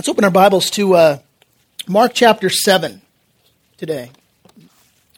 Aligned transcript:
Let's 0.00 0.08
open 0.08 0.24
our 0.24 0.30
Bibles 0.30 0.70
to 0.70 0.94
uh, 0.94 1.18
Mark 1.86 2.12
chapter 2.14 2.48
7 2.48 3.02
today. 3.76 4.10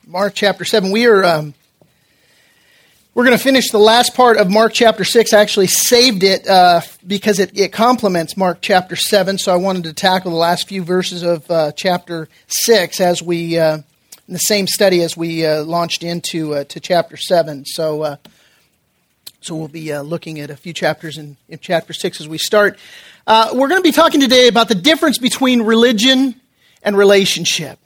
Mark 0.05 0.35
chapter 0.35 0.65
7. 0.65 0.91
We 0.91 1.07
are. 1.07 1.25
Um, 1.25 1.55
we're 3.15 3.25
going 3.25 3.39
to 3.39 3.45
finish 3.45 3.71
the 3.71 3.79
last 3.79 4.17
part 4.17 4.39
of 4.39 4.51
Mark 4.51 4.73
chapter 4.73 5.05
6. 5.05 5.33
I 5.33 5.41
actually 5.41 5.69
saved 5.69 6.25
it 6.25 6.49
uh, 6.49 6.81
because 7.07 7.39
it, 7.39 7.57
it, 7.57 7.73
complements 7.73 8.37
Mark 8.37 8.59
chapter 8.61 8.97
7, 8.97 9.39
so 9.39 9.53
I 9.53 9.57
wanted 9.57 9.85
to 9.85 9.93
tackle 9.93 10.33
the 10.33 10.37
last 10.37 10.67
few 10.67 10.83
verses 10.83 11.23
of 11.23 11.49
uh, 11.49 11.71
chapter 11.77 12.29
6 12.49 13.01
as 13.01 13.23
we, 13.23 13.57
uh, 13.57 13.77
in 13.77 14.35
the 14.35 14.39
same 14.39 14.67
study 14.67 15.01
as 15.03 15.17
we 15.17 15.47
uh, 15.47 15.63
launched 15.63 16.03
into 16.03 16.55
uh, 16.55 16.65
to 16.65 16.81
chapter 16.81 17.17
7. 17.17 17.67
So, 17.67 18.19
so 19.43 19.57
we'll 19.57 19.67
be 19.67 19.97
looking 19.99 20.39
at 20.39 20.51
a 20.51 20.57
few 20.57 20.73
chapters 20.73 21.19
in, 21.19 21.37
in 21.49 21.59
chapter 21.59 21.93
6 21.93 22.21
as 22.21 22.29
we 22.29 22.39
start. 22.39 22.79
Uh, 23.27 23.51
we're 23.53 23.69
going 23.69 23.81
to 23.81 23.87
be 23.87 23.91
talking 23.91 24.21
today 24.21 24.47
about 24.47 24.69
the 24.69 24.75
difference 24.77 25.19
between 25.19 25.63
religion 25.63 26.41
and 26.85 26.97
relationship. 26.97 27.81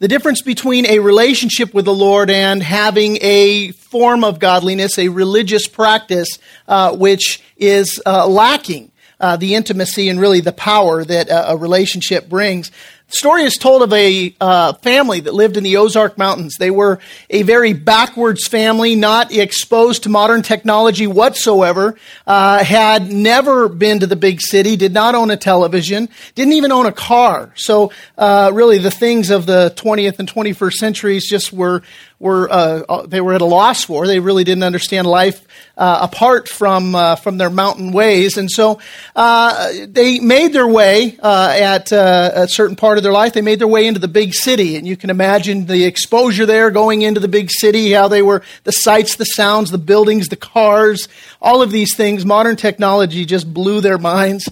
The 0.00 0.08
difference 0.08 0.42
between 0.42 0.84
a 0.84 0.98
relationship 0.98 1.72
with 1.72 1.86
the 1.86 1.94
Lord 1.94 2.28
and 2.28 2.62
having 2.62 3.16
a 3.22 3.70
form 3.72 4.22
of 4.22 4.38
godliness, 4.38 4.98
a 4.98 5.08
religious 5.08 5.66
practice, 5.66 6.38
uh, 6.68 6.94
which 6.94 7.42
is 7.56 7.98
uh, 8.04 8.26
lacking 8.26 8.92
uh, 9.18 9.36
the 9.36 9.54
intimacy 9.54 10.10
and 10.10 10.20
really 10.20 10.40
the 10.40 10.52
power 10.52 11.04
that 11.04 11.28
a 11.30 11.56
relationship 11.56 12.28
brings. 12.28 12.70
Story 13.14 13.42
is 13.42 13.58
told 13.58 13.82
of 13.82 13.92
a 13.92 14.34
uh, 14.40 14.72
family 14.74 15.20
that 15.20 15.34
lived 15.34 15.58
in 15.58 15.64
the 15.64 15.76
Ozark 15.76 16.16
Mountains. 16.16 16.56
They 16.58 16.70
were 16.70 16.98
a 17.28 17.42
very 17.42 17.74
backwards 17.74 18.48
family, 18.48 18.96
not 18.96 19.30
exposed 19.30 20.04
to 20.04 20.08
modern 20.08 20.40
technology 20.40 21.06
whatsoever, 21.06 21.94
uh, 22.26 22.64
had 22.64 23.12
never 23.12 23.68
been 23.68 24.00
to 24.00 24.06
the 24.06 24.16
big 24.16 24.40
city, 24.40 24.76
did 24.76 24.94
not 24.94 25.14
own 25.14 25.30
a 25.30 25.36
television, 25.36 26.08
didn't 26.34 26.54
even 26.54 26.72
own 26.72 26.86
a 26.86 26.92
car. 26.92 27.52
So, 27.54 27.92
uh, 28.16 28.50
really, 28.54 28.78
the 28.78 28.90
things 28.90 29.28
of 29.28 29.44
the 29.44 29.74
20th 29.76 30.18
and 30.18 30.26
21st 30.26 30.74
centuries 30.78 31.28
just 31.28 31.52
were 31.52 31.82
were 32.22 32.48
uh, 32.50 32.82
uh, 32.88 33.06
they 33.06 33.20
were 33.20 33.34
at 33.34 33.40
a 33.40 33.44
loss 33.44 33.84
for. 33.84 34.06
They 34.06 34.20
really 34.20 34.44
didn't 34.44 34.62
understand 34.62 35.08
life 35.08 35.44
uh, 35.76 35.98
apart 36.02 36.48
from 36.48 36.94
uh, 36.94 37.16
from 37.16 37.36
their 37.36 37.50
mountain 37.50 37.90
ways, 37.90 38.38
and 38.38 38.48
so 38.48 38.80
uh, 39.16 39.72
they 39.88 40.20
made 40.20 40.52
their 40.52 40.68
way 40.68 41.18
uh, 41.20 41.52
at 41.52 41.90
a 41.90 42.46
certain 42.48 42.76
part 42.76 42.96
of 42.96 43.02
their 43.02 43.12
life. 43.12 43.32
They 43.32 43.42
made 43.42 43.58
their 43.58 43.68
way 43.68 43.88
into 43.88 43.98
the 43.98 44.08
big 44.08 44.34
city, 44.34 44.76
and 44.76 44.86
you 44.86 44.96
can 44.96 45.10
imagine 45.10 45.66
the 45.66 45.84
exposure 45.84 46.46
there, 46.46 46.70
going 46.70 47.02
into 47.02 47.18
the 47.18 47.28
big 47.28 47.50
city, 47.50 47.90
how 47.90 48.06
they 48.06 48.22
were 48.22 48.42
the 48.62 48.72
sights, 48.72 49.16
the 49.16 49.24
sounds, 49.24 49.72
the 49.72 49.78
buildings, 49.78 50.28
the 50.28 50.36
cars, 50.36 51.08
all 51.40 51.60
of 51.60 51.72
these 51.72 51.96
things. 51.96 52.24
Modern 52.24 52.54
technology 52.54 53.24
just 53.24 53.52
blew 53.52 53.80
their 53.80 53.98
minds. 53.98 54.48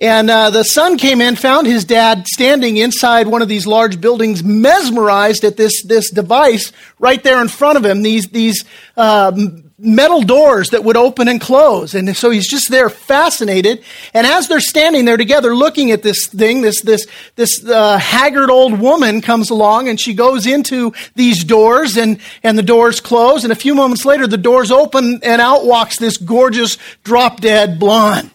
And 0.00 0.30
uh, 0.30 0.48
the 0.48 0.62
son 0.62 0.96
came 0.96 1.20
in, 1.20 1.36
found 1.36 1.66
his 1.66 1.84
dad 1.84 2.26
standing 2.26 2.78
inside 2.78 3.26
one 3.26 3.42
of 3.42 3.48
these 3.48 3.66
large 3.66 4.00
buildings, 4.00 4.42
mesmerized 4.42 5.44
at 5.44 5.58
this, 5.58 5.82
this 5.82 6.10
device 6.10 6.72
right 6.98 7.22
there 7.22 7.42
in 7.42 7.48
front 7.48 7.76
of 7.76 7.84
him, 7.84 8.00
these, 8.00 8.28
these 8.28 8.64
uh, 8.96 9.30
metal 9.78 10.22
doors 10.22 10.70
that 10.70 10.84
would 10.84 10.96
open 10.96 11.28
and 11.28 11.38
close. 11.38 11.94
And 11.94 12.16
so 12.16 12.30
he's 12.30 12.48
just 12.48 12.70
there 12.70 12.88
fascinated. 12.88 13.82
And 14.14 14.26
as 14.26 14.48
they're 14.48 14.60
standing 14.60 15.04
there 15.04 15.18
together 15.18 15.54
looking 15.54 15.90
at 15.90 16.02
this 16.02 16.28
thing, 16.28 16.62
this, 16.62 16.80
this, 16.80 17.06
this 17.36 17.62
uh, 17.66 17.98
haggard 17.98 18.50
old 18.50 18.80
woman 18.80 19.20
comes 19.20 19.50
along 19.50 19.88
and 19.88 20.00
she 20.00 20.14
goes 20.14 20.46
into 20.46 20.94
these 21.14 21.44
doors 21.44 21.98
and, 21.98 22.20
and 22.42 22.56
the 22.56 22.62
doors 22.62 23.00
close. 23.00 23.44
And 23.44 23.52
a 23.52 23.56
few 23.56 23.74
moments 23.74 24.06
later, 24.06 24.26
the 24.26 24.38
doors 24.38 24.70
open 24.70 25.20
and 25.22 25.42
out 25.42 25.66
walks 25.66 25.98
this 25.98 26.16
gorgeous 26.16 26.78
drop 27.04 27.40
dead 27.40 27.78
blonde. 27.78 28.30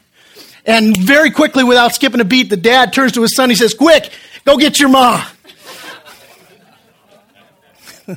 And 0.65 0.97
very 0.97 1.29
quickly, 1.29 1.63
without 1.63 1.93
skipping 1.93 2.19
a 2.21 2.25
beat, 2.25 2.49
the 2.49 2.57
dad 2.57 2.91
turns 2.91 3.11
to 3.13 3.21
his 3.21 3.35
son. 3.35 3.49
He 3.49 3.55
says, 3.55 3.73
Quick, 3.73 4.11
go 4.45 4.57
get 4.57 4.79
your 4.79 4.89
ma. 4.89 5.23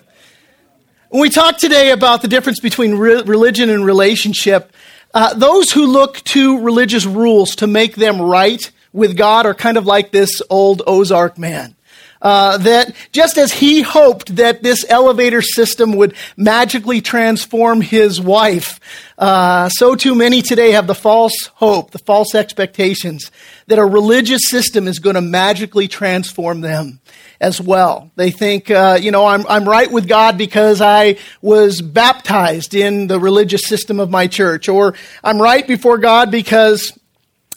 when 1.09 1.21
we 1.21 1.29
talk 1.29 1.59
today 1.59 1.91
about 1.91 2.22
the 2.22 2.28
difference 2.28 2.61
between 2.61 2.95
re- 2.95 3.22
religion 3.22 3.69
and 3.69 3.84
relationship, 3.84 4.72
uh, 5.12 5.34
those 5.34 5.72
who 5.72 5.87
look 5.87 6.22
to 6.25 6.61
religious 6.61 7.05
rules 7.05 7.56
to 7.56 7.67
make 7.67 7.97
them 7.97 8.21
right 8.21 8.71
with 8.93 9.17
God 9.17 9.45
are 9.45 9.55
kind 9.55 9.77
of 9.77 9.84
like 9.87 10.11
this 10.11 10.41
old 10.49 10.83
Ozark 10.87 11.39
man. 11.39 11.75
Uh, 12.21 12.59
that 12.59 12.95
just 13.12 13.39
as 13.39 13.53
he 13.53 13.81
hoped 13.81 14.37
that 14.37 14.62
this 14.62 14.84
elevator 14.89 15.41
system 15.41 15.93
would 15.93 16.15
magically 16.37 17.01
transform 17.01 17.81
his 17.81 18.21
wife, 18.21 18.81
uh, 19.19 19.69
so 19.69 19.95
too 19.95 20.15
many 20.15 20.43
today 20.43 20.73
have 20.73 20.87
the 20.87 20.95
false 20.95 21.47
hope, 21.55 21.93
the 21.93 21.99
false 21.99 22.34
expectations 22.34 23.31
that 23.69 23.78
a 23.78 23.84
religious 23.84 24.49
system 24.49 24.89
is 24.89 24.99
going 24.99 25.15
to 25.15 25.21
magically 25.21 25.87
transform 25.87 26.61
them 26.61 27.01
as 27.41 27.61
well. 27.61 28.11
They 28.17 28.31
think, 28.31 28.71
uh, 28.71 28.99
you 29.01 29.11
know, 29.11 29.27
I'm, 29.27 29.47
I'm 29.49 29.69
right 29.69 29.91
with 29.91 30.09
God 30.09 30.37
because 30.37 30.81
I 30.81 31.19
was 31.41 31.81
baptized 31.81 32.75
in 32.75 33.07
the 33.07 33.21
religious 33.21 33.67
system 33.67 34.01
of 34.01 34.11
my 34.11 34.27
church, 34.27 34.69
or 34.69 34.95
I'm 35.23 35.41
right 35.41 35.67
before 35.67 35.99
God 35.99 36.31
because 36.31 36.99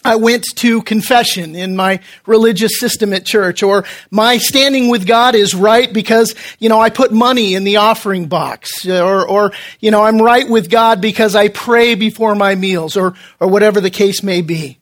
I 0.04 0.16
went 0.16 0.44
to 0.56 0.82
confession 0.82 1.54
in 1.54 1.76
my 1.76 2.00
religious 2.26 2.80
system 2.80 3.12
at 3.12 3.24
church, 3.24 3.62
or 3.62 3.84
my 4.10 4.38
standing 4.38 4.88
with 4.88 5.06
God 5.06 5.34
is 5.34 5.54
right 5.54 5.92
because, 5.92 6.34
you 6.58 6.68
know, 6.68 6.80
I 6.80 6.90
put 6.90 7.12
money 7.12 7.54
in 7.54 7.64
the 7.64 7.76
offering 7.76 8.26
box, 8.26 8.86
or, 8.86 9.26
or, 9.26 9.52
you 9.80 9.90
know, 9.90 10.02
I'm 10.02 10.20
right 10.20 10.48
with 10.48 10.70
God 10.70 11.00
because 11.00 11.36
I 11.36 11.48
pray 11.48 11.94
before 11.94 12.34
my 12.34 12.56
meals, 12.56 12.96
or, 12.96 13.14
or 13.38 13.48
whatever 13.48 13.80
the 13.80 13.90
case 13.90 14.22
may 14.22 14.42
be. 14.42 14.78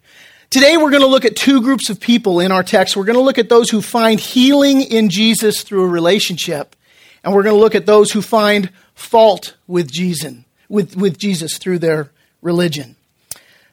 Today 0.48 0.76
we're 0.76 0.90
going 0.90 1.02
to 1.02 1.06
look 1.06 1.24
at 1.24 1.36
two 1.36 1.60
groups 1.60 1.90
of 1.90 2.00
people 2.00 2.40
in 2.40 2.50
our 2.50 2.62
text. 2.62 2.96
We're 2.96 3.04
going 3.04 3.18
to 3.18 3.22
look 3.22 3.38
at 3.38 3.48
those 3.48 3.70
who 3.70 3.82
find 3.82 4.18
healing 4.18 4.80
in 4.80 5.10
Jesus 5.10 5.62
through 5.62 5.84
a 5.84 5.88
relationship, 5.88 6.74
and 7.22 7.34
we're 7.34 7.42
going 7.42 7.54
to 7.54 7.60
look 7.60 7.74
at 7.74 7.86
those 7.86 8.10
who 8.10 8.22
find 8.22 8.70
fault 8.94 9.54
with 9.66 9.92
Jesus, 9.92 10.34
with, 10.68 10.96
with 10.96 11.18
Jesus 11.18 11.58
through 11.58 11.78
their 11.78 12.10
religion. 12.42 12.96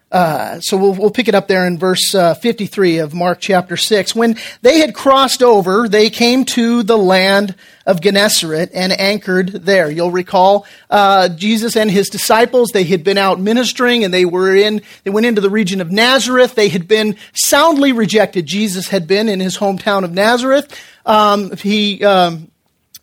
Uh, 0.10 0.60
so 0.62 0.78
we'll, 0.78 0.94
we'll 0.94 1.12
pick 1.12 1.28
it 1.28 1.36
up 1.36 1.50
there 1.50 1.68
in 1.68 1.78
verse 1.78 2.16
uh, 2.16 2.34
53 2.34 3.00
of 3.00 3.14
Mark 3.14 3.40
chapter 3.42 3.76
6. 3.76 4.16
When 4.16 4.38
they 4.62 4.80
had 4.80 4.96
crossed 4.96 5.44
over, 5.44 5.90
they 5.90 6.10
came 6.10 6.46
to 6.46 6.82
the 6.84 6.98
land 6.98 7.56
of 7.86 8.00
Gennesaret 8.00 8.72
and 8.74 8.94
anchored 8.94 9.50
there. 9.50 9.92
You'll 9.92 10.12
recall 10.12 10.66
uh, 10.90 11.28
Jesus 11.30 11.76
and 11.76 11.92
his 11.92 12.08
disciples, 12.08 12.70
they 12.70 12.86
had 12.86 13.04
been 13.04 13.18
out 13.18 13.40
ministering 13.40 14.06
and 14.06 14.14
they 14.14 14.24
were 14.24 14.56
in, 14.56 14.82
they 15.04 15.10
went 15.10 15.26
into 15.26 15.42
the 15.42 15.50
region 15.50 15.82
of 15.82 15.92
Nazareth. 15.92 16.56
They 16.56 16.70
had 16.70 16.88
been 16.88 17.18
soundly 17.34 17.92
rejected. 17.92 18.46
Jesus 18.46 18.88
had 18.88 19.08
been 19.08 19.28
in 19.28 19.42
his 19.42 19.58
hometown 19.58 20.06
of 20.06 20.14
Nazareth. 20.14 20.74
Um, 21.06 21.56
he, 21.58 22.04
um, 22.06 22.50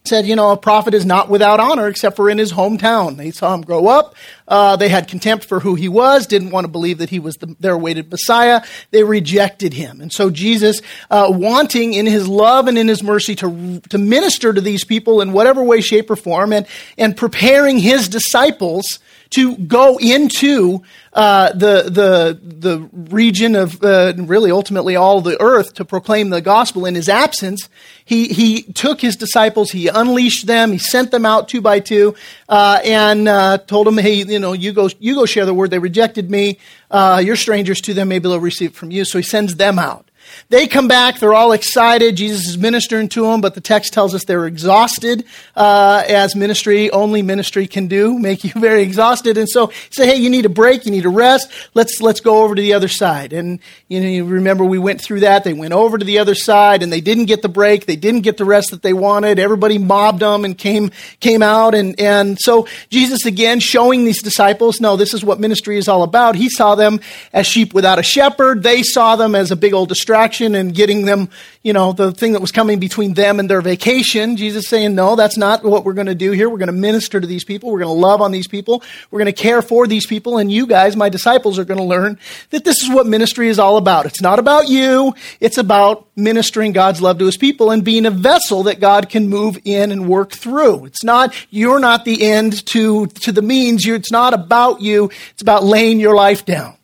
said, 0.06 0.26
you 0.26 0.36
know, 0.36 0.50
a 0.50 0.56
prophet 0.58 0.92
is 0.92 1.06
not 1.06 1.30
without 1.30 1.60
honor 1.60 1.88
except 1.88 2.14
for 2.14 2.28
in 2.28 2.36
his 2.36 2.52
hometown. 2.52 3.16
They 3.16 3.30
saw 3.30 3.54
him 3.54 3.62
grow 3.62 3.86
up. 3.86 4.14
Uh, 4.46 4.76
they 4.76 4.90
had 4.90 5.08
contempt 5.08 5.46
for 5.46 5.60
who 5.60 5.76
he 5.76 5.88
was, 5.88 6.26
didn't 6.26 6.50
want 6.50 6.66
to 6.66 6.68
believe 6.70 6.98
that 6.98 7.08
he 7.08 7.18
was 7.18 7.36
the, 7.36 7.56
their 7.58 7.72
awaited 7.72 8.10
Messiah. 8.10 8.60
They 8.90 9.02
rejected 9.02 9.72
him. 9.72 10.02
And 10.02 10.12
so 10.12 10.28
Jesus, 10.28 10.82
uh, 11.10 11.28
wanting 11.30 11.94
in 11.94 12.04
his 12.04 12.28
love 12.28 12.68
and 12.68 12.76
in 12.76 12.86
his 12.86 13.02
mercy 13.02 13.34
to, 13.36 13.80
to 13.88 13.96
minister 13.96 14.52
to 14.52 14.60
these 14.60 14.84
people 14.84 15.22
in 15.22 15.32
whatever 15.32 15.64
way, 15.64 15.80
shape, 15.80 16.10
or 16.10 16.16
form, 16.16 16.52
and, 16.52 16.66
and 16.98 17.16
preparing 17.16 17.78
his 17.78 18.06
disciples 18.06 18.98
to 19.34 19.56
go 19.56 19.98
into 19.98 20.82
uh, 21.12 21.52
the, 21.52 21.84
the, 21.84 22.38
the 22.42 22.88
region 22.92 23.54
of 23.56 23.82
uh, 23.82 24.12
really 24.16 24.50
ultimately 24.50 24.96
all 24.96 25.20
the 25.20 25.40
earth 25.40 25.74
to 25.74 25.84
proclaim 25.84 26.30
the 26.30 26.40
gospel 26.40 26.86
in 26.86 26.94
his 26.94 27.08
absence. 27.08 27.68
He, 28.04 28.28
he 28.28 28.62
took 28.62 29.00
his 29.00 29.16
disciples, 29.16 29.70
he 29.70 29.88
unleashed 29.88 30.46
them, 30.46 30.72
he 30.72 30.78
sent 30.78 31.10
them 31.10 31.24
out 31.24 31.48
two 31.48 31.60
by 31.60 31.80
two, 31.80 32.14
uh, 32.48 32.80
and 32.84 33.28
uh, 33.28 33.58
told 33.58 33.86
them, 33.86 33.98
hey, 33.98 34.24
you 34.24 34.38
know, 34.38 34.52
you 34.52 34.72
go, 34.72 34.88
you 34.98 35.14
go 35.14 35.26
share 35.26 35.46
the 35.46 35.54
word. 35.54 35.70
They 35.70 35.78
rejected 35.78 36.30
me. 36.30 36.58
Uh, 36.90 37.22
you're 37.24 37.36
strangers 37.36 37.80
to 37.82 37.94
them. 37.94 38.08
Maybe 38.08 38.28
they'll 38.28 38.40
receive 38.40 38.70
it 38.70 38.76
from 38.76 38.90
you. 38.90 39.04
So 39.04 39.18
he 39.18 39.24
sends 39.24 39.56
them 39.56 39.78
out. 39.78 40.10
They 40.50 40.66
come 40.66 40.88
back, 40.88 41.20
they're 41.20 41.34
all 41.34 41.52
excited. 41.52 42.16
Jesus 42.16 42.46
is 42.46 42.58
ministering 42.58 43.08
to 43.10 43.22
them, 43.22 43.40
but 43.40 43.54
the 43.54 43.60
text 43.60 43.92
tells 43.92 44.14
us 44.14 44.24
they're 44.24 44.46
exhausted, 44.46 45.24
uh, 45.56 46.04
as 46.06 46.36
ministry, 46.36 46.90
only 46.90 47.22
ministry 47.22 47.66
can 47.66 47.88
do, 47.88 48.18
make 48.24 48.44
you 48.44 48.52
very 48.54 48.82
exhausted. 48.82 49.38
And 49.38 49.48
so 49.48 49.72
say, 49.90 50.06
hey, 50.06 50.16
you 50.16 50.30
need 50.30 50.46
a 50.46 50.50
break, 50.50 50.86
you 50.86 50.90
need 50.90 51.06
a 51.06 51.10
rest. 51.10 51.50
Let's, 51.74 52.00
let's 52.00 52.20
go 52.20 52.42
over 52.42 52.54
to 52.54 52.62
the 52.62 52.74
other 52.74 52.88
side. 52.88 53.32
And, 53.32 53.58
you 53.88 54.00
know, 54.00 54.08
you 54.08 54.24
remember 54.24 54.64
we 54.64 54.78
went 54.78 55.00
through 55.00 55.20
that. 55.20 55.44
They 55.44 55.52
went 55.52 55.72
over 55.72 55.98
to 55.98 56.04
the 56.04 56.18
other 56.18 56.34
side 56.34 56.82
and 56.82 56.92
they 56.92 57.00
didn't 57.00 57.26
get 57.26 57.42
the 57.42 57.48
break. 57.48 57.86
They 57.86 57.96
didn't 57.96 58.20
get 58.20 58.36
the 58.36 58.44
rest 58.44 58.70
that 58.70 58.82
they 58.82 58.92
wanted. 58.92 59.38
Everybody 59.38 59.78
mobbed 59.78 60.20
them 60.20 60.44
and 60.44 60.56
came, 60.56 60.90
came 61.20 61.42
out. 61.42 61.74
And, 61.74 61.98
and 61.98 62.38
so 62.40 62.68
Jesus 62.90 63.26
again 63.26 63.60
showing 63.60 64.04
these 64.04 64.22
disciples, 64.22 64.80
no, 64.80 64.96
this 64.96 65.14
is 65.14 65.24
what 65.24 65.40
ministry 65.40 65.78
is 65.78 65.88
all 65.88 66.02
about. 66.02 66.36
He 66.36 66.48
saw 66.48 66.74
them 66.74 67.00
as 67.32 67.46
sheep 67.46 67.74
without 67.74 67.98
a 67.98 68.02
shepherd. 68.02 68.62
They 68.62 68.82
saw 68.82 69.16
them 69.16 69.34
as 69.34 69.50
a 69.50 69.56
big 69.56 69.74
old 69.74 69.88
distraction 69.88 70.13
distraction 70.14 70.54
and 70.54 70.72
getting 70.72 71.06
them, 71.06 71.28
you 71.64 71.72
know, 71.72 71.92
the 71.92 72.12
thing 72.12 72.34
that 72.34 72.40
was 72.40 72.52
coming 72.52 72.78
between 72.78 73.14
them 73.14 73.40
and 73.40 73.50
their 73.50 73.60
vacation. 73.60 74.36
Jesus 74.36 74.68
saying, 74.68 74.94
no, 74.94 75.16
that's 75.16 75.36
not 75.36 75.64
what 75.64 75.84
we're 75.84 75.92
going 75.92 76.06
to 76.06 76.14
do 76.14 76.30
here. 76.30 76.48
We're 76.48 76.58
going 76.58 76.68
to 76.68 76.72
minister 76.72 77.20
to 77.20 77.26
these 77.26 77.42
people. 77.42 77.72
We're 77.72 77.80
going 77.80 77.96
to 77.96 78.00
love 78.00 78.22
on 78.22 78.30
these 78.30 78.46
people. 78.46 78.80
We're 79.10 79.18
going 79.18 79.34
to 79.34 79.42
care 79.42 79.60
for 79.60 79.88
these 79.88 80.06
people. 80.06 80.38
And 80.38 80.52
you 80.52 80.68
guys, 80.68 80.94
my 80.94 81.08
disciples, 81.08 81.58
are 81.58 81.64
going 81.64 81.78
to 81.78 81.84
learn 81.84 82.16
that 82.50 82.64
this 82.64 82.80
is 82.80 82.90
what 82.90 83.08
ministry 83.08 83.48
is 83.48 83.58
all 83.58 83.76
about. 83.76 84.06
It's 84.06 84.20
not 84.20 84.38
about 84.38 84.68
you. 84.68 85.14
It's 85.40 85.58
about 85.58 86.06
ministering 86.14 86.70
God's 86.70 87.02
love 87.02 87.18
to 87.18 87.26
his 87.26 87.36
people 87.36 87.72
and 87.72 87.82
being 87.82 88.06
a 88.06 88.12
vessel 88.12 88.62
that 88.64 88.78
God 88.78 89.08
can 89.08 89.28
move 89.28 89.58
in 89.64 89.90
and 89.90 90.08
work 90.08 90.30
through. 90.30 90.84
It's 90.84 91.02
not, 91.02 91.34
you're 91.50 91.80
not 91.80 92.04
the 92.04 92.22
end 92.22 92.64
to, 92.66 93.06
to 93.06 93.32
the 93.32 93.42
means. 93.42 93.84
It's 93.84 94.12
not 94.12 94.32
about 94.32 94.80
you. 94.80 95.10
It's 95.32 95.42
about 95.42 95.64
laying 95.64 95.98
your 95.98 96.14
life 96.14 96.44
down 96.44 96.76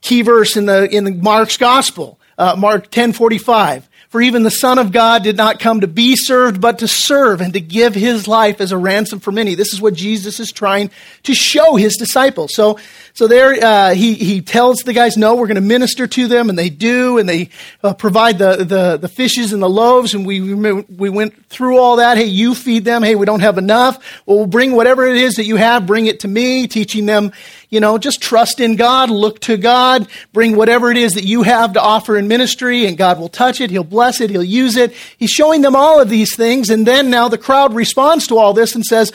key 0.00 0.22
verse 0.22 0.56
in 0.56 0.66
the 0.66 0.88
in 0.94 1.04
the 1.04 1.12
Mark's 1.12 1.56
gospel, 1.56 2.17
uh, 2.38 2.56
Mark 2.56 2.90
ten 2.90 3.12
forty 3.12 3.38
five. 3.38 3.88
For 4.08 4.22
even 4.22 4.42
the 4.42 4.50
Son 4.50 4.78
of 4.78 4.90
God 4.90 5.22
did 5.22 5.36
not 5.36 5.60
come 5.60 5.82
to 5.82 5.86
be 5.86 6.16
served, 6.16 6.62
but 6.62 6.78
to 6.78 6.88
serve 6.88 7.42
and 7.42 7.52
to 7.52 7.60
give 7.60 7.94
his 7.94 8.26
life 8.26 8.58
as 8.58 8.72
a 8.72 8.78
ransom 8.78 9.20
for 9.20 9.32
many. 9.32 9.54
This 9.54 9.74
is 9.74 9.82
what 9.82 9.92
Jesus 9.92 10.40
is 10.40 10.50
trying 10.50 10.90
to 11.24 11.34
show 11.34 11.76
his 11.76 11.94
disciples. 11.98 12.54
So, 12.54 12.78
so 13.18 13.26
there, 13.26 13.52
uh, 13.52 13.94
he, 13.94 14.14
he 14.14 14.42
tells 14.42 14.84
the 14.84 14.92
guys, 14.92 15.16
no, 15.16 15.34
we're 15.34 15.48
going 15.48 15.56
to 15.56 15.60
minister 15.60 16.06
to 16.06 16.28
them, 16.28 16.50
and 16.50 16.56
they 16.56 16.70
do, 16.70 17.18
and 17.18 17.28
they 17.28 17.48
uh, 17.82 17.92
provide 17.92 18.38
the, 18.38 18.58
the, 18.58 18.96
the 18.96 19.08
fishes 19.08 19.52
and 19.52 19.60
the 19.60 19.68
loaves, 19.68 20.14
and 20.14 20.24
we, 20.24 20.40
we 20.40 21.10
went 21.10 21.48
through 21.48 21.78
all 21.78 21.96
that. 21.96 22.16
Hey, 22.16 22.26
you 22.26 22.54
feed 22.54 22.84
them. 22.84 23.02
Hey, 23.02 23.16
we 23.16 23.26
don't 23.26 23.40
have 23.40 23.58
enough. 23.58 23.98
Well, 24.24 24.36
we'll 24.36 24.46
bring 24.46 24.70
whatever 24.70 25.04
it 25.04 25.16
is 25.16 25.34
that 25.34 25.46
you 25.46 25.56
have, 25.56 25.84
bring 25.84 26.06
it 26.06 26.20
to 26.20 26.28
me, 26.28 26.68
teaching 26.68 27.06
them 27.06 27.32
you 27.70 27.80
know, 27.80 27.98
just 27.98 28.22
trust 28.22 28.60
in 28.60 28.76
God, 28.76 29.10
look 29.10 29.40
to 29.40 29.56
God, 29.56 30.08
bring 30.32 30.56
whatever 30.56 30.90
it 30.90 30.96
is 30.96 31.14
that 31.14 31.24
you 31.24 31.42
have 31.42 31.74
to 31.74 31.82
offer 31.82 32.16
in 32.16 32.28
ministry, 32.28 32.86
and 32.86 32.96
God 32.96 33.18
will 33.18 33.28
touch 33.28 33.60
it, 33.60 33.70
He'll 33.70 33.84
bless 33.84 34.20
it, 34.20 34.30
He'll 34.30 34.44
use 34.44 34.76
it. 34.76 34.94
He's 35.18 35.30
showing 35.30 35.60
them 35.60 35.76
all 35.76 36.00
of 36.00 36.08
these 36.08 36.34
things, 36.34 36.70
and 36.70 36.86
then 36.86 37.10
now 37.10 37.28
the 37.28 37.36
crowd 37.36 37.74
responds 37.74 38.28
to 38.28 38.38
all 38.38 38.54
this 38.54 38.74
and 38.74 38.84
says, 38.84 39.12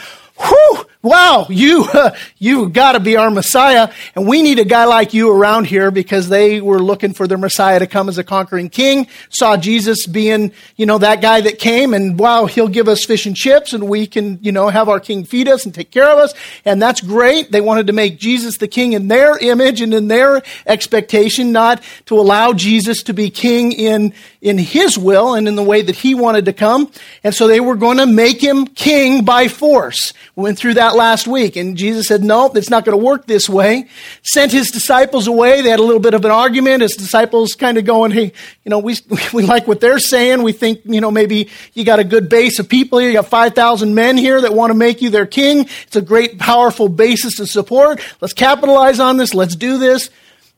wow, 1.03 1.45
you, 1.49 1.85
uh, 1.93 2.15
you 2.37 2.69
got 2.69 2.93
to 2.93 2.99
be 2.99 3.17
our 3.17 3.29
Messiah. 3.29 3.91
And 4.15 4.27
we 4.27 4.41
need 4.41 4.57
a 4.57 4.65
guy 4.65 4.85
like 4.85 5.13
you 5.13 5.29
around 5.29 5.65
here 5.65 5.91
because 5.91 6.29
they 6.29 6.61
were 6.61 6.79
looking 6.79 7.13
for 7.13 7.27
their 7.27 7.37
Messiah 7.37 7.79
to 7.79 7.87
come 7.87 8.09
as 8.09 8.17
a 8.17 8.23
conquering 8.23 8.69
king. 8.69 9.07
Saw 9.29 9.57
Jesus 9.57 10.07
being, 10.07 10.53
you 10.77 10.85
know, 10.85 10.97
that 10.97 11.21
guy 11.21 11.41
that 11.41 11.59
came 11.59 11.93
and 11.93 12.17
wow, 12.17 12.45
he'll 12.45 12.69
give 12.69 12.87
us 12.87 13.03
fish 13.03 13.25
and 13.25 13.35
chips 13.35 13.73
and 13.73 13.87
we 13.87 14.07
can, 14.07 14.39
you 14.41 14.51
know, 14.51 14.69
have 14.69 14.89
our 14.89 14.99
king 14.99 15.25
feed 15.25 15.47
us 15.47 15.65
and 15.65 15.75
take 15.75 15.91
care 15.91 16.09
of 16.09 16.17
us. 16.17 16.33
And 16.63 16.81
that's 16.81 17.01
great. 17.01 17.51
They 17.51 17.61
wanted 17.61 17.87
to 17.87 17.93
make 17.93 18.17
Jesus 18.17 18.57
the 18.57 18.67
king 18.67 18.93
in 18.93 19.09
their 19.09 19.37
image 19.37 19.81
and 19.81 19.93
in 19.93 20.07
their 20.07 20.41
expectation, 20.65 21.51
not 21.51 21.83
to 22.05 22.17
allow 22.17 22.53
Jesus 22.53 23.03
to 23.03 23.13
be 23.13 23.29
king 23.29 23.73
in, 23.73 24.13
in 24.41 24.57
his 24.57 24.97
will 24.97 25.33
and 25.33 25.47
in 25.47 25.55
the 25.55 25.63
way 25.63 25.81
that 25.81 25.95
he 25.95 26.15
wanted 26.15 26.45
to 26.45 26.53
come. 26.53 26.89
And 27.23 27.35
so 27.35 27.47
they 27.47 27.59
were 27.59 27.75
going 27.75 27.97
to 27.97 28.05
make 28.05 28.39
him 28.39 28.67
king 28.67 29.25
by 29.25 29.49
force. 29.49 30.13
Went 30.35 30.57
through 30.57 30.75
that 30.75 30.92
last 30.95 31.27
week. 31.27 31.55
And 31.55 31.77
Jesus 31.77 32.07
said, 32.07 32.23
No, 32.23 32.51
it's 32.53 32.69
not 32.69 32.85
going 32.85 32.97
to 32.97 33.03
work 33.03 33.25
this 33.25 33.49
way. 33.49 33.87
Sent 34.21 34.51
his 34.51 34.71
disciples 34.71 35.27
away. 35.27 35.61
They 35.61 35.69
had 35.69 35.79
a 35.79 35.83
little 35.83 36.01
bit 36.01 36.13
of 36.13 36.23
an 36.25 36.31
argument. 36.31 36.81
His 36.81 36.95
disciples 36.95 37.53
kind 37.53 37.77
of 37.77 37.85
going, 37.85 38.11
Hey, 38.11 38.33
you 38.63 38.69
know, 38.69 38.79
we, 38.79 38.97
we 39.33 39.43
like 39.43 39.67
what 39.67 39.79
they're 39.79 39.99
saying. 39.99 40.43
We 40.43 40.51
think, 40.51 40.81
you 40.85 41.01
know, 41.01 41.11
maybe 41.11 41.49
you 41.73 41.83
got 41.83 41.99
a 41.99 42.03
good 42.03 42.29
base 42.29 42.59
of 42.59 42.69
people 42.69 42.99
here. 42.99 43.09
You 43.09 43.15
got 43.15 43.27
5,000 43.27 43.93
men 43.93 44.17
here 44.17 44.41
that 44.41 44.53
want 44.53 44.71
to 44.71 44.77
make 44.77 45.01
you 45.01 45.09
their 45.09 45.25
king. 45.25 45.67
It's 45.87 45.95
a 45.95 46.01
great, 46.01 46.39
powerful 46.39 46.89
basis 46.89 47.35
to 47.37 47.47
support. 47.47 48.01
Let's 48.21 48.33
capitalize 48.33 48.99
on 48.99 49.17
this. 49.17 49.33
Let's 49.33 49.55
do 49.55 49.77
this. 49.77 50.09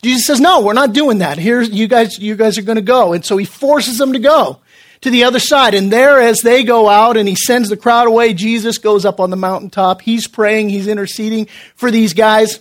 Jesus 0.01 0.25
says, 0.27 0.39
No, 0.39 0.61
we're 0.61 0.73
not 0.73 0.93
doing 0.93 1.19
that. 1.19 1.37
Here, 1.37 1.61
you 1.61 1.87
guys, 1.87 2.19
you 2.19 2.35
guys 2.35 2.57
are 2.57 2.63
going 2.63 2.75
to 2.75 2.81
go. 2.81 3.13
And 3.13 3.25
so 3.25 3.37
he 3.37 3.45
forces 3.45 3.97
them 3.97 4.13
to 4.13 4.19
go 4.19 4.59
to 5.01 5.09
the 5.09 5.23
other 5.23 5.39
side. 5.39 5.73
And 5.73 5.91
there, 5.91 6.19
as 6.19 6.41
they 6.41 6.63
go 6.63 6.89
out 6.89 7.17
and 7.17 7.27
he 7.27 7.35
sends 7.35 7.69
the 7.69 7.77
crowd 7.77 8.07
away, 8.07 8.33
Jesus 8.33 8.77
goes 8.77 9.05
up 9.05 9.19
on 9.19 9.29
the 9.29 9.35
mountaintop. 9.35 10.01
He's 10.01 10.27
praying, 10.27 10.69
he's 10.69 10.87
interceding 10.87 11.47
for 11.75 11.91
these 11.91 12.13
guys. 12.13 12.59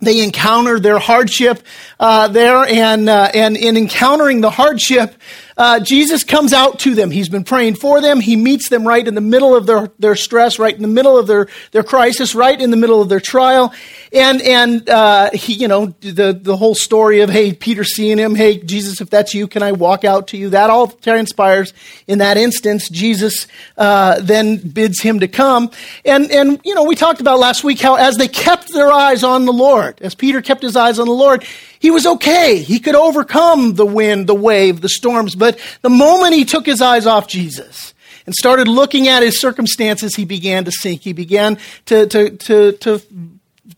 They 0.00 0.22
encounter 0.22 0.78
their 0.80 0.98
hardship 0.98 1.62
uh, 1.98 2.28
there, 2.28 2.64
and, 2.64 3.08
uh, 3.08 3.30
and 3.32 3.56
in 3.56 3.76
encountering 3.76 4.40
the 4.40 4.50
hardship, 4.50 5.14
uh, 5.56 5.80
Jesus 5.80 6.24
comes 6.24 6.52
out 6.52 6.80
to 6.80 6.94
them. 6.94 7.10
He's 7.10 7.28
been 7.28 7.44
praying 7.44 7.76
for 7.76 8.00
them. 8.00 8.20
He 8.20 8.36
meets 8.36 8.68
them 8.68 8.86
right 8.86 9.06
in 9.06 9.14
the 9.14 9.20
middle 9.20 9.54
of 9.54 9.66
their, 9.66 9.90
their 9.98 10.16
stress, 10.16 10.58
right 10.58 10.74
in 10.74 10.82
the 10.82 10.88
middle 10.88 11.16
of 11.16 11.26
their, 11.26 11.48
their 11.70 11.82
crisis, 11.82 12.34
right 12.34 12.60
in 12.60 12.70
the 12.70 12.76
middle 12.76 13.00
of 13.00 13.08
their 13.08 13.20
trial. 13.20 13.72
And, 14.12 14.42
and, 14.42 14.88
uh, 14.88 15.30
he, 15.32 15.54
you 15.54 15.68
know, 15.68 15.86
the, 16.00 16.38
the 16.40 16.56
whole 16.56 16.74
story 16.74 17.20
of, 17.20 17.30
hey, 17.30 17.52
Peter 17.52 17.84
seeing 17.84 18.18
him, 18.18 18.34
hey, 18.34 18.58
Jesus, 18.58 19.00
if 19.00 19.10
that's 19.10 19.34
you, 19.34 19.46
can 19.46 19.62
I 19.62 19.72
walk 19.72 20.04
out 20.04 20.28
to 20.28 20.36
you? 20.36 20.50
That 20.50 20.70
all 20.70 20.88
transpires 20.88 21.72
in 22.06 22.18
that 22.18 22.36
instance. 22.36 22.88
Jesus, 22.88 23.46
uh, 23.76 24.20
then 24.20 24.56
bids 24.56 25.00
him 25.00 25.20
to 25.20 25.28
come. 25.28 25.70
And, 26.04 26.30
and, 26.30 26.60
you 26.64 26.74
know, 26.74 26.84
we 26.84 26.94
talked 26.94 27.20
about 27.20 27.38
last 27.38 27.64
week 27.64 27.80
how 27.80 27.96
as 27.96 28.16
they 28.16 28.28
kept 28.28 28.72
their 28.72 28.90
eyes 28.92 29.22
on 29.22 29.44
the 29.46 29.52
Lord, 29.52 30.00
as 30.00 30.14
Peter 30.14 30.42
kept 30.42 30.62
his 30.62 30.76
eyes 30.76 30.98
on 30.98 31.06
the 31.06 31.14
Lord, 31.14 31.44
he 31.84 31.90
was 31.90 32.06
okay. 32.06 32.60
He 32.60 32.78
could 32.78 32.94
overcome 32.94 33.74
the 33.74 33.84
wind, 33.84 34.26
the 34.26 34.34
wave, 34.34 34.80
the 34.80 34.88
storms. 34.88 35.34
But 35.34 35.58
the 35.82 35.90
moment 35.90 36.32
he 36.32 36.46
took 36.46 36.64
his 36.64 36.80
eyes 36.80 37.04
off 37.04 37.28
Jesus 37.28 37.92
and 38.24 38.34
started 38.34 38.68
looking 38.68 39.06
at 39.06 39.22
his 39.22 39.38
circumstances, 39.38 40.16
he 40.16 40.24
began 40.24 40.64
to 40.64 40.72
sink. 40.72 41.02
He 41.02 41.12
began 41.12 41.58
to, 41.84 42.06
to, 42.06 42.30
to, 42.30 42.72
to 42.72 43.02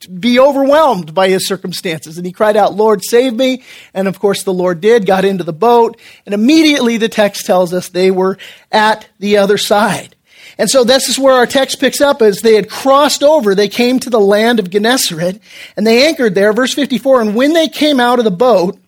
be 0.08 0.38
overwhelmed 0.38 1.14
by 1.14 1.28
his 1.30 1.48
circumstances. 1.48 2.16
And 2.16 2.24
he 2.24 2.30
cried 2.30 2.56
out, 2.56 2.74
Lord, 2.74 3.02
save 3.04 3.34
me. 3.34 3.64
And 3.92 4.06
of 4.06 4.20
course, 4.20 4.44
the 4.44 4.54
Lord 4.54 4.80
did, 4.80 5.04
got 5.04 5.24
into 5.24 5.42
the 5.42 5.52
boat. 5.52 5.98
And 6.26 6.32
immediately 6.32 6.98
the 6.98 7.08
text 7.08 7.44
tells 7.44 7.74
us 7.74 7.88
they 7.88 8.12
were 8.12 8.38
at 8.70 9.08
the 9.18 9.38
other 9.38 9.58
side. 9.58 10.15
And 10.58 10.70
so 10.70 10.84
this 10.84 11.08
is 11.08 11.18
where 11.18 11.34
our 11.34 11.46
text 11.46 11.80
picks 11.80 12.00
up 12.00 12.22
as 12.22 12.40
they 12.40 12.54
had 12.54 12.70
crossed 12.70 13.22
over, 13.22 13.54
they 13.54 13.68
came 13.68 14.00
to 14.00 14.10
the 14.10 14.20
land 14.20 14.58
of 14.58 14.70
Gennesaret 14.70 15.40
and 15.76 15.86
they 15.86 16.06
anchored 16.06 16.34
there. 16.34 16.52
Verse 16.52 16.72
54, 16.72 17.20
and 17.20 17.34
when 17.34 17.52
they 17.52 17.68
came 17.68 18.00
out 18.00 18.18
of 18.18 18.24
the 18.24 18.30
boat, 18.30 18.78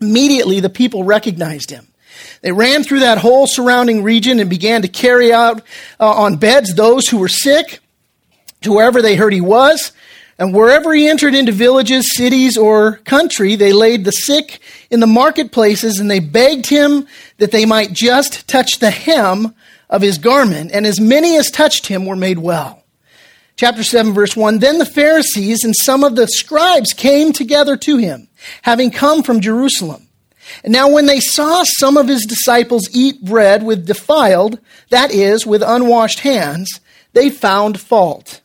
immediately 0.00 0.60
the 0.60 0.70
people 0.70 1.04
recognized 1.04 1.70
him. 1.70 1.88
They 2.42 2.52
ran 2.52 2.84
through 2.84 3.00
that 3.00 3.18
whole 3.18 3.46
surrounding 3.46 4.02
region 4.02 4.38
and 4.38 4.48
began 4.48 4.82
to 4.82 4.88
carry 4.88 5.32
out 5.32 5.62
uh, 5.98 6.10
on 6.10 6.36
beds 6.36 6.74
those 6.74 7.08
who 7.08 7.18
were 7.18 7.28
sick 7.28 7.80
to 8.60 8.72
wherever 8.72 9.02
they 9.02 9.16
heard 9.16 9.32
he 9.32 9.40
was. 9.40 9.92
And 10.38 10.52
wherever 10.52 10.92
he 10.92 11.08
entered 11.08 11.34
into 11.34 11.52
villages, 11.52 12.16
cities, 12.16 12.56
or 12.56 12.96
country, 12.98 13.54
they 13.54 13.72
laid 13.72 14.04
the 14.04 14.10
sick 14.10 14.58
in 14.90 15.00
the 15.00 15.06
marketplaces 15.06 15.98
and 15.98 16.10
they 16.10 16.18
begged 16.18 16.66
him 16.66 17.06
that 17.38 17.52
they 17.52 17.64
might 17.64 17.92
just 17.92 18.48
touch 18.48 18.78
the 18.78 18.90
hem 18.90 19.54
of 19.94 20.02
his 20.02 20.18
garment, 20.18 20.72
and 20.72 20.84
as 20.84 20.98
many 20.98 21.36
as 21.36 21.52
touched 21.52 21.86
him 21.86 22.04
were 22.04 22.16
made 22.16 22.40
well. 22.40 22.82
Chapter 23.54 23.84
7, 23.84 24.12
verse 24.12 24.36
1 24.36 24.58
Then 24.58 24.78
the 24.78 24.84
Pharisees 24.84 25.62
and 25.62 25.72
some 25.72 26.02
of 26.02 26.16
the 26.16 26.26
scribes 26.26 26.92
came 26.92 27.32
together 27.32 27.76
to 27.76 27.96
him, 27.98 28.26
having 28.62 28.90
come 28.90 29.22
from 29.22 29.38
Jerusalem. 29.40 30.08
Now, 30.66 30.90
when 30.90 31.06
they 31.06 31.20
saw 31.20 31.62
some 31.78 31.96
of 31.96 32.08
his 32.08 32.26
disciples 32.26 32.88
eat 32.92 33.24
bread 33.24 33.62
with 33.62 33.86
defiled, 33.86 34.58
that 34.90 35.12
is, 35.12 35.46
with 35.46 35.62
unwashed 35.62 36.20
hands, 36.20 36.80
they 37.12 37.30
found 37.30 37.78
fault. 37.78 38.40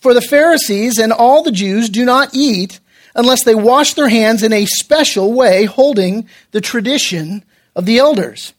For 0.00 0.14
the 0.14 0.22
Pharisees 0.22 0.98
and 0.98 1.12
all 1.12 1.42
the 1.42 1.52
Jews 1.52 1.90
do 1.90 2.06
not 2.06 2.30
eat 2.32 2.80
unless 3.14 3.44
they 3.44 3.54
wash 3.54 3.92
their 3.92 4.08
hands 4.08 4.42
in 4.42 4.54
a 4.54 4.64
special 4.64 5.34
way, 5.34 5.66
holding 5.66 6.26
the 6.52 6.62
tradition 6.62 7.44
of 7.76 7.84
the 7.84 7.98
elders. 7.98 8.54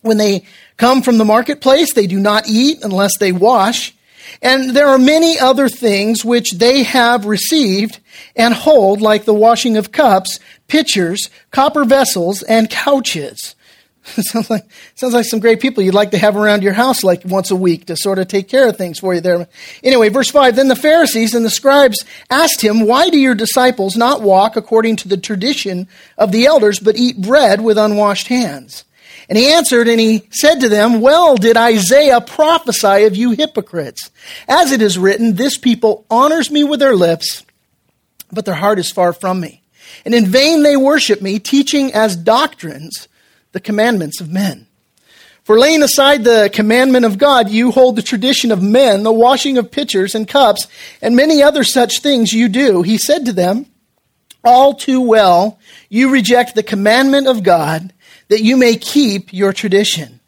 When 0.00 0.16
they 0.16 0.46
come 0.76 1.02
from 1.02 1.18
the 1.18 1.24
marketplace, 1.24 1.92
they 1.92 2.06
do 2.06 2.18
not 2.18 2.48
eat 2.48 2.82
unless 2.82 3.18
they 3.18 3.32
wash. 3.32 3.94
And 4.40 4.70
there 4.70 4.88
are 4.88 4.98
many 4.98 5.38
other 5.38 5.68
things 5.68 6.24
which 6.24 6.52
they 6.52 6.82
have 6.84 7.26
received 7.26 8.00
and 8.34 8.54
hold, 8.54 9.00
like 9.00 9.24
the 9.24 9.34
washing 9.34 9.76
of 9.76 9.92
cups, 9.92 10.40
pitchers, 10.68 11.28
copper 11.50 11.84
vessels, 11.84 12.42
and 12.42 12.70
couches. 12.70 13.54
sounds 14.04 14.50
like 14.50 14.64
sounds 14.96 15.14
like 15.14 15.24
some 15.24 15.38
great 15.38 15.60
people 15.60 15.82
you'd 15.82 15.94
like 15.94 16.10
to 16.10 16.18
have 16.18 16.36
around 16.36 16.62
your 16.62 16.72
house 16.72 17.04
like 17.04 17.24
once 17.24 17.52
a 17.52 17.56
week 17.56 17.86
to 17.86 17.96
sort 17.96 18.18
of 18.18 18.26
take 18.26 18.48
care 18.48 18.68
of 18.68 18.76
things 18.76 18.98
for 18.98 19.14
you 19.14 19.20
there. 19.20 19.46
Anyway, 19.84 20.08
verse 20.08 20.30
5, 20.30 20.56
then 20.56 20.66
the 20.66 20.74
Pharisees 20.74 21.34
and 21.34 21.44
the 21.44 21.50
scribes 21.50 22.04
asked 22.28 22.62
him, 22.62 22.80
"Why 22.80 23.10
do 23.10 23.18
your 23.18 23.36
disciples 23.36 23.96
not 23.96 24.20
walk 24.20 24.56
according 24.56 24.96
to 24.96 25.08
the 25.08 25.16
tradition 25.16 25.86
of 26.18 26.32
the 26.32 26.46
elders 26.46 26.80
but 26.80 26.96
eat 26.96 27.20
bread 27.20 27.60
with 27.60 27.78
unwashed 27.78 28.26
hands?" 28.26 28.84
And 29.32 29.38
he 29.38 29.50
answered 29.50 29.88
and 29.88 29.98
he 29.98 30.28
said 30.30 30.56
to 30.56 30.68
them, 30.68 31.00
Well 31.00 31.36
did 31.36 31.56
Isaiah 31.56 32.20
prophesy 32.20 33.04
of 33.04 33.16
you 33.16 33.30
hypocrites. 33.30 34.10
As 34.46 34.72
it 34.72 34.82
is 34.82 34.98
written, 34.98 35.36
this 35.36 35.56
people 35.56 36.04
honors 36.10 36.50
me 36.50 36.64
with 36.64 36.80
their 36.80 36.94
lips, 36.94 37.42
but 38.30 38.44
their 38.44 38.56
heart 38.56 38.78
is 38.78 38.90
far 38.90 39.14
from 39.14 39.40
me. 39.40 39.62
And 40.04 40.14
in 40.14 40.26
vain 40.26 40.62
they 40.62 40.76
worship 40.76 41.22
me, 41.22 41.38
teaching 41.38 41.94
as 41.94 42.14
doctrines 42.14 43.08
the 43.52 43.60
commandments 43.60 44.20
of 44.20 44.30
men. 44.30 44.66
For 45.44 45.58
laying 45.58 45.82
aside 45.82 46.24
the 46.24 46.50
commandment 46.52 47.06
of 47.06 47.16
God, 47.16 47.48
you 47.48 47.70
hold 47.70 47.96
the 47.96 48.02
tradition 48.02 48.52
of 48.52 48.62
men, 48.62 49.02
the 49.02 49.14
washing 49.14 49.56
of 49.56 49.70
pitchers 49.70 50.14
and 50.14 50.28
cups, 50.28 50.68
and 51.00 51.16
many 51.16 51.42
other 51.42 51.64
such 51.64 52.00
things 52.00 52.34
you 52.34 52.50
do. 52.50 52.82
He 52.82 52.98
said 52.98 53.24
to 53.24 53.32
them, 53.32 53.64
All 54.44 54.74
too 54.74 55.00
well, 55.00 55.58
you 55.88 56.10
reject 56.10 56.54
the 56.54 56.62
commandment 56.62 57.28
of 57.28 57.42
God 57.42 57.94
that 58.28 58.42
you 58.42 58.56
may 58.56 58.76
keep 58.76 59.32
your 59.32 59.52
tradition. 59.52 60.20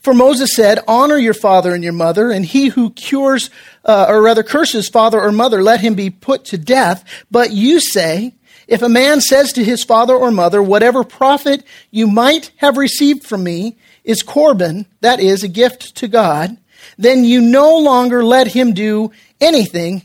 For 0.00 0.14
Moses 0.14 0.54
said, 0.54 0.80
Honor 0.88 1.16
your 1.16 1.34
father 1.34 1.74
and 1.74 1.84
your 1.84 1.92
mother, 1.92 2.30
and 2.30 2.44
he 2.44 2.68
who 2.68 2.90
cures, 2.90 3.50
uh, 3.84 4.06
or 4.08 4.20
rather 4.20 4.42
curses 4.42 4.88
father 4.88 5.20
or 5.20 5.30
mother, 5.30 5.62
let 5.62 5.80
him 5.80 5.94
be 5.94 6.10
put 6.10 6.44
to 6.46 6.58
death. 6.58 7.04
But 7.30 7.52
you 7.52 7.78
say, 7.80 8.34
If 8.66 8.82
a 8.82 8.88
man 8.88 9.20
says 9.20 9.52
to 9.52 9.64
his 9.64 9.84
father 9.84 10.14
or 10.14 10.32
mother, 10.32 10.60
Whatever 10.60 11.04
profit 11.04 11.64
you 11.90 12.08
might 12.08 12.50
have 12.56 12.76
received 12.76 13.24
from 13.24 13.44
me 13.44 13.76
is 14.02 14.22
Corban, 14.22 14.86
that 15.02 15.20
is, 15.20 15.44
a 15.44 15.48
gift 15.48 15.94
to 15.96 16.08
God, 16.08 16.56
then 16.98 17.22
you 17.24 17.40
no 17.40 17.76
longer 17.78 18.24
let 18.24 18.48
him 18.48 18.72
do 18.72 19.12
anything 19.40 20.02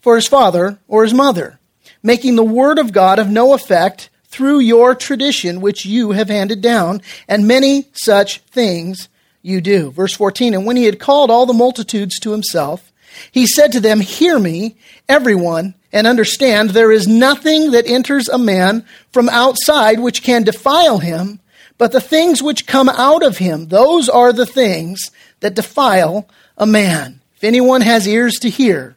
for 0.00 0.14
his 0.14 0.28
father 0.28 0.78
or 0.86 1.02
his 1.02 1.14
mother, 1.14 1.58
making 2.02 2.36
the 2.36 2.44
word 2.44 2.78
of 2.78 2.92
God 2.92 3.18
of 3.18 3.28
no 3.28 3.52
effect 3.52 4.09
through 4.30 4.60
your 4.60 4.94
tradition 4.94 5.60
which 5.60 5.84
you 5.84 6.12
have 6.12 6.28
handed 6.28 6.60
down, 6.60 7.02
and 7.28 7.46
many 7.46 7.88
such 7.92 8.38
things 8.40 9.08
you 9.42 9.60
do. 9.60 9.90
Verse 9.90 10.14
14, 10.14 10.54
and 10.54 10.64
when 10.64 10.76
he 10.76 10.84
had 10.84 11.00
called 11.00 11.30
all 11.30 11.46
the 11.46 11.52
multitudes 11.52 12.18
to 12.20 12.30
himself, 12.30 12.92
he 13.32 13.46
said 13.46 13.72
to 13.72 13.80
them, 13.80 14.00
Hear 14.00 14.38
me, 14.38 14.76
everyone, 15.08 15.74
and 15.92 16.06
understand 16.06 16.70
there 16.70 16.92
is 16.92 17.08
nothing 17.08 17.72
that 17.72 17.86
enters 17.86 18.28
a 18.28 18.38
man 18.38 18.86
from 19.12 19.28
outside 19.28 19.98
which 19.98 20.22
can 20.22 20.44
defile 20.44 20.98
him, 20.98 21.40
but 21.76 21.92
the 21.92 22.00
things 22.00 22.42
which 22.42 22.66
come 22.66 22.88
out 22.88 23.24
of 23.24 23.38
him, 23.38 23.68
those 23.68 24.08
are 24.08 24.32
the 24.32 24.46
things 24.46 25.10
that 25.40 25.54
defile 25.54 26.28
a 26.56 26.66
man. 26.66 27.20
If 27.36 27.44
anyone 27.44 27.80
has 27.80 28.06
ears 28.06 28.34
to 28.40 28.50
hear, 28.50 28.96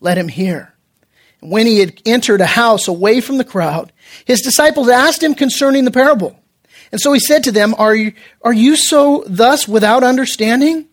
let 0.00 0.18
him 0.18 0.28
hear. 0.28 0.74
When 1.40 1.66
he 1.66 1.78
had 1.80 2.00
entered 2.06 2.40
a 2.40 2.46
house 2.46 2.88
away 2.88 3.20
from 3.20 3.38
the 3.38 3.44
crowd, 3.44 3.92
his 4.24 4.40
disciples 4.40 4.88
asked 4.88 5.22
him 5.22 5.34
concerning 5.34 5.84
the 5.84 5.90
parable. 5.90 6.38
And 6.92 7.00
so 7.00 7.12
he 7.12 7.20
said 7.20 7.44
to 7.44 7.52
them, 7.52 7.74
Are 7.78 7.94
you, 7.94 8.12
are 8.42 8.52
you 8.52 8.76
so 8.76 9.24
thus 9.26 9.68
without 9.68 10.02
understanding? 10.02 10.86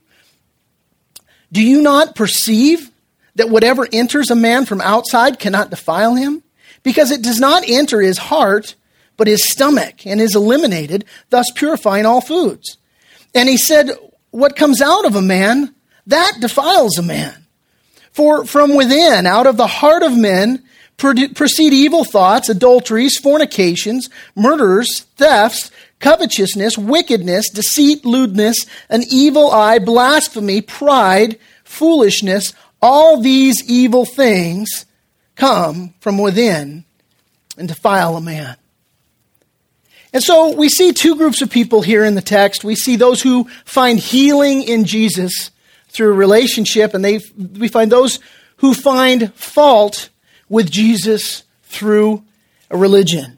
Do 1.51 1.61
you 1.61 1.81
not 1.81 2.15
perceive 2.15 2.91
that 3.35 3.49
whatever 3.49 3.87
enters 3.91 4.31
a 4.31 4.35
man 4.35 4.65
from 4.65 4.81
outside 4.81 5.39
cannot 5.39 5.69
defile 5.69 6.15
him? 6.15 6.43
Because 6.81 7.11
it 7.11 7.21
does 7.21 7.39
not 7.39 7.63
enter 7.67 8.01
his 8.01 8.17
heart, 8.17 8.75
but 9.15 9.27
his 9.27 9.47
stomach, 9.49 10.05
and 10.05 10.19
is 10.19 10.35
eliminated, 10.35 11.05
thus 11.29 11.49
purifying 11.55 12.05
all 12.05 12.21
foods. 12.21 12.77
And 13.33 13.47
he 13.47 13.57
said, 13.57 13.91
What 14.31 14.55
comes 14.55 14.81
out 14.81 15.05
of 15.05 15.15
a 15.15 15.21
man, 15.21 15.73
that 16.07 16.37
defiles 16.41 16.97
a 16.97 17.03
man. 17.03 17.42
For 18.13 18.45
from 18.45 18.75
within, 18.75 19.25
out 19.25 19.47
of 19.47 19.57
the 19.57 19.67
heart 19.67 20.03
of 20.03 20.15
men, 20.15 20.63
proceed 20.97 21.73
evil 21.73 22.03
thoughts, 22.03 22.47
adulteries, 22.47 23.17
fornications, 23.17 24.09
murders, 24.35 25.01
thefts, 25.17 25.71
covetousness, 25.99 26.77
wickedness, 26.77 27.49
deceit, 27.49 28.05
lewdness, 28.05 28.65
an 28.89 29.03
evil 29.09 29.49
eye, 29.51 29.79
blasphemy, 29.79 30.61
pride, 30.61 31.39
foolishness. 31.63 32.53
All 32.81 33.21
these 33.21 33.67
evil 33.69 34.05
things 34.05 34.85
come 35.35 35.93
from 35.99 36.17
within 36.17 36.85
and 37.57 37.67
defile 37.67 38.15
a 38.15 38.21
man. 38.21 38.57
And 40.13 40.21
so 40.21 40.55
we 40.55 40.69
see 40.69 40.93
two 40.93 41.15
groups 41.15 41.41
of 41.41 41.49
people 41.49 41.81
here 41.81 42.03
in 42.03 42.13
the 42.13 42.21
text. 42.21 42.63
We 42.63 42.75
see 42.75 42.95
those 42.95 43.21
who 43.21 43.45
find 43.65 43.97
healing 43.97 44.61
in 44.61 44.85
Jesus 44.85 45.49
through 45.93 46.09
a 46.09 46.17
relationship, 46.17 46.93
and 46.93 47.05
they, 47.05 47.19
we 47.37 47.67
find 47.67 47.91
those 47.91 48.19
who 48.57 48.73
find 48.73 49.33
fault 49.35 50.09
with 50.49 50.69
Jesus 50.69 51.43
through 51.63 52.23
a 52.69 52.77
religion. 52.77 53.37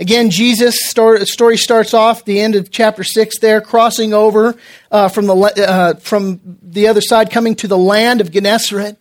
Again, 0.00 0.30
Jesus' 0.30 0.78
story 0.86 1.56
starts 1.56 1.92
off 1.92 2.24
the 2.24 2.40
end 2.40 2.54
of 2.54 2.70
chapter 2.70 3.02
six. 3.02 3.40
There, 3.40 3.60
crossing 3.60 4.14
over 4.14 4.54
uh, 4.92 5.08
from 5.08 5.26
the 5.26 5.34
uh, 5.34 5.94
from 5.94 6.40
the 6.62 6.86
other 6.86 7.00
side, 7.00 7.32
coming 7.32 7.56
to 7.56 7.66
the 7.66 7.78
land 7.78 8.20
of 8.20 8.30
Gennesaret. 8.30 8.96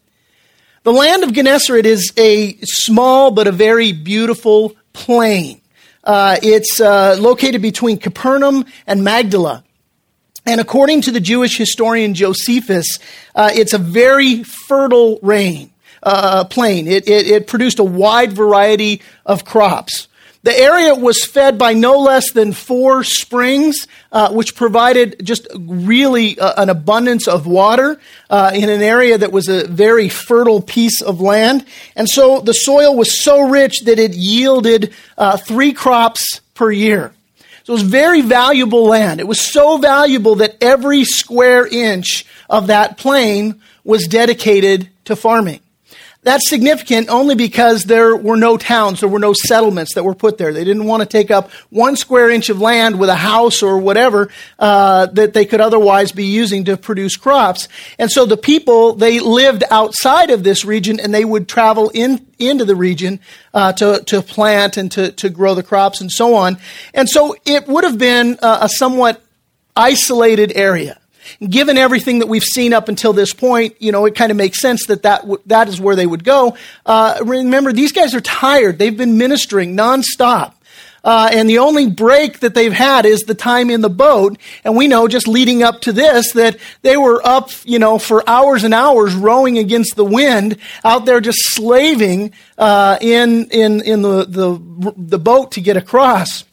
The 0.82 0.92
land 0.92 1.24
of 1.24 1.34
Gennesaret 1.34 1.86
is 1.86 2.12
a 2.18 2.58
small 2.64 3.30
but 3.30 3.46
a 3.46 3.52
very 3.52 3.92
beautiful 3.92 4.76
plain. 4.94 5.62
Uh, 6.04 6.38
it's 6.42 6.80
uh, 6.80 7.18
located 7.20 7.62
between 7.62 8.00
Capernaum 8.00 8.66
and 8.88 9.04
Magdala. 9.04 9.64
And 10.48 10.62
according 10.62 11.02
to 11.02 11.12
the 11.12 11.20
Jewish 11.20 11.58
historian 11.58 12.14
Josephus, 12.14 13.00
uh, 13.36 13.52
it's 13.54 13.74
a 13.74 13.78
very 13.78 14.44
fertile 14.44 15.20
rain, 15.22 15.72
uh, 16.02 16.46
plain. 16.46 16.88
It, 16.88 17.06
it, 17.10 17.28
it, 17.28 17.48
produced 17.48 17.80
a 17.80 17.84
wide 17.84 18.32
variety 18.32 19.02
of 19.26 19.44
crops. 19.44 20.08
The 20.44 20.58
area 20.58 20.96
was 20.96 21.26
fed 21.26 21.58
by 21.58 21.74
no 21.74 22.00
less 22.00 22.32
than 22.32 22.54
four 22.54 23.04
springs, 23.04 23.88
uh, 24.14 24.32
which 24.32 24.56
provided 24.56 25.18
just 25.22 25.48
really 25.58 26.40
uh, 26.40 26.64
an 26.64 26.70
abundance 26.70 27.28
of 27.28 27.46
water 27.46 28.00
uh, 28.30 28.52
in 28.54 28.70
an 28.70 28.82
area 28.82 29.18
that 29.18 29.34
was 29.34 29.50
a 29.50 29.68
very 29.68 30.08
fertile 30.08 30.62
piece 30.62 31.02
of 31.02 31.20
land. 31.20 31.66
And 31.98 32.08
so 32.08 32.40
the 32.40 32.54
soil 32.54 32.96
was 32.96 33.22
so 33.22 33.50
rich 33.50 33.82
that 33.82 34.00
it 34.00 34.14
yielded 34.14 34.94
uh, 35.18 35.36
three 35.36 35.74
crops 35.74 36.40
per 36.54 36.72
year. 36.72 37.12
So 37.68 37.74
it 37.74 37.82
was 37.82 37.84
very 37.84 38.22
valuable 38.22 38.86
land. 38.86 39.20
It 39.20 39.28
was 39.28 39.42
so 39.42 39.78
valuable 39.78 40.36
that 40.36 40.56
every 40.62 41.04
square 41.04 41.68
inch 41.68 42.26
of 42.50 42.68
that 42.68 42.98
plain 42.98 43.62
was 43.84 44.08
dedicated 44.08 44.90
to 45.04 45.18
farming. 45.18 45.60
That's 46.28 46.50
significant 46.50 47.08
only 47.08 47.36
because 47.36 47.86
there 47.86 48.14
were 48.14 48.36
no 48.36 48.58
towns, 48.58 49.00
there 49.00 49.08
were 49.08 49.18
no 49.18 49.32
settlements 49.32 49.94
that 49.94 50.04
were 50.04 50.14
put 50.14 50.38
there. 50.38 50.52
They 50.52 50.66
didn't 50.66 50.84
want 50.84 51.00
to 51.02 51.08
take 51.08 51.32
up 51.32 51.50
one 51.70 51.96
square 51.96 52.30
inch 52.30 52.50
of 52.50 52.60
land 52.60 53.00
with 53.00 53.08
a 53.08 53.16
house 53.16 53.64
or 53.64 53.78
whatever 53.78 54.28
uh, 54.60 55.06
that 55.06 55.34
they 55.34 55.46
could 55.46 55.62
otherwise 55.62 56.12
be 56.12 56.26
using 56.26 56.66
to 56.66 56.76
produce 56.76 57.16
crops. 57.16 57.70
And 57.98 58.12
so 58.12 58.26
the 58.26 58.36
people, 58.36 58.96
they 58.96 59.22
lived 59.22 59.64
outside 59.72 60.30
of 60.30 60.44
this 60.44 60.66
region 60.66 61.00
and 61.00 61.14
they 61.14 61.24
would 61.24 61.48
travel 61.48 61.92
in, 61.94 62.28
into 62.38 62.66
the 62.66 62.76
region 62.76 63.22
uh, 63.54 63.72
to, 63.72 64.04
to 64.08 64.22
plant 64.22 64.76
and 64.76 64.92
to, 64.92 65.14
to 65.14 65.30
grow 65.30 65.56
the 65.56 65.64
crops 65.64 66.02
and 66.02 66.12
so 66.12 66.36
on. 66.36 66.58
And 66.94 67.08
so 67.08 67.38
it 67.46 67.70
would 67.70 67.86
have 67.86 67.98
been 67.98 68.38
a 68.42 68.68
somewhat 68.68 69.24
isolated 69.78 70.52
area. 70.58 71.00
Given 71.48 71.78
everything 71.78 72.20
that 72.20 72.28
we've 72.28 72.44
seen 72.44 72.74
up 72.74 72.90
until 72.90 73.14
this 73.14 73.34
point, 73.34 73.76
you 73.80 73.92
know, 73.92 74.06
it 74.06 74.16
kind 74.16 74.32
of 74.32 74.38
makes 74.38 74.60
sense 74.60 74.88
that 74.88 75.04
that, 75.04 75.22
w- 75.22 75.42
that 75.46 75.68
is 75.68 75.80
where 75.80 75.96
they 75.96 76.06
would 76.06 76.24
go. 76.24 76.58
Uh, 76.86 77.18
remember, 77.24 77.72
these 77.72 77.92
guys 77.92 78.14
are 78.16 78.22
tired. 78.22 78.80
They've 78.80 78.98
been 78.98 79.18
ministering 79.18 79.76
nonstop. 79.76 80.54
Uh, 81.04 81.30
and 81.32 81.50
the 81.50 81.60
only 81.60 81.90
break 81.90 82.40
that 82.40 82.54
they've 82.54 82.74
had 82.74 83.06
is 83.06 83.22
the 83.22 83.34
time 83.34 83.70
in 83.70 83.80
the 83.80 83.90
boat. 83.90 84.38
And 84.66 84.76
we 84.76 84.90
know 84.90 85.08
just 85.08 85.26
leading 85.26 85.64
up 85.64 85.80
to 85.82 85.94
this 85.94 86.34
that 86.34 86.58
they 86.82 86.98
were 86.98 87.26
up, 87.26 87.50
you 87.64 87.80
know, 87.80 87.98
for 87.98 88.28
hours 88.30 88.66
and 88.66 88.74
hours 88.74 89.16
rowing 89.16 89.58
against 89.58 89.96
the 89.96 90.04
wind 90.04 90.58
out 90.84 91.06
there 91.06 91.22
just 91.22 91.40
slaving 91.44 92.34
uh, 92.58 92.98
in, 93.00 93.46
in, 93.52 93.82
in 93.82 94.02
the, 94.02 94.26
the, 94.26 94.94
the 94.98 95.20
boat 95.20 95.54
to 95.54 95.62
get 95.62 95.78
across. 95.78 96.44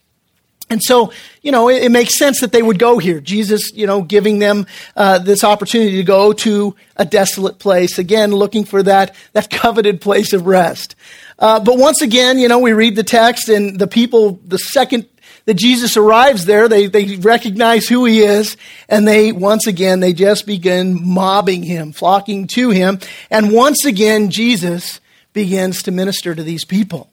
And 0.70 0.80
so, 0.82 1.12
you 1.42 1.52
know, 1.52 1.68
it, 1.68 1.84
it, 1.84 1.90
makes 1.90 2.16
sense 2.16 2.40
that 2.40 2.52
they 2.52 2.62
would 2.62 2.78
go 2.78 2.98
here. 2.98 3.20
Jesus, 3.20 3.72
you 3.74 3.86
know, 3.86 4.00
giving 4.00 4.38
them 4.38 4.66
uh, 4.96 5.18
this 5.18 5.44
opportunity 5.44 5.96
to 5.98 6.02
go 6.02 6.32
to 6.32 6.74
a 6.96 7.04
desolate 7.04 7.58
place. 7.58 7.98
Again, 7.98 8.32
looking 8.32 8.64
for 8.64 8.82
that, 8.82 9.14
that 9.34 9.50
coveted 9.50 10.00
place 10.00 10.32
of 10.32 10.46
rest. 10.46 10.96
Uh, 11.38 11.60
but 11.60 11.76
once 11.76 12.00
again, 12.00 12.38
you 12.38 12.48
know, 12.48 12.58
we 12.58 12.72
read 12.72 12.96
the 12.96 13.04
text 13.04 13.48
and 13.48 13.78
the 13.78 13.86
people, 13.86 14.40
the 14.46 14.58
second 14.58 15.06
that 15.46 15.54
Jesus 15.54 15.96
arrives 15.96 16.46
there, 16.46 16.68
they, 16.68 16.86
they 16.86 17.16
recognize 17.16 17.86
who 17.86 18.06
he 18.06 18.20
is, 18.20 18.56
and 18.88 19.06
they, 19.06 19.30
once 19.30 19.66
again, 19.66 20.00
they 20.00 20.14
just 20.14 20.46
begin 20.46 20.98
mobbing 21.06 21.62
him, 21.62 21.92
flocking 21.92 22.46
to 22.48 22.70
him. 22.70 22.98
And 23.30 23.52
once 23.52 23.84
again, 23.84 24.30
Jesus 24.30 25.00
begins 25.34 25.82
to 25.82 25.90
minister 25.90 26.34
to 26.34 26.42
these 26.42 26.64
people. 26.64 27.10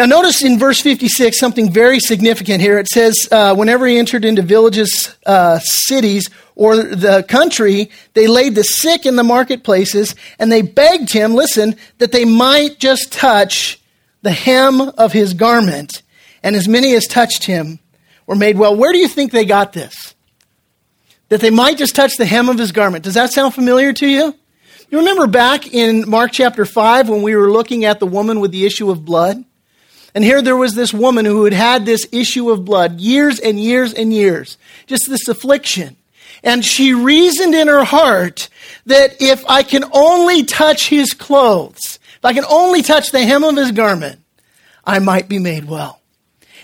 Now, 0.00 0.06
notice 0.06 0.42
in 0.42 0.58
verse 0.58 0.80
56 0.80 1.38
something 1.38 1.70
very 1.70 2.00
significant 2.00 2.62
here. 2.62 2.78
It 2.78 2.88
says, 2.88 3.28
uh, 3.30 3.54
whenever 3.54 3.86
he 3.86 3.98
entered 3.98 4.24
into 4.24 4.40
villages, 4.40 5.14
uh, 5.26 5.58
cities, 5.58 6.30
or 6.54 6.78
the 6.78 7.22
country, 7.28 7.90
they 8.14 8.26
laid 8.26 8.54
the 8.54 8.64
sick 8.64 9.04
in 9.04 9.16
the 9.16 9.22
marketplaces 9.22 10.14
and 10.38 10.50
they 10.50 10.62
begged 10.62 11.12
him, 11.12 11.34
listen, 11.34 11.76
that 11.98 12.12
they 12.12 12.24
might 12.24 12.78
just 12.78 13.12
touch 13.12 13.78
the 14.22 14.32
hem 14.32 14.80
of 14.80 15.12
his 15.12 15.34
garment. 15.34 16.00
And 16.42 16.56
as 16.56 16.66
many 16.66 16.94
as 16.94 17.06
touched 17.06 17.44
him 17.44 17.78
were 18.26 18.34
made 18.34 18.56
well. 18.56 18.74
Where 18.74 18.94
do 18.94 18.98
you 18.98 19.06
think 19.06 19.32
they 19.32 19.44
got 19.44 19.74
this? 19.74 20.14
That 21.28 21.42
they 21.42 21.50
might 21.50 21.76
just 21.76 21.94
touch 21.94 22.16
the 22.16 22.24
hem 22.24 22.48
of 22.48 22.56
his 22.56 22.72
garment. 22.72 23.04
Does 23.04 23.12
that 23.16 23.34
sound 23.34 23.52
familiar 23.52 23.92
to 23.92 24.08
you? 24.08 24.34
You 24.88 24.98
remember 25.00 25.26
back 25.26 25.74
in 25.74 26.08
Mark 26.08 26.32
chapter 26.32 26.64
5 26.64 27.10
when 27.10 27.20
we 27.20 27.36
were 27.36 27.52
looking 27.52 27.84
at 27.84 28.00
the 28.00 28.06
woman 28.06 28.40
with 28.40 28.50
the 28.50 28.64
issue 28.64 28.90
of 28.90 29.04
blood? 29.04 29.44
And 30.14 30.24
here 30.24 30.42
there 30.42 30.56
was 30.56 30.74
this 30.74 30.92
woman 30.92 31.24
who 31.24 31.44
had 31.44 31.52
had 31.52 31.86
this 31.86 32.06
issue 32.12 32.50
of 32.50 32.64
blood 32.64 33.00
years 33.00 33.38
and 33.38 33.60
years 33.60 33.92
and 33.94 34.12
years, 34.12 34.58
just 34.86 35.08
this 35.08 35.28
affliction. 35.28 35.96
And 36.42 36.64
she 36.64 36.94
reasoned 36.94 37.54
in 37.54 37.68
her 37.68 37.84
heart 37.84 38.48
that 38.86 39.20
if 39.20 39.44
I 39.48 39.62
can 39.62 39.84
only 39.92 40.44
touch 40.44 40.88
his 40.88 41.12
clothes, 41.12 41.98
if 42.16 42.24
I 42.24 42.32
can 42.32 42.44
only 42.48 42.82
touch 42.82 43.10
the 43.12 43.22
hem 43.22 43.44
of 43.44 43.56
his 43.56 43.72
garment, 43.72 44.20
I 44.84 44.98
might 44.98 45.28
be 45.28 45.38
made 45.38 45.66
well. 45.66 46.00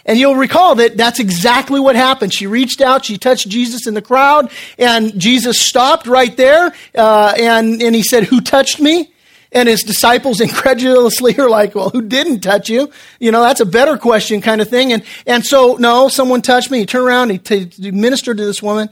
And 0.06 0.18
you'll 0.18 0.36
recall 0.36 0.76
that 0.76 0.96
that's 0.96 1.18
exactly 1.18 1.80
what 1.80 1.96
happened. 1.96 2.32
She 2.32 2.46
reached 2.46 2.80
out, 2.80 3.04
she 3.04 3.18
touched 3.18 3.48
Jesus 3.48 3.86
in 3.86 3.94
the 3.94 4.02
crowd, 4.02 4.50
and 4.78 5.18
Jesus 5.18 5.60
stopped 5.60 6.06
right 6.06 6.34
there, 6.36 6.72
uh, 6.96 7.34
and, 7.36 7.82
and 7.82 7.94
he 7.94 8.02
said, 8.02 8.24
Who 8.24 8.40
touched 8.40 8.80
me? 8.80 9.12
And 9.52 9.68
his 9.68 9.82
disciples 9.82 10.40
incredulously 10.42 11.38
are 11.38 11.48
like, 11.48 11.74
Well, 11.74 11.90
who 11.90 12.02
didn't 12.02 12.40
touch 12.40 12.68
you? 12.68 12.90
You 13.20 13.32
know, 13.32 13.42
that's 13.42 13.60
a 13.60 13.66
better 13.66 13.96
question 13.96 14.40
kind 14.40 14.60
of 14.60 14.68
thing. 14.68 14.92
And, 14.92 15.04
and 15.26 15.44
so, 15.44 15.76
no, 15.76 16.08
someone 16.08 16.42
touched 16.42 16.70
me. 16.70 16.80
He 16.80 16.86
turned 16.86 17.06
around, 17.06 17.30
he, 17.30 17.38
t- 17.38 17.70
he 17.76 17.90
ministered 17.90 18.38
to 18.38 18.44
this 18.44 18.62
woman. 18.62 18.90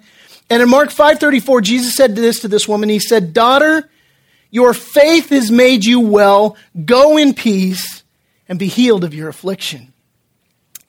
And 0.50 0.62
in 0.62 0.68
Mark 0.68 0.90
5:34, 0.90 1.62
Jesus 1.62 1.94
said 1.94 2.16
this 2.16 2.40
to 2.40 2.48
this 2.48 2.68
woman. 2.68 2.88
He 2.88 2.98
said, 2.98 3.32
"Daughter, 3.32 3.88
your 4.50 4.74
faith 4.74 5.30
has 5.30 5.50
made 5.50 5.84
you 5.84 6.00
well. 6.00 6.56
Go 6.84 7.16
in 7.16 7.34
peace 7.34 8.02
and 8.48 8.58
be 8.58 8.66
healed 8.66 9.04
of 9.04 9.14
your 9.14 9.28
affliction." 9.28 9.92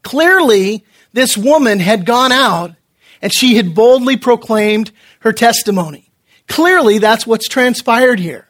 Clearly, 0.03 0.83
this 1.13 1.37
woman 1.37 1.79
had 1.79 2.05
gone 2.05 2.31
out 2.31 2.75
and 3.21 3.33
she 3.33 3.55
had 3.55 3.73
boldly 3.73 4.17
proclaimed 4.17 4.91
her 5.21 5.33
testimony. 5.33 6.11
Clearly, 6.47 6.99
that's 6.99 7.25
what's 7.25 7.47
transpired 7.47 8.19
here. 8.19 8.44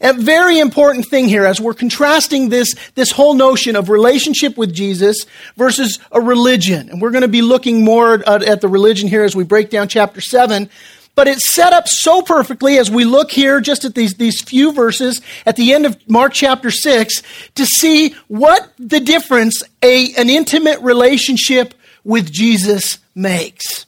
A 0.00 0.12
very 0.12 0.58
important 0.58 1.06
thing 1.06 1.28
here 1.28 1.44
as 1.44 1.60
we're 1.60 1.74
contrasting 1.74 2.48
this, 2.48 2.74
this 2.94 3.10
whole 3.10 3.34
notion 3.34 3.76
of 3.76 3.88
relationship 3.88 4.56
with 4.56 4.74
Jesus 4.74 5.26
versus 5.56 5.98
a 6.12 6.20
religion. 6.20 6.90
And 6.90 7.00
we're 7.00 7.10
going 7.10 7.22
to 7.22 7.28
be 7.28 7.42
looking 7.42 7.84
more 7.84 8.14
at, 8.28 8.42
at 8.42 8.60
the 8.60 8.68
religion 8.68 9.08
here 9.08 9.24
as 9.24 9.34
we 9.34 9.44
break 9.44 9.70
down 9.70 9.88
chapter 9.88 10.20
7. 10.20 10.68
But 11.14 11.28
it's 11.28 11.54
set 11.54 11.72
up 11.72 11.88
so 11.88 12.20
perfectly 12.20 12.76
as 12.76 12.90
we 12.90 13.04
look 13.04 13.30
here 13.30 13.60
just 13.62 13.86
at 13.86 13.94
these, 13.94 14.14
these 14.14 14.42
few 14.42 14.72
verses 14.72 15.22
at 15.46 15.56
the 15.56 15.72
end 15.72 15.86
of 15.86 15.96
Mark 16.08 16.34
chapter 16.34 16.70
6 16.70 17.22
to 17.54 17.64
see 17.64 18.14
what 18.28 18.70
the 18.78 19.00
difference 19.00 19.62
a, 19.82 20.14
an 20.14 20.28
intimate 20.28 20.78
relationship 20.80 21.72
with 22.04 22.30
Jesus 22.30 22.98
makes. 23.14 23.85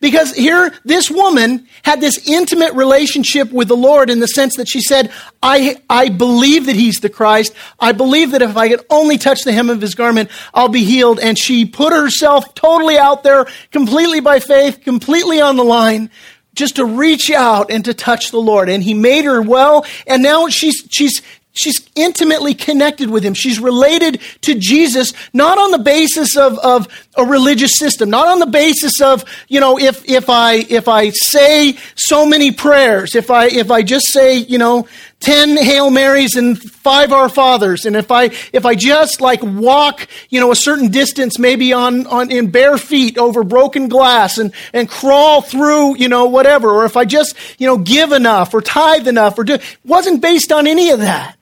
Because 0.00 0.34
here, 0.34 0.72
this 0.84 1.10
woman 1.10 1.66
had 1.82 2.00
this 2.00 2.28
intimate 2.28 2.74
relationship 2.74 3.50
with 3.50 3.68
the 3.68 3.76
Lord 3.76 4.10
in 4.10 4.20
the 4.20 4.28
sense 4.28 4.56
that 4.56 4.68
she 4.68 4.80
said, 4.80 5.10
I, 5.42 5.80
I 5.88 6.08
believe 6.08 6.66
that 6.66 6.76
he's 6.76 7.00
the 7.00 7.08
Christ. 7.08 7.54
I 7.80 7.92
believe 7.92 8.32
that 8.32 8.42
if 8.42 8.56
I 8.56 8.68
could 8.68 8.84
only 8.90 9.18
touch 9.18 9.42
the 9.42 9.52
hem 9.52 9.70
of 9.70 9.80
his 9.80 9.94
garment, 9.94 10.30
I'll 10.52 10.68
be 10.68 10.84
healed. 10.84 11.18
And 11.18 11.38
she 11.38 11.64
put 11.64 11.92
herself 11.92 12.54
totally 12.54 12.98
out 12.98 13.22
there, 13.22 13.46
completely 13.72 14.20
by 14.20 14.40
faith, 14.40 14.82
completely 14.82 15.40
on 15.40 15.56
the 15.56 15.64
line, 15.64 16.10
just 16.54 16.76
to 16.76 16.84
reach 16.84 17.30
out 17.30 17.70
and 17.70 17.84
to 17.84 17.94
touch 17.94 18.30
the 18.30 18.40
Lord. 18.40 18.68
And 18.68 18.82
he 18.82 18.94
made 18.94 19.24
her 19.24 19.42
well. 19.42 19.86
And 20.06 20.22
now 20.22 20.48
she's, 20.48 20.86
she's, 20.90 21.22
She's 21.56 21.88
intimately 21.94 22.54
connected 22.54 23.10
with 23.10 23.24
him. 23.24 23.34
She's 23.34 23.58
related 23.58 24.20
to 24.42 24.54
Jesus, 24.54 25.12
not 25.32 25.58
on 25.58 25.70
the 25.70 25.78
basis 25.78 26.36
of, 26.36 26.58
of 26.58 26.86
a 27.16 27.24
religious 27.24 27.78
system, 27.78 28.10
not 28.10 28.28
on 28.28 28.38
the 28.38 28.46
basis 28.46 29.00
of, 29.00 29.24
you 29.48 29.58
know, 29.58 29.78
if, 29.78 30.08
if 30.08 30.28
I, 30.28 30.56
if 30.68 30.86
I 30.86 31.10
say 31.10 31.78
so 31.94 32.26
many 32.26 32.52
prayers, 32.52 33.14
if 33.14 33.30
I, 33.30 33.46
if 33.46 33.70
I 33.70 33.82
just 33.82 34.08
say, 34.12 34.36
you 34.36 34.58
know, 34.58 34.86
10 35.20 35.56
Hail 35.56 35.90
Marys 35.90 36.36
and 36.36 36.60
five 36.60 37.10
Our 37.10 37.30
Fathers, 37.30 37.86
and 37.86 37.96
if 37.96 38.10
I, 38.10 38.24
if 38.52 38.66
I 38.66 38.74
just 38.74 39.22
like 39.22 39.42
walk, 39.42 40.06
you 40.28 40.40
know, 40.40 40.52
a 40.52 40.56
certain 40.56 40.90
distance, 40.90 41.38
maybe 41.38 41.72
on, 41.72 42.06
on, 42.06 42.30
in 42.30 42.50
bare 42.50 42.76
feet 42.76 43.16
over 43.16 43.42
broken 43.44 43.88
glass 43.88 44.36
and, 44.36 44.52
and 44.74 44.88
crawl 44.88 45.40
through, 45.40 45.96
you 45.96 46.08
know, 46.08 46.26
whatever, 46.26 46.68
or 46.68 46.84
if 46.84 46.98
I 46.98 47.06
just, 47.06 47.34
you 47.58 47.66
know, 47.66 47.78
give 47.78 48.12
enough 48.12 48.52
or 48.52 48.60
tithe 48.60 49.08
enough 49.08 49.38
or 49.38 49.44
do, 49.44 49.58
wasn't 49.84 50.20
based 50.20 50.52
on 50.52 50.66
any 50.66 50.90
of 50.90 51.00
that. 51.00 51.36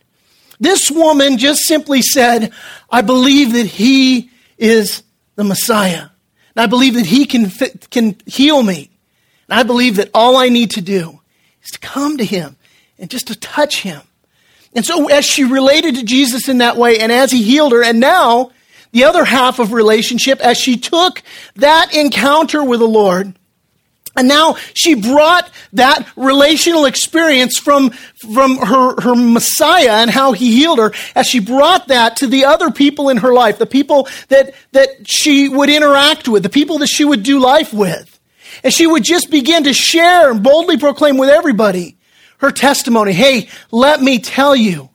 This 0.60 0.90
woman 0.90 1.38
just 1.38 1.62
simply 1.62 2.02
said, 2.02 2.52
I 2.90 3.02
believe 3.02 3.52
that 3.52 3.66
he 3.66 4.30
is 4.58 5.02
the 5.36 5.44
Messiah. 5.44 6.08
And 6.56 6.62
I 6.62 6.66
believe 6.66 6.94
that 6.94 7.06
he 7.06 7.26
can, 7.26 7.48
fit, 7.48 7.90
can 7.90 8.16
heal 8.26 8.62
me. 8.62 8.90
And 9.48 9.58
I 9.58 9.62
believe 9.62 9.96
that 9.96 10.10
all 10.14 10.36
I 10.36 10.48
need 10.48 10.70
to 10.72 10.80
do 10.80 11.20
is 11.62 11.70
to 11.72 11.80
come 11.80 12.16
to 12.18 12.24
him 12.24 12.56
and 12.98 13.10
just 13.10 13.26
to 13.28 13.38
touch 13.38 13.82
him. 13.82 14.00
And 14.74 14.84
so 14.84 15.08
as 15.08 15.24
she 15.24 15.44
related 15.44 15.96
to 15.96 16.04
Jesus 16.04 16.48
in 16.48 16.58
that 16.58 16.76
way 16.76 16.98
and 16.98 17.12
as 17.12 17.30
he 17.30 17.42
healed 17.42 17.72
her, 17.72 17.82
and 17.82 18.00
now 18.00 18.50
the 18.92 19.04
other 19.04 19.24
half 19.24 19.58
of 19.58 19.72
relationship, 19.72 20.40
as 20.40 20.56
she 20.56 20.76
took 20.76 21.22
that 21.56 21.94
encounter 21.94 22.62
with 22.64 22.80
the 22.80 22.88
Lord 22.88 23.34
and 24.16 24.28
now 24.28 24.56
she 24.74 24.94
brought 24.94 25.50
that 25.74 26.08
relational 26.16 26.84
experience 26.86 27.58
from, 27.58 27.90
from 27.90 28.56
her, 28.58 29.00
her 29.00 29.14
Messiah 29.14 29.92
and 29.92 30.10
how 30.10 30.32
he 30.32 30.54
healed 30.54 30.78
her, 30.78 30.92
as 31.14 31.26
she 31.26 31.40
brought 31.40 31.88
that 31.88 32.16
to 32.16 32.26
the 32.26 32.44
other 32.44 32.70
people 32.70 33.08
in 33.08 33.18
her 33.18 33.32
life, 33.32 33.58
the 33.58 33.66
people 33.66 34.08
that, 34.28 34.54
that 34.72 35.08
she 35.08 35.48
would 35.48 35.68
interact 35.68 36.26
with, 36.28 36.42
the 36.42 36.48
people 36.48 36.78
that 36.78 36.88
she 36.88 37.04
would 37.04 37.22
do 37.22 37.38
life 37.38 37.72
with. 37.72 38.18
And 38.62 38.72
she 38.72 38.86
would 38.86 39.04
just 39.04 39.30
begin 39.30 39.64
to 39.64 39.74
share 39.74 40.30
and 40.30 40.42
boldly 40.42 40.78
proclaim 40.78 41.16
with 41.16 41.28
everybody 41.28 41.96
her 42.38 42.50
testimony. 42.50 43.12
Hey, 43.12 43.48
let 43.70 44.00
me 44.00 44.18
tell 44.18 44.54
you 44.54 44.90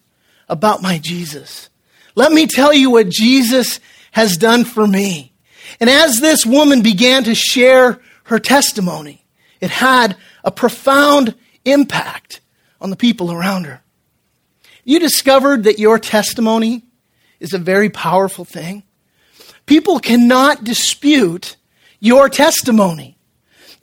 about 0.48 0.82
my 0.82 0.98
Jesus. 0.98 1.70
Let 2.16 2.32
me 2.32 2.48
tell 2.48 2.74
you 2.74 2.90
what 2.90 3.10
Jesus 3.10 3.80
has 4.12 4.38
done 4.38 4.66
for 4.66 4.88
me. 4.88 5.34
And 5.80 5.90
as 5.90 6.20
this 6.20 6.46
woman 6.46 6.82
began 6.82 7.26
to 7.26 7.36
share 7.36 8.02
her 8.24 8.40
testimony. 8.40 9.26
It 9.60 9.72
had 9.72 10.16
a 10.50 10.52
profound 10.52 11.36
impact 11.64 12.42
on 12.82 12.90
the 12.90 12.96
people 12.96 13.32
around 13.32 13.66
her. 13.66 13.84
You 14.84 14.98
discovered 15.00 15.66
that 15.66 15.78
your 15.78 16.00
testimony 16.00 16.86
is 17.40 17.54
a 17.54 17.60
very 17.60 17.92
powerful 17.92 18.46
thing. 18.46 18.82
People 19.68 20.00
cannot 20.00 20.64
dispute 20.64 21.56
your 22.00 22.30
testimony. 22.30 23.16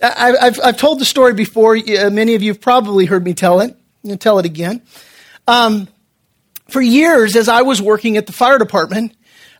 I've, 0.02 0.59
I've 0.59 0.76
told 0.76 0.98
the 0.98 1.05
story 1.05 1.35
before. 1.35 1.76
Many 1.76 2.35
of 2.35 2.42
you 2.42 2.50
have 2.50 2.61
probably 2.61 3.05
heard 3.07 3.24
me 3.24 3.33
tell 3.33 3.61
it. 3.61 3.76
I'll 4.05 4.16
tell 4.16 4.40
it 4.40 4.44
again. 4.44 4.83
Um, 5.46 5.87
for 6.68 6.83
years, 6.83 7.37
as 7.37 7.48
I 7.48 7.62
was 7.62 7.81
working 7.81 8.16
at 8.16 8.26
the 8.26 8.33
fire 8.33 8.59
department, 8.59 9.16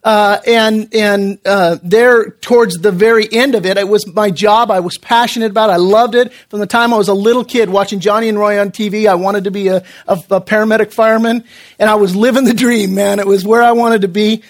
uh, 0.07 0.41
and 0.47 0.95
and 0.95 1.39
uh, 1.45 1.79
there 1.83 2.31
towards 2.31 2.77
the 2.77 2.93
very 2.93 3.27
end 3.33 3.57
of 3.57 3.67
it, 3.67 3.77
it 3.77 3.89
was 3.89 4.07
my 4.15 4.31
job. 4.31 4.71
I 4.71 4.79
was 4.79 4.97
passionate 4.99 5.51
about. 5.51 5.69
It. 5.69 5.73
I 5.73 5.77
loved 5.79 6.15
it 6.15 6.33
from 6.49 6.61
the 6.61 6.67
time 6.67 6.95
I 6.95 6.97
was 6.97 7.09
a 7.09 7.15
little 7.15 7.45
kid 7.45 7.69
watching 7.69 7.99
Johnny 7.99 8.29
and 8.29 8.39
Roy 8.39 8.61
on 8.61 8.71
TV. 8.71 9.09
I 9.09 9.17
wanted 9.17 9.45
to 9.45 9.51
be 9.51 9.67
a, 9.67 9.79
a, 10.07 10.15
a 10.31 10.41
paramedic 10.41 10.93
fireman, 10.93 11.43
and 11.81 11.91
I 11.91 11.97
was 11.97 12.15
living 12.15 12.45
the 12.45 12.55
dream. 12.55 12.95
Man, 12.95 13.19
it 13.19 13.27
was 13.27 13.45
where 13.45 13.65
I 13.65 13.73
wanted 13.73 14.03
to 14.03 14.09
be. 14.09 14.45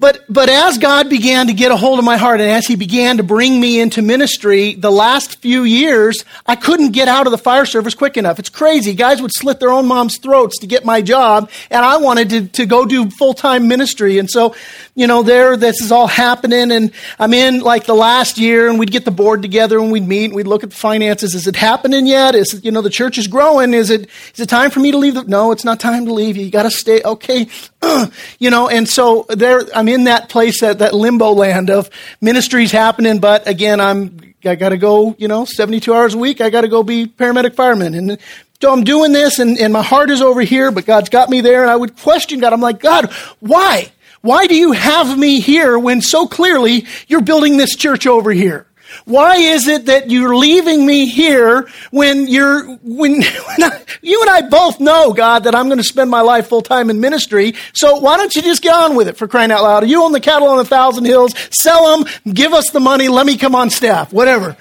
But, 0.00 0.24
but 0.28 0.48
as 0.48 0.78
God 0.78 1.08
began 1.08 1.46
to 1.46 1.52
get 1.52 1.70
a 1.70 1.76
hold 1.76 1.98
of 1.98 2.04
my 2.04 2.16
heart 2.16 2.40
and 2.40 2.50
as 2.50 2.66
He 2.66 2.74
began 2.74 3.18
to 3.18 3.22
bring 3.22 3.60
me 3.60 3.80
into 3.80 4.02
ministry 4.02 4.74
the 4.74 4.90
last 4.90 5.40
few 5.40 5.62
years, 5.62 6.24
I 6.46 6.56
couldn't 6.56 6.90
get 6.90 7.06
out 7.06 7.26
of 7.26 7.30
the 7.30 7.38
fire 7.38 7.64
service 7.64 7.94
quick 7.94 8.16
enough. 8.16 8.38
It's 8.38 8.48
crazy. 8.48 8.94
Guys 8.94 9.22
would 9.22 9.32
slit 9.32 9.60
their 9.60 9.70
own 9.70 9.86
mom's 9.86 10.18
throats 10.18 10.58
to 10.58 10.66
get 10.66 10.84
my 10.84 11.00
job, 11.00 11.48
and 11.70 11.84
I 11.84 11.98
wanted 11.98 12.30
to, 12.30 12.46
to 12.48 12.66
go 12.66 12.84
do 12.84 13.08
full 13.08 13.34
time 13.34 13.68
ministry. 13.68 14.18
And 14.18 14.28
so, 14.28 14.56
you 14.96 15.06
know, 15.06 15.22
there, 15.22 15.56
this 15.56 15.80
is 15.80 15.92
all 15.92 16.08
happening, 16.08 16.72
and 16.72 16.92
I'm 17.18 17.32
in 17.32 17.60
like 17.60 17.86
the 17.86 17.94
last 17.94 18.36
year, 18.36 18.68
and 18.68 18.78
we'd 18.78 18.90
get 18.90 19.04
the 19.04 19.10
board 19.10 19.42
together 19.42 19.78
and 19.78 19.92
we'd 19.92 20.06
meet 20.06 20.26
and 20.26 20.34
we'd 20.34 20.46
look 20.46 20.64
at 20.64 20.70
the 20.70 20.76
finances. 20.76 21.34
Is 21.34 21.46
it 21.46 21.56
happening 21.56 22.06
yet? 22.06 22.34
Is, 22.34 22.60
you 22.64 22.70
know, 22.72 22.82
the 22.82 22.90
church 22.90 23.16
is 23.16 23.26
growing. 23.26 23.72
Is 23.72 23.90
it, 23.90 24.08
is 24.34 24.40
it 24.40 24.48
time 24.48 24.70
for 24.70 24.80
me 24.80 24.90
to 24.90 24.98
leave? 24.98 25.14
The, 25.14 25.22
no, 25.24 25.52
it's 25.52 25.64
not 25.64 25.78
time 25.80 26.06
to 26.06 26.12
leave. 26.12 26.36
You 26.36 26.50
gotta 26.50 26.70
stay. 26.70 27.00
Okay. 27.02 27.48
you 28.38 28.50
know, 28.50 28.68
and 28.68 28.88
so 28.88 29.26
there, 29.28 29.62
I'm 29.74 29.83
in 29.88 30.04
that 30.04 30.28
place, 30.28 30.60
that, 30.60 30.78
that 30.78 30.94
limbo 30.94 31.30
land 31.30 31.70
of 31.70 31.90
ministries 32.20 32.72
happening, 32.72 33.18
but 33.18 33.46
again, 33.48 33.80
I'm, 33.80 34.34
I 34.44 34.54
gotta 34.54 34.76
go, 34.76 35.14
you 35.18 35.28
know, 35.28 35.44
72 35.44 35.92
hours 35.92 36.14
a 36.14 36.18
week, 36.18 36.40
I 36.40 36.50
gotta 36.50 36.68
go 36.68 36.82
be 36.82 37.06
paramedic 37.06 37.54
fireman. 37.54 37.94
And 37.94 38.18
so 38.60 38.72
I'm 38.72 38.84
doing 38.84 39.12
this 39.12 39.38
and, 39.38 39.58
and 39.58 39.72
my 39.72 39.82
heart 39.82 40.10
is 40.10 40.22
over 40.22 40.40
here, 40.40 40.70
but 40.70 40.86
God's 40.86 41.08
got 41.08 41.28
me 41.28 41.40
there 41.40 41.62
and 41.62 41.70
I 41.70 41.76
would 41.76 41.96
question 41.96 42.40
God. 42.40 42.52
I'm 42.52 42.60
like, 42.60 42.80
God, 42.80 43.12
why? 43.40 43.92
Why 44.22 44.46
do 44.46 44.56
you 44.56 44.72
have 44.72 45.18
me 45.18 45.40
here 45.40 45.78
when 45.78 46.00
so 46.00 46.26
clearly 46.26 46.86
you're 47.08 47.20
building 47.20 47.58
this 47.58 47.76
church 47.76 48.06
over 48.06 48.32
here? 48.32 48.66
Why 49.04 49.36
is 49.36 49.68
it 49.68 49.86
that 49.86 50.10
you're 50.10 50.36
leaving 50.36 50.86
me 50.86 51.06
here 51.06 51.68
when 51.90 52.26
you're, 52.26 52.64
when, 52.82 53.12
when 53.22 53.62
I, 53.62 53.82
you 54.02 54.20
and 54.20 54.30
I 54.30 54.42
both 54.48 54.80
know, 54.80 55.12
God, 55.12 55.44
that 55.44 55.54
I'm 55.54 55.66
going 55.66 55.78
to 55.78 55.84
spend 55.84 56.10
my 56.10 56.20
life 56.20 56.48
full 56.48 56.62
time 56.62 56.90
in 56.90 57.00
ministry. 57.00 57.54
So 57.74 57.96
why 57.96 58.16
don't 58.16 58.34
you 58.34 58.42
just 58.42 58.62
get 58.62 58.74
on 58.74 58.96
with 58.96 59.08
it 59.08 59.16
for 59.16 59.28
crying 59.28 59.50
out 59.50 59.62
loud? 59.62 59.88
You 59.88 60.02
own 60.02 60.12
the 60.12 60.20
cattle 60.20 60.48
on 60.48 60.58
a 60.58 60.64
thousand 60.64 61.04
hills. 61.04 61.34
Sell 61.50 61.96
them. 61.96 62.10
Give 62.32 62.52
us 62.52 62.70
the 62.70 62.80
money. 62.80 63.08
Let 63.08 63.26
me 63.26 63.36
come 63.36 63.54
on 63.54 63.70
staff. 63.70 64.12
Whatever. 64.12 64.56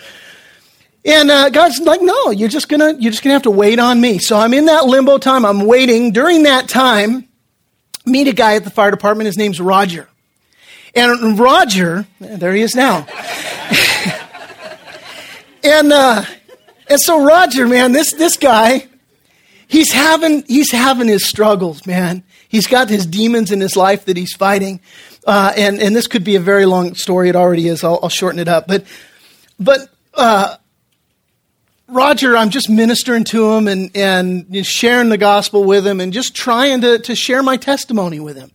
And 1.06 1.30
uh, 1.30 1.50
God's 1.50 1.80
like, 1.80 2.02
no, 2.02 2.32
you're 2.32 2.50
just 2.50 2.70
gonna 2.70 2.94
you're 2.98 3.12
just 3.12 3.24
gonna 3.24 3.34
have 3.34 3.44
to 3.44 3.52
wait 3.52 3.78
on 3.78 4.00
me. 4.00 4.20
So 4.20 4.38
I'm 4.38 4.54
in 4.54 4.66
that 4.66 4.86
limbo 4.86 5.18
time. 5.18 5.46
I'm 5.46 5.66
waiting. 5.66 6.14
During 6.14 6.44
that 6.44 6.70
time, 6.70 7.28
meet 8.06 8.28
a 8.28 8.34
guy 8.34 8.56
at 8.56 8.64
the 8.64 8.70
fire 8.70 8.92
department. 8.92 9.26
His 9.28 9.38
name's 9.38 9.60
Roger. 9.60 10.08
And 10.96 11.38
Roger, 11.40 12.06
there 12.20 12.54
he 12.54 12.62
is 12.62 12.76
now. 12.76 13.08
And 15.64 15.94
uh, 15.94 16.26
and 16.88 17.00
so 17.00 17.26
Roger, 17.26 17.68
man, 17.68 17.92
this 17.92 18.14
this 18.14 18.38
guy, 18.38 18.88
he's 19.68 19.92
having 19.92 20.44
he's 20.44 20.72
having 20.72 21.08
his 21.08 21.28
struggles, 21.28 21.86
man. 21.86 22.24
He's 22.50 22.68
got 22.68 22.90
his 22.90 23.08
demons 23.08 23.52
in 23.52 23.60
his 23.62 23.76
life 23.76 24.06
that 24.06 24.16
he's 24.16 24.34
fighting. 24.34 24.80
Uh, 25.26 25.54
and, 25.58 25.82
and 25.82 25.96
this 25.96 26.06
could 26.06 26.24
be 26.24 26.36
a 26.36 26.40
very 26.40 26.66
long 26.66 26.94
story. 26.94 27.30
It 27.30 27.36
already 27.36 27.68
is. 27.68 27.84
I'll, 27.84 28.00
I'll 28.04 28.10
shorten 28.10 28.40
it 28.40 28.48
up. 28.48 28.68
But, 28.68 28.86
but 29.60 29.90
uh, 30.14 30.58
Roger, 31.88 32.38
I'm 32.38 32.52
just 32.52 32.70
ministering 32.70 33.24
to 33.24 33.54
him 33.54 33.68
and, 33.68 33.90
and 33.96 34.66
sharing 34.66 35.10
the 35.10 35.18
gospel 35.18 35.64
with 35.64 35.88
him 35.88 36.00
and 36.00 36.14
just 36.14 36.36
trying 36.36 36.82
to, 36.82 37.00
to 37.00 37.16
share 37.16 37.42
my 37.42 37.58
testimony 37.58 38.20
with 38.20 38.36
him. 38.36 38.52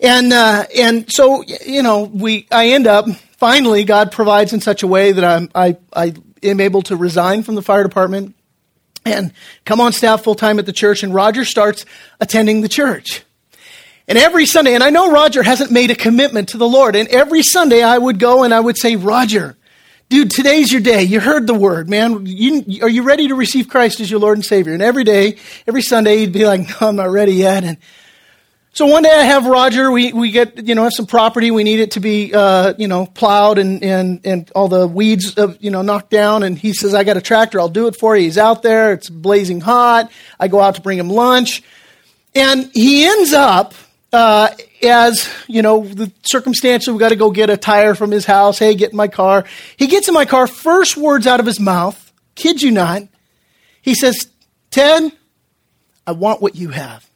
And, 0.00 0.32
uh, 0.32 0.64
and 0.76 1.12
so, 1.12 1.44
you 1.64 1.82
know, 1.82 2.02
we, 2.02 2.48
I 2.50 2.70
end 2.70 2.86
up, 2.86 3.06
finally, 3.38 3.84
God 3.84 4.12
provides 4.12 4.52
in 4.52 4.60
such 4.60 4.82
a 4.82 4.86
way 4.86 5.12
that 5.12 5.24
I'm, 5.24 5.48
I, 5.54 5.78
I 5.94 6.14
am 6.42 6.60
able 6.60 6.82
to 6.82 6.96
resign 6.96 7.42
from 7.42 7.54
the 7.54 7.62
fire 7.62 7.82
department 7.82 8.34
and 9.06 9.32
come 9.64 9.80
on 9.80 9.92
staff 9.92 10.22
full 10.22 10.34
time 10.34 10.58
at 10.58 10.66
the 10.66 10.72
church. 10.72 11.02
And 11.02 11.14
Roger 11.14 11.44
starts 11.44 11.86
attending 12.20 12.60
the 12.60 12.68
church. 12.68 13.24
And 14.06 14.16
every 14.16 14.46
Sunday, 14.46 14.74
and 14.74 14.82
I 14.82 14.90
know 14.90 15.10
Roger 15.10 15.42
hasn't 15.42 15.70
made 15.70 15.90
a 15.90 15.94
commitment 15.94 16.50
to 16.50 16.58
the 16.58 16.68
Lord, 16.68 16.96
and 16.96 17.08
every 17.08 17.42
Sunday 17.42 17.82
I 17.82 17.98
would 17.98 18.18
go 18.18 18.42
and 18.42 18.54
I 18.54 18.60
would 18.60 18.78
say, 18.78 18.96
Roger, 18.96 19.56
dude, 20.08 20.30
today's 20.30 20.72
your 20.72 20.80
day. 20.80 21.02
You 21.02 21.20
heard 21.20 21.46
the 21.46 21.54
word, 21.54 21.90
man. 21.90 22.24
You, 22.24 22.82
are 22.82 22.88
you 22.88 23.02
ready 23.02 23.28
to 23.28 23.34
receive 23.34 23.68
Christ 23.68 24.00
as 24.00 24.10
your 24.10 24.20
Lord 24.20 24.38
and 24.38 24.44
Savior? 24.44 24.72
And 24.72 24.82
every 24.82 25.04
day, 25.04 25.36
every 25.66 25.82
Sunday, 25.82 26.18
he'd 26.18 26.32
be 26.32 26.46
like, 26.46 26.60
no, 26.60 26.88
I'm 26.88 26.96
not 26.96 27.10
ready 27.10 27.34
yet. 27.34 27.64
And 27.64 27.76
so 28.78 28.86
one 28.86 29.02
day 29.02 29.10
I 29.10 29.24
have 29.24 29.44
Roger, 29.44 29.90
we, 29.90 30.12
we 30.12 30.30
get, 30.30 30.68
you 30.68 30.76
know, 30.76 30.84
have 30.84 30.92
some 30.94 31.06
property. 31.06 31.50
We 31.50 31.64
need 31.64 31.80
it 31.80 31.90
to 31.92 32.00
be, 32.00 32.32
uh, 32.32 32.74
you 32.78 32.86
know, 32.86 33.06
plowed 33.06 33.58
and, 33.58 33.82
and, 33.82 34.20
and 34.24 34.48
all 34.54 34.68
the 34.68 34.86
weeds, 34.86 35.36
uh, 35.36 35.52
you 35.58 35.72
know, 35.72 35.82
knocked 35.82 36.10
down. 36.10 36.44
And 36.44 36.56
he 36.56 36.72
says, 36.72 36.94
I 36.94 37.02
got 37.02 37.16
a 37.16 37.20
tractor. 37.20 37.58
I'll 37.58 37.68
do 37.68 37.88
it 37.88 37.96
for 37.96 38.16
you. 38.16 38.22
He's 38.22 38.38
out 38.38 38.62
there. 38.62 38.92
It's 38.92 39.10
blazing 39.10 39.60
hot. 39.60 40.12
I 40.38 40.46
go 40.46 40.60
out 40.60 40.76
to 40.76 40.80
bring 40.80 40.96
him 40.96 41.08
lunch. 41.10 41.64
And 42.36 42.70
he 42.72 43.04
ends 43.04 43.32
up, 43.32 43.74
uh, 44.12 44.50
as 44.84 45.28
you 45.48 45.60
know, 45.60 45.84
the 45.84 46.12
circumstance 46.22 46.86
we 46.86 46.98
got 46.98 47.08
to 47.08 47.16
go 47.16 47.32
get 47.32 47.50
a 47.50 47.56
tire 47.56 47.96
from 47.96 48.12
his 48.12 48.26
house. 48.26 48.60
Hey, 48.60 48.76
get 48.76 48.92
in 48.92 48.96
my 48.96 49.08
car. 49.08 49.44
He 49.76 49.88
gets 49.88 50.06
in 50.06 50.14
my 50.14 50.24
car. 50.24 50.46
First 50.46 50.96
words 50.96 51.26
out 51.26 51.40
of 51.40 51.46
his 51.46 51.58
mouth, 51.58 52.12
kid 52.36 52.62
you 52.62 52.70
not, 52.70 53.02
he 53.82 53.96
says, 53.96 54.28
"Ted, 54.70 55.10
I 56.06 56.12
want 56.12 56.40
what 56.40 56.54
you 56.54 56.68
have." 56.68 57.07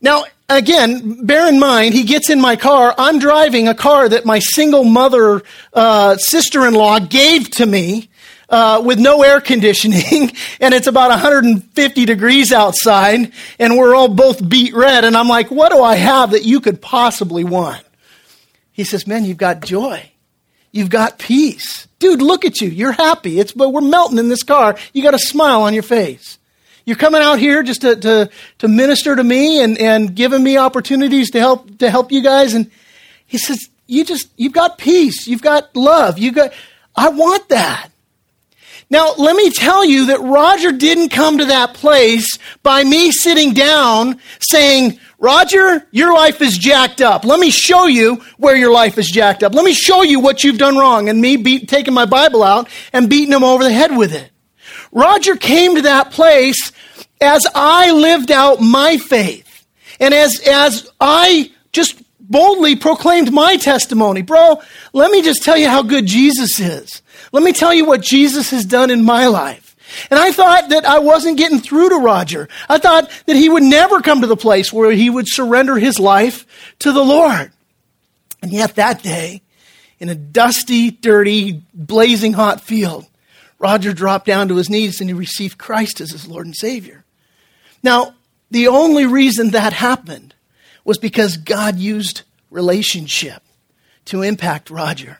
Now, 0.00 0.24
again, 0.48 1.24
bear 1.26 1.48
in 1.48 1.58
mind, 1.58 1.94
he 1.94 2.04
gets 2.04 2.30
in 2.30 2.40
my 2.40 2.56
car. 2.56 2.94
I'm 2.96 3.18
driving 3.18 3.68
a 3.68 3.74
car 3.74 4.08
that 4.08 4.24
my 4.24 4.38
single 4.38 4.84
mother 4.84 5.42
uh, 5.72 6.16
sister-in-law 6.16 7.00
gave 7.00 7.50
to 7.52 7.66
me 7.66 8.08
uh, 8.48 8.82
with 8.84 8.98
no 8.98 9.22
air 9.22 9.40
conditioning, 9.40 10.32
and 10.60 10.72
it's 10.72 10.86
about 10.86 11.10
150 11.10 12.04
degrees 12.04 12.52
outside, 12.52 13.32
and 13.58 13.76
we're 13.76 13.94
all 13.94 14.08
both 14.08 14.46
beet 14.48 14.74
red. 14.74 15.04
And 15.04 15.16
I'm 15.16 15.28
like, 15.28 15.50
what 15.50 15.72
do 15.72 15.82
I 15.82 15.96
have 15.96 16.30
that 16.30 16.44
you 16.44 16.60
could 16.60 16.80
possibly 16.80 17.44
want? 17.44 17.84
He 18.72 18.84
says, 18.84 19.06
man, 19.06 19.24
you've 19.24 19.36
got 19.36 19.60
joy. 19.60 20.12
You've 20.70 20.90
got 20.90 21.18
peace. 21.18 21.88
Dude, 21.98 22.22
look 22.22 22.44
at 22.44 22.60
you. 22.60 22.68
You're 22.68 22.92
happy. 22.92 23.40
It's, 23.40 23.52
but 23.52 23.70
we're 23.70 23.80
melting 23.80 24.18
in 24.18 24.28
this 24.28 24.44
car. 24.44 24.78
You 24.92 25.02
got 25.02 25.14
a 25.14 25.18
smile 25.18 25.62
on 25.62 25.74
your 25.74 25.82
face. 25.82 26.38
You're 26.88 26.96
coming 26.96 27.20
out 27.20 27.38
here 27.38 27.62
just 27.62 27.82
to, 27.82 27.96
to, 27.96 28.30
to 28.60 28.66
minister 28.66 29.14
to 29.14 29.22
me 29.22 29.62
and, 29.62 29.76
and 29.76 30.16
giving 30.16 30.42
me 30.42 30.56
opportunities 30.56 31.30
to 31.32 31.38
help, 31.38 31.76
to 31.80 31.90
help 31.90 32.10
you 32.10 32.22
guys. 32.22 32.54
And 32.54 32.70
he 33.26 33.36
says, 33.36 33.68
you 33.86 34.06
just, 34.06 34.30
you've 34.38 34.54
got 34.54 34.78
peace. 34.78 35.26
You've 35.26 35.42
got 35.42 35.76
love. 35.76 36.16
You 36.16 36.32
got, 36.32 36.54
I 36.96 37.10
want 37.10 37.50
that. 37.50 37.90
Now, 38.88 39.12
let 39.18 39.36
me 39.36 39.50
tell 39.50 39.84
you 39.84 40.06
that 40.06 40.20
Roger 40.20 40.72
didn't 40.72 41.10
come 41.10 41.36
to 41.36 41.44
that 41.44 41.74
place 41.74 42.38
by 42.62 42.84
me 42.84 43.12
sitting 43.12 43.52
down 43.52 44.18
saying, 44.40 44.98
Roger, 45.18 45.86
your 45.90 46.14
life 46.14 46.40
is 46.40 46.56
jacked 46.56 47.02
up. 47.02 47.26
Let 47.26 47.38
me 47.38 47.50
show 47.50 47.84
you 47.84 48.22
where 48.38 48.56
your 48.56 48.72
life 48.72 48.96
is 48.96 49.10
jacked 49.10 49.42
up. 49.42 49.52
Let 49.52 49.66
me 49.66 49.74
show 49.74 50.00
you 50.00 50.20
what 50.20 50.42
you've 50.42 50.56
done 50.56 50.78
wrong. 50.78 51.10
And 51.10 51.20
me 51.20 51.36
beat, 51.36 51.68
taking 51.68 51.92
my 51.92 52.06
Bible 52.06 52.42
out 52.42 52.66
and 52.94 53.10
beating 53.10 53.34
him 53.34 53.44
over 53.44 53.62
the 53.62 53.72
head 53.72 53.94
with 53.94 54.14
it. 54.14 54.30
Roger 54.92 55.36
came 55.36 55.76
to 55.76 55.82
that 55.82 56.10
place 56.10 56.72
as 57.20 57.46
I 57.54 57.90
lived 57.92 58.30
out 58.30 58.60
my 58.60 58.96
faith. 58.96 59.66
And 60.00 60.14
as, 60.14 60.40
as 60.46 60.88
I 61.00 61.50
just 61.72 62.00
boldly 62.20 62.76
proclaimed 62.76 63.32
my 63.32 63.56
testimony. 63.56 64.22
Bro, 64.22 64.60
let 64.92 65.10
me 65.10 65.22
just 65.22 65.42
tell 65.42 65.56
you 65.56 65.68
how 65.68 65.82
good 65.82 66.06
Jesus 66.06 66.60
is. 66.60 67.02
Let 67.32 67.42
me 67.42 67.52
tell 67.52 67.74
you 67.74 67.84
what 67.84 68.02
Jesus 68.02 68.50
has 68.50 68.64
done 68.64 68.90
in 68.90 69.04
my 69.04 69.26
life. 69.26 69.76
And 70.10 70.20
I 70.20 70.32
thought 70.32 70.68
that 70.68 70.84
I 70.84 70.98
wasn't 70.98 71.38
getting 71.38 71.60
through 71.60 71.88
to 71.90 71.96
Roger. 71.96 72.48
I 72.68 72.78
thought 72.78 73.10
that 73.26 73.36
he 73.36 73.48
would 73.48 73.62
never 73.62 74.00
come 74.02 74.20
to 74.20 74.26
the 74.26 74.36
place 74.36 74.72
where 74.72 74.92
he 74.92 75.08
would 75.08 75.26
surrender 75.26 75.78
his 75.78 75.98
life 75.98 76.46
to 76.80 76.92
the 76.92 77.02
Lord. 77.02 77.50
And 78.42 78.52
yet 78.52 78.76
that 78.76 79.02
day, 79.02 79.42
in 79.98 80.08
a 80.10 80.14
dusty, 80.14 80.90
dirty, 80.90 81.62
blazing 81.72 82.34
hot 82.34 82.60
field, 82.60 83.06
Roger 83.58 83.92
dropped 83.92 84.26
down 84.26 84.48
to 84.48 84.56
his 84.56 84.70
knees 84.70 85.00
and 85.00 85.10
he 85.10 85.14
received 85.14 85.58
Christ 85.58 86.00
as 86.00 86.12
his 86.12 86.28
Lord 86.28 86.46
and 86.46 86.56
Savior. 86.56 87.04
Now, 87.82 88.14
the 88.50 88.68
only 88.68 89.06
reason 89.06 89.50
that 89.50 89.72
happened 89.72 90.34
was 90.84 90.98
because 90.98 91.36
God 91.36 91.76
used 91.76 92.22
relationship 92.50 93.42
to 94.06 94.22
impact 94.22 94.70
Roger. 94.70 95.18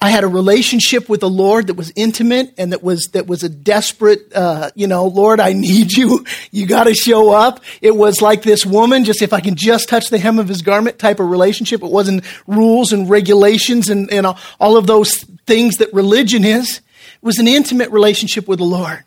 I 0.00 0.10
had 0.10 0.22
a 0.22 0.28
relationship 0.28 1.08
with 1.08 1.18
the 1.20 1.28
Lord 1.28 1.66
that 1.66 1.74
was 1.74 1.92
intimate 1.96 2.54
and 2.56 2.72
that 2.72 2.84
was 2.84 3.08
that 3.14 3.26
was 3.26 3.42
a 3.42 3.48
desperate, 3.48 4.32
uh, 4.32 4.70
you 4.76 4.86
know, 4.86 5.06
Lord, 5.06 5.40
I 5.40 5.52
need 5.54 5.92
you. 5.92 6.24
You 6.50 6.66
got 6.66 6.84
to 6.84 6.94
show 6.94 7.30
up. 7.30 7.60
It 7.82 7.94
was 7.94 8.22
like 8.22 8.42
this 8.42 8.64
woman, 8.64 9.04
just 9.04 9.22
if 9.22 9.32
I 9.32 9.40
can 9.40 9.54
just 9.54 9.88
touch 9.88 10.08
the 10.08 10.18
hem 10.18 10.38
of 10.38 10.48
his 10.48 10.62
garment 10.62 10.98
type 10.98 11.20
of 11.20 11.28
relationship. 11.28 11.82
It 11.82 11.90
wasn't 11.90 12.24
rules 12.46 12.92
and 12.92 13.10
regulations 13.10 13.88
and, 13.88 14.10
and 14.12 14.26
all 14.58 14.76
of 14.76 14.86
those 14.86 15.24
things 15.46 15.76
that 15.76 15.92
religion 15.92 16.44
is. 16.44 16.80
Was 17.20 17.38
an 17.38 17.48
intimate 17.48 17.90
relationship 17.90 18.46
with 18.46 18.58
the 18.58 18.64
Lord. 18.64 19.04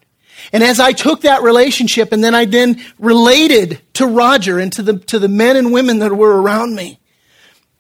And 0.52 0.64
as 0.64 0.80
I 0.80 0.92
took 0.92 1.22
that 1.22 1.44
relationship 1.44 2.12
and 2.12 2.24
then 2.24 2.34
I 2.34 2.46
then 2.46 2.82
related 2.98 3.80
to 3.94 4.08
Roger 4.08 4.60
and 4.60 4.74
to 4.74 4.82
the, 4.82 4.98
to 5.00 5.20
the 5.20 5.28
men 5.28 5.56
and 5.56 5.72
women 5.72 6.00
that 6.00 6.12
were 6.12 6.42
around 6.42 6.76
me, 6.76 7.00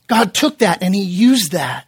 God 0.08 0.34
took 0.34 0.60
that 0.60 0.84
and 0.84 0.94
he 0.94 1.02
used 1.02 1.54
that 1.54 1.88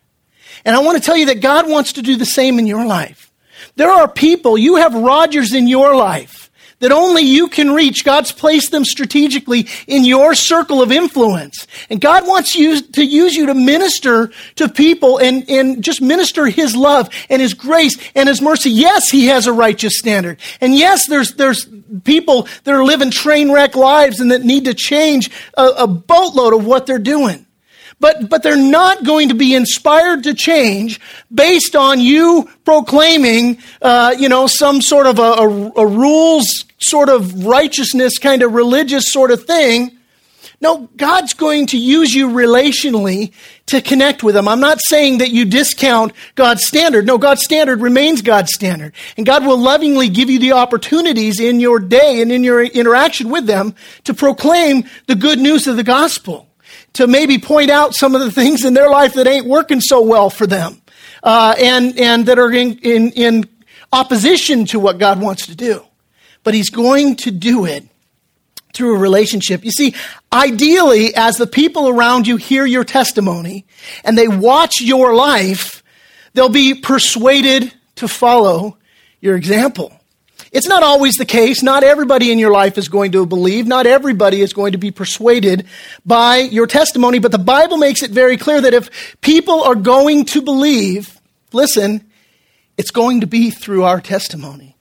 and 0.65 0.75
I 0.75 0.79
want 0.79 0.97
to 0.97 1.05
tell 1.05 1.17
you 1.17 1.27
that 1.27 1.41
God 1.41 1.69
wants 1.69 1.93
to 1.93 2.01
do 2.01 2.15
the 2.15 2.25
same 2.25 2.59
in 2.59 2.67
your 2.67 2.85
life. 2.85 3.31
There 3.75 3.89
are 3.89 4.07
people, 4.07 4.57
you 4.57 4.77
have 4.77 4.93
Rogers 4.93 5.53
in 5.53 5.67
your 5.67 5.95
life 5.95 6.42
that 6.83 6.91
only 6.91 7.21
you 7.21 7.47
can 7.47 7.71
reach. 7.71 8.03
God's 8.03 8.33
placed 8.33 8.71
them 8.71 8.83
strategically 8.83 9.67
in 9.87 10.03
your 10.03 10.35
circle 10.35 10.81
of 10.81 10.91
influence. 10.91 11.65
And 11.89 12.01
God 12.01 12.27
wants 12.27 12.57
you 12.57 12.81
to 12.81 13.05
use 13.05 13.35
you 13.35 13.45
to 13.45 13.53
minister 13.53 14.31
to 14.55 14.67
people 14.67 15.17
and, 15.17 15.49
and 15.49 15.81
just 15.81 16.01
minister 16.01 16.45
His 16.47 16.75
love 16.75 17.09
and 17.29 17.41
His 17.41 17.53
grace 17.53 17.97
and 18.15 18.27
His 18.27 18.41
mercy. 18.41 18.69
Yes, 18.69 19.09
He 19.09 19.27
has 19.27 19.47
a 19.47 19.53
righteous 19.53 19.97
standard. 19.97 20.41
And 20.59 20.75
yes, 20.75 21.07
there's, 21.07 21.35
there's 21.35 21.69
people 22.03 22.49
that 22.65 22.75
are 22.75 22.83
living 22.83 23.11
train 23.11 23.49
wreck 23.49 23.77
lives 23.77 24.19
and 24.19 24.31
that 24.31 24.43
need 24.43 24.65
to 24.65 24.73
change 24.73 25.31
a, 25.53 25.65
a 25.65 25.87
boatload 25.87 26.53
of 26.53 26.65
what 26.65 26.85
they're 26.85 26.99
doing 26.99 27.45
but, 28.03 28.27
but 28.27 28.43
they're 28.43 28.57
not 28.57 29.05
going 29.05 29.29
to 29.29 29.33
be 29.33 29.55
inspired 29.55 30.23
to 30.23 30.33
change 30.33 30.99
based 31.33 31.73
on 31.73 32.01
you 32.01 32.49
proclaiming, 32.65 33.59
uh, 33.81 34.13
you 34.19 34.27
know, 34.27 34.45
some 34.45 34.81
sort 34.81 35.07
of 35.07 35.19
a, 35.19 35.21
a, 35.21 35.71
a 35.77 35.87
rules 35.87 36.65
sort 36.79 37.07
of 37.07 37.45
righteousness 37.45 38.17
kind 38.17 38.43
of 38.43 38.51
religious 38.51 39.05
sort 39.09 39.31
of 39.31 39.45
thing. 39.45 39.97
No, 40.59 40.89
God's 40.97 41.33
going 41.33 41.67
to 41.67 41.77
use 41.77 42.13
you 42.13 42.27
relationally 42.27 43.31
to 43.67 43.81
connect 43.81 44.21
with 44.21 44.35
them. 44.35 44.49
I'm 44.49 44.59
not 44.59 44.81
saying 44.81 45.19
that 45.19 45.31
you 45.31 45.45
discount 45.45 46.11
God's 46.35 46.65
standard. 46.65 47.05
No, 47.05 47.17
God's 47.17 47.45
standard 47.45 47.79
remains 47.79 48.21
God's 48.21 48.53
standard. 48.53 48.93
And 49.15 49.25
God 49.25 49.45
will 49.45 49.57
lovingly 49.57 50.09
give 50.09 50.29
you 50.29 50.39
the 50.39 50.51
opportunities 50.51 51.39
in 51.39 51.61
your 51.61 51.79
day 51.79 52.21
and 52.21 52.33
in 52.33 52.43
your 52.43 52.61
interaction 52.61 53.29
with 53.29 53.45
them 53.45 53.75
to 54.03 54.13
proclaim 54.13 54.83
the 55.07 55.15
good 55.15 55.39
news 55.39 55.67
of 55.67 55.77
the 55.77 55.85
gospel 55.85 56.49
to 56.93 57.07
maybe 57.07 57.37
point 57.37 57.69
out 57.69 57.93
some 57.93 58.15
of 58.15 58.21
the 58.21 58.31
things 58.31 58.63
in 58.63 58.73
their 58.73 58.89
life 58.89 59.13
that 59.13 59.27
ain't 59.27 59.45
working 59.45 59.81
so 59.81 60.01
well 60.01 60.29
for 60.29 60.45
them 60.45 60.81
uh, 61.23 61.55
and, 61.59 61.97
and 61.99 62.25
that 62.27 62.37
are 62.37 62.51
in, 62.51 62.77
in, 62.79 63.11
in 63.11 63.49
opposition 63.91 64.65
to 64.65 64.79
what 64.79 64.97
God 64.97 65.21
wants 65.21 65.47
to 65.47 65.55
do. 65.55 65.83
But 66.43 66.53
He's 66.53 66.69
going 66.69 67.15
to 67.17 67.31
do 67.31 67.65
it 67.65 67.87
through 68.73 68.95
a 68.95 68.99
relationship. 68.99 69.63
You 69.63 69.71
see, 69.71 69.95
ideally, 70.31 71.15
as 71.15 71.37
the 71.37 71.47
people 71.47 71.87
around 71.87 72.27
you 72.27 72.37
hear 72.37 72.65
your 72.65 72.83
testimony 72.83 73.65
and 74.03 74.17
they 74.17 74.27
watch 74.27 74.81
your 74.81 75.13
life, 75.13 75.83
they'll 76.33 76.49
be 76.49 76.73
persuaded 76.73 77.73
to 77.95 78.07
follow 78.07 78.77
your 79.21 79.35
example. 79.35 79.97
It's 80.53 80.67
not 80.67 80.83
always 80.83 81.15
the 81.15 81.25
case. 81.25 81.63
Not 81.63 81.83
everybody 81.83 82.31
in 82.31 82.37
your 82.37 82.51
life 82.51 82.77
is 82.77 82.87
going 82.87 83.11
to 83.13 83.25
believe. 83.25 83.65
Not 83.65 83.87
everybody 83.87 84.39
is 84.39 84.53
going 84.53 84.73
to 84.73 84.77
be 84.77 84.91
persuaded 84.91 85.65
by 86.05 86.37
your 86.37 86.67
testimony. 86.67 87.17
But 87.17 87.31
the 87.31 87.39
Bible 87.39 87.77
makes 87.77 88.03
it 88.03 88.11
very 88.11 88.37
clear 88.37 88.61
that 88.61 88.73
if 88.73 89.19
people 89.19 89.63
are 89.63 89.73
going 89.73 90.25
to 90.25 90.43
believe, 90.43 91.19
listen, 91.53 92.07
it's 92.77 92.91
going 92.91 93.21
to 93.21 93.27
be 93.27 93.49
through 93.49 93.83
our 93.83 93.99
testimony. 93.99 94.77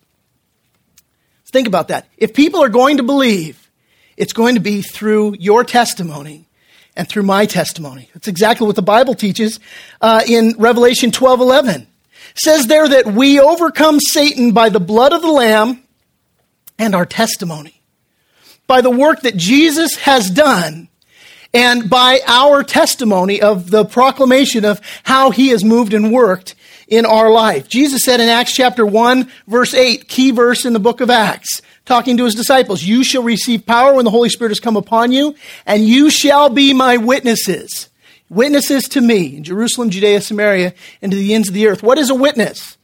Think 1.46 1.66
about 1.66 1.88
that. 1.88 2.06
If 2.18 2.34
people 2.34 2.62
are 2.62 2.68
going 2.68 2.98
to 2.98 3.02
believe, 3.02 3.70
it's 4.18 4.34
going 4.34 4.56
to 4.56 4.60
be 4.60 4.82
through 4.82 5.36
your 5.38 5.64
testimony 5.64 6.48
and 6.94 7.08
through 7.08 7.22
my 7.22 7.46
testimony. 7.46 8.10
That's 8.12 8.28
exactly 8.28 8.66
what 8.66 8.76
the 8.76 8.82
Bible 8.82 9.14
teaches 9.14 9.58
uh, 10.02 10.22
in 10.26 10.54
Revelation 10.58 11.12
12 11.12 11.40
11. 11.40 11.86
Says 12.34 12.66
there 12.66 12.88
that 12.88 13.06
we 13.06 13.40
overcome 13.40 14.00
Satan 14.00 14.52
by 14.52 14.68
the 14.68 14.80
blood 14.80 15.12
of 15.12 15.22
the 15.22 15.30
Lamb 15.30 15.82
and 16.78 16.94
our 16.94 17.06
testimony. 17.06 17.80
By 18.66 18.80
the 18.80 18.90
work 18.90 19.22
that 19.22 19.36
Jesus 19.36 19.96
has 19.96 20.30
done 20.30 20.88
and 21.54 21.90
by 21.90 22.20
our 22.26 22.62
testimony 22.62 23.42
of 23.42 23.70
the 23.70 23.84
proclamation 23.84 24.64
of 24.64 24.80
how 25.02 25.30
he 25.30 25.48
has 25.48 25.64
moved 25.64 25.92
and 25.94 26.12
worked 26.12 26.54
in 26.88 27.06
our 27.06 27.30
life. 27.30 27.68
Jesus 27.68 28.04
said 28.04 28.20
in 28.20 28.28
Acts 28.28 28.54
chapter 28.54 28.84
1, 28.84 29.30
verse 29.46 29.74
8, 29.74 30.08
key 30.08 30.30
verse 30.30 30.64
in 30.64 30.72
the 30.72 30.78
book 30.78 31.00
of 31.00 31.10
Acts, 31.10 31.62
talking 31.84 32.16
to 32.16 32.24
his 32.24 32.34
disciples, 32.34 32.82
You 32.82 33.04
shall 33.04 33.22
receive 33.22 33.66
power 33.66 33.94
when 33.94 34.04
the 34.04 34.10
Holy 34.10 34.28
Spirit 34.28 34.50
has 34.50 34.60
come 34.60 34.76
upon 34.76 35.12
you, 35.12 35.34
and 35.66 35.86
you 35.86 36.10
shall 36.10 36.48
be 36.48 36.72
my 36.72 36.96
witnesses. 36.96 37.88
Witnesses 38.32 38.88
to 38.88 39.02
me 39.02 39.36
in 39.36 39.44
Jerusalem, 39.44 39.90
Judea, 39.90 40.22
Samaria, 40.22 40.72
and 41.02 41.12
to 41.12 41.18
the 41.18 41.34
ends 41.34 41.48
of 41.48 41.54
the 41.54 41.66
earth. 41.66 41.82
What 41.82 41.98
is 41.98 42.08
a 42.08 42.14
witness? 42.14 42.78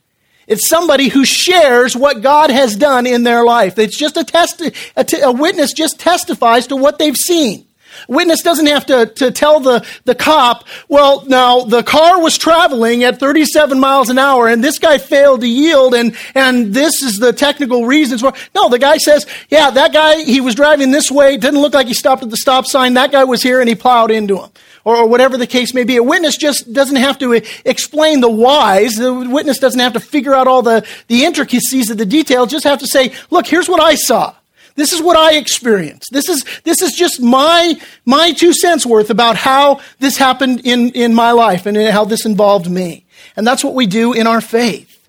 It's 0.46 0.68
somebody 0.68 1.08
who 1.08 1.24
shares 1.24 1.96
what 1.96 2.20
God 2.20 2.50
has 2.50 2.76
done 2.76 3.06
in 3.06 3.22
their 3.22 3.44
life. 3.44 3.78
It's 3.78 3.96
just 3.96 4.18
a, 4.18 4.24
test, 4.24 4.60
a, 4.94 5.04
t- 5.04 5.20
a 5.22 5.32
witness 5.32 5.72
just 5.72 5.98
testifies 5.98 6.66
to 6.66 6.76
what 6.76 6.98
they've 6.98 7.16
seen. 7.16 7.64
Witness 8.08 8.42
doesn't 8.42 8.66
have 8.66 8.84
to, 8.86 9.06
to 9.06 9.30
tell 9.30 9.60
the, 9.60 9.86
the 10.04 10.14
cop, 10.14 10.66
well, 10.86 11.24
now 11.24 11.62
the 11.62 11.82
car 11.82 12.22
was 12.22 12.36
traveling 12.36 13.02
at 13.02 13.18
37 13.18 13.80
miles 13.80 14.10
an 14.10 14.18
hour 14.18 14.48
and 14.48 14.62
this 14.62 14.78
guy 14.78 14.98
failed 14.98 15.40
to 15.40 15.48
yield 15.48 15.94
and, 15.94 16.14
and 16.34 16.74
this 16.74 17.02
is 17.02 17.18
the 17.18 17.32
technical 17.32 17.86
reasons 17.86 18.20
for. 18.20 18.34
No, 18.54 18.68
the 18.68 18.78
guy 18.78 18.98
says, 18.98 19.26
yeah, 19.48 19.70
that 19.70 19.94
guy, 19.94 20.22
he 20.22 20.42
was 20.42 20.54
driving 20.54 20.90
this 20.90 21.10
way. 21.10 21.38
Didn't 21.38 21.60
look 21.60 21.72
like 21.72 21.86
he 21.86 21.94
stopped 21.94 22.22
at 22.22 22.28
the 22.28 22.36
stop 22.36 22.66
sign. 22.66 22.94
That 22.94 23.12
guy 23.12 23.24
was 23.24 23.42
here 23.42 23.60
and 23.60 23.68
he 23.68 23.74
plowed 23.74 24.10
into 24.10 24.38
him. 24.38 24.50
Or, 24.84 24.96
or 24.96 25.06
whatever 25.06 25.36
the 25.36 25.46
case 25.46 25.74
may 25.74 25.84
be. 25.84 25.96
A 25.96 26.02
witness 26.02 26.36
just 26.36 26.72
doesn't 26.72 26.96
have 26.96 27.18
to 27.18 27.32
explain 27.64 28.20
the 28.20 28.30
whys. 28.30 28.94
The 28.94 29.12
witness 29.12 29.58
doesn't 29.58 29.80
have 29.80 29.92
to 29.94 30.00
figure 30.00 30.34
out 30.34 30.46
all 30.46 30.62
the, 30.62 30.86
the 31.08 31.24
intricacies 31.24 31.90
of 31.90 31.98
the 31.98 32.06
details. 32.06 32.50
Just 32.50 32.64
have 32.64 32.78
to 32.78 32.86
say, 32.86 33.12
look, 33.30 33.46
here's 33.46 33.68
what 33.68 33.80
I 33.80 33.96
saw. 33.96 34.34
This 34.76 34.92
is 34.92 35.02
what 35.02 35.16
I 35.16 35.36
experienced. 35.36 36.10
This 36.12 36.28
is, 36.28 36.44
this 36.62 36.80
is 36.82 36.92
just 36.92 37.20
my, 37.20 37.74
my 38.04 38.32
two 38.32 38.52
cents 38.52 38.86
worth 38.86 39.10
about 39.10 39.34
how 39.36 39.80
this 39.98 40.16
happened 40.16 40.60
in, 40.64 40.90
in 40.90 41.14
my 41.14 41.32
life 41.32 41.66
and 41.66 41.76
how 41.76 42.04
this 42.04 42.24
involved 42.24 42.70
me. 42.70 43.04
And 43.36 43.44
that's 43.44 43.64
what 43.64 43.74
we 43.74 43.86
do 43.86 44.12
in 44.12 44.28
our 44.28 44.40
faith. 44.40 45.08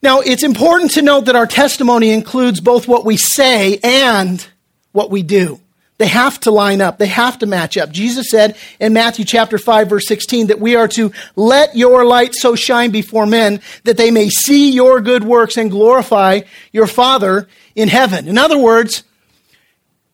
Now, 0.00 0.20
it's 0.20 0.42
important 0.42 0.92
to 0.92 1.02
note 1.02 1.26
that 1.26 1.36
our 1.36 1.46
testimony 1.46 2.10
includes 2.10 2.60
both 2.60 2.88
what 2.88 3.04
we 3.04 3.18
say 3.18 3.78
and 3.82 4.46
what 4.92 5.10
we 5.10 5.22
do. 5.22 5.60
They 5.98 6.06
have 6.06 6.38
to 6.40 6.52
line 6.52 6.80
up. 6.80 6.98
They 6.98 7.08
have 7.08 7.38
to 7.40 7.46
match 7.46 7.76
up. 7.76 7.90
Jesus 7.90 8.30
said 8.30 8.56
in 8.78 8.92
Matthew 8.92 9.24
chapter 9.24 9.58
5 9.58 9.88
verse 9.88 10.06
16 10.06 10.46
that 10.46 10.60
we 10.60 10.76
are 10.76 10.88
to 10.88 11.12
let 11.34 11.76
your 11.76 12.04
light 12.04 12.34
so 12.34 12.54
shine 12.54 12.92
before 12.92 13.26
men 13.26 13.60
that 13.82 13.96
they 13.96 14.12
may 14.12 14.28
see 14.28 14.70
your 14.70 15.00
good 15.00 15.24
works 15.24 15.56
and 15.56 15.70
glorify 15.70 16.40
your 16.72 16.86
Father 16.86 17.48
in 17.74 17.88
heaven. 17.88 18.28
In 18.28 18.38
other 18.38 18.58
words, 18.58 19.02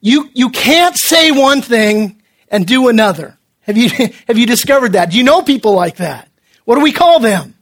you, 0.00 0.30
you 0.32 0.48
can't 0.48 0.96
say 0.96 1.30
one 1.30 1.60
thing 1.60 2.20
and 2.48 2.66
do 2.66 2.88
another. 2.88 3.38
Have 3.60 3.76
you, 3.76 3.88
have 4.26 4.38
you 4.38 4.46
discovered 4.46 4.92
that? 4.92 5.10
Do 5.10 5.18
you 5.18 5.22
know 5.22 5.42
people 5.42 5.74
like 5.74 5.96
that? 5.96 6.28
What 6.64 6.76
do 6.76 6.80
we 6.80 6.92
call 6.92 7.20
them? 7.20 7.54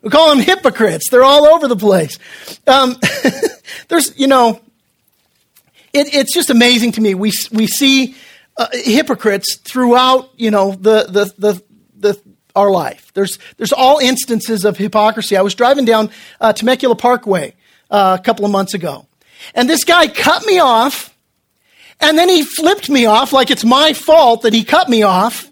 We 0.00 0.08
call 0.08 0.30
them 0.30 0.38
hypocrites. 0.38 1.10
They're 1.10 1.24
all 1.24 1.44
over 1.46 1.68
the 1.68 1.76
place. 1.76 2.18
Um, 2.66 2.96
there's, 3.88 4.18
you 4.18 4.26
know, 4.26 4.60
it, 5.92 6.14
it's 6.14 6.32
just 6.32 6.50
amazing 6.50 6.92
to 6.92 7.00
me. 7.00 7.14
We, 7.14 7.32
we 7.52 7.66
see 7.66 8.14
uh, 8.56 8.66
hypocrites 8.72 9.56
throughout, 9.56 10.30
you 10.36 10.50
know, 10.50 10.72
the, 10.72 11.04
the, 11.04 11.32
the, 11.38 11.62
the, 11.96 12.20
our 12.54 12.70
life. 12.70 13.12
There's, 13.14 13.38
there's 13.56 13.72
all 13.72 13.98
instances 13.98 14.64
of 14.64 14.76
hypocrisy. 14.76 15.36
I 15.36 15.42
was 15.42 15.54
driving 15.54 15.84
down 15.84 16.10
uh, 16.40 16.52
Temecula 16.52 16.96
Parkway 16.96 17.54
uh, 17.90 18.16
a 18.18 18.22
couple 18.22 18.44
of 18.44 18.50
months 18.50 18.74
ago, 18.74 19.06
and 19.54 19.68
this 19.68 19.84
guy 19.84 20.08
cut 20.08 20.44
me 20.44 20.58
off, 20.58 21.16
and 22.00 22.18
then 22.18 22.28
he 22.28 22.42
flipped 22.42 22.90
me 22.90 23.06
off 23.06 23.32
like 23.32 23.50
it's 23.50 23.64
my 23.64 23.92
fault 23.92 24.42
that 24.42 24.52
he 24.52 24.64
cut 24.64 24.88
me 24.88 25.02
off. 25.02 25.50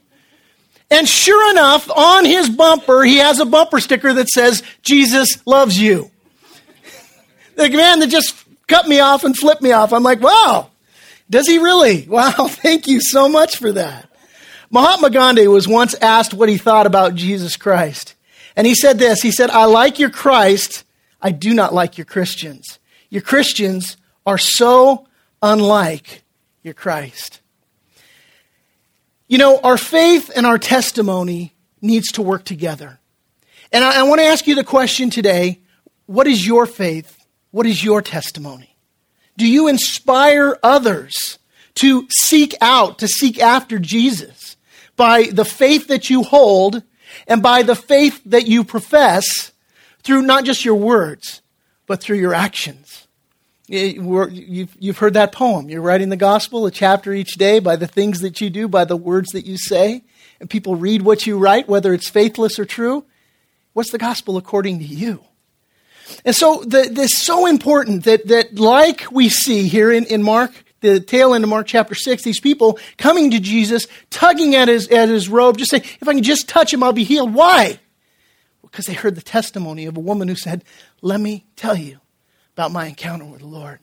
And 0.89 1.09
sure 1.09 1.51
enough, 1.51 1.91
on 1.91 2.25
his 2.25 2.49
bumper, 2.49 3.03
he 3.03 3.17
has 3.17 3.41
a 3.41 3.45
bumper 3.45 3.81
sticker 3.81 4.13
that 4.13 4.29
says, 4.29 4.63
Jesus 4.83 5.45
loves 5.45 5.81
you. 5.81 6.13
the 7.57 7.69
man 7.71 7.99
that 8.01 8.09
just 8.09 8.46
cut 8.67 8.89
me 8.89 9.01
off 9.01 9.25
and 9.25 9.37
flip 9.37 9.61
me 9.61 9.73
off. 9.73 9.93
I'm 9.93 10.03
like, 10.03 10.21
wow, 10.21 10.71
does 11.29 11.47
he 11.47 11.59
really? 11.59 12.07
Wow, 12.09 12.49
thank 12.49 12.87
you 12.87 13.01
so 13.01 13.29
much 13.29 13.57
for 13.57 13.73
that. 13.73 14.09
Mahatma 14.71 15.11
Gandhi 15.11 15.49
was 15.49 15.69
once 15.69 15.95
asked 16.01 16.35
what 16.35 16.49
he 16.49 16.57
thought 16.57 16.87
about 16.87 17.15
Jesus 17.15 17.57
Christ. 17.57 18.15
And 18.57 18.67
he 18.67 18.75
said 18.75 18.99
this 18.99 19.23
He 19.23 19.31
said, 19.31 19.51
I 19.51 19.65
like 19.67 19.99
your 19.99 20.11
Christ, 20.11 20.85
I 21.21 21.31
do 21.31 21.55
not 21.55 21.75
like 21.75 21.99
your 21.99 22.05
Christians. 22.05 22.79
Your 23.09 23.23
Christians 23.23 23.97
are 24.25 24.39
so 24.39 25.07
unlike 25.43 26.23
your 26.63 26.75
Christ. 26.75 27.41
You 29.29 29.39
know, 29.39 29.59
our 29.61 29.77
faith 29.77 30.31
and 30.35 30.47
our 30.47 30.59
testimony 30.59 31.55
needs 31.81 32.13
to 32.13 32.23
work 32.23 32.45
together. 32.45 32.99
And 33.73 33.85
I, 33.85 34.01
I 34.01 34.03
want 34.05 34.21
to 34.21 34.27
ask 34.27 34.47
you 34.47 34.55
the 34.55 34.65
question 34.65 35.11
today 35.11 35.61
what 36.07 36.27
is 36.27 36.47
your 36.47 36.67
faith 36.67 37.16
what 37.51 37.67
is 37.67 37.85
your 37.85 38.03
testimony? 38.03 38.77
Do 39.37 39.47
you 39.47 39.69
inspire 39.69 40.59
others 40.63 41.39
to 41.77 42.07
seek 42.11 42.55
out, 42.61 42.99
to 42.99 43.09
seek 43.09 43.39
after 43.39 43.79
Jesus 43.79 44.57
by 44.97 45.25
the 45.25 45.45
faith 45.45 45.89
that 45.89 46.09
you 46.09 46.23
hold 46.23 46.83
and 47.27 47.43
by 47.43 47.63
the 47.63 47.77
faith 47.77 48.23
that 48.25 48.47
you 48.47 48.65
profess 48.65 49.53
through 50.03 50.23
not 50.23 50.45
just 50.45 50.65
your 50.65 50.75
words, 50.75 51.43
but 51.87 52.01
through 52.01 52.19
your 52.19 52.35
actions? 52.35 53.07
You've 53.69 54.99
heard 54.99 55.15
that 55.15 55.33
poem. 55.33 55.69
You're 55.69 55.83
writing 55.83 56.09
the 56.09 56.17
gospel, 56.17 56.67
a 56.67 56.71
chapter 56.71 57.13
each 57.13 57.35
day, 57.35 57.59
by 57.59 57.77
the 57.77 57.89
things 57.89 58.21
that 58.21 58.41
you 58.41 58.49
do, 58.49 58.69
by 58.69 58.85
the 58.85 58.97
words 58.97 59.31
that 59.33 59.45
you 59.45 59.59
say. 59.59 60.05
And 60.41 60.49
people 60.49 60.77
read 60.77 61.03
what 61.03 61.27
you 61.27 61.37
write, 61.37 61.69
whether 61.69 61.93
it's 61.93 62.09
faithless 62.09 62.59
or 62.59 62.65
true. 62.65 63.05
What's 63.73 63.91
the 63.91 63.99
gospel 63.99 64.37
according 64.37 64.79
to 64.79 64.85
you? 64.85 65.25
And 66.25 66.35
so 66.35 66.63
the, 66.63 66.89
this 66.91 67.13
is 67.13 67.23
so 67.23 67.47
important 67.47 68.05
that, 68.05 68.27
that 68.29 68.59
like 68.59 69.11
we 69.11 69.29
see 69.29 69.69
here 69.69 69.91
in, 69.91 70.05
in 70.07 70.23
Mark, 70.23 70.53
the 70.81 71.01
tail 71.01 71.35
end 71.35 71.45
of 71.45 71.51
Mark 71.51 71.67
chapter 71.67 71.95
6, 71.95 72.23
these 72.23 72.41
people 72.41 72.79
coming 72.97 73.31
to 73.31 73.41
Jesus, 73.41 73.87
tugging 74.11 74.55
at 74.55 74.69
his, 74.69 74.89
at 74.89 75.09
his 75.09 75.29
robe, 75.29 75.59
just 75.59 75.71
saying, 75.71 75.85
if 76.01 76.09
I 76.09 76.15
can 76.15 76.23
just 76.23 76.49
touch 76.49 76.73
him, 76.73 76.83
I'll 76.83 76.93
be 76.93 77.05
healed. 77.05 77.35
Why? 77.35 77.81
Because 78.63 78.87
they 78.87 78.95
heard 78.95 79.15
the 79.15 79.23
testimony 79.23 79.87
of 79.87 79.97
a 79.97 80.01
woman 80.01 80.29
who 80.29 80.37
said, 80.37 80.65
let 81.03 81.21
me 81.21 81.45
tell 81.57 81.77
you 81.77 82.01
about 82.55 82.73
my 82.73 82.87
encounter 82.87 83.25
with 83.25 83.41
the 83.41 83.47
Lord. 83.47 83.81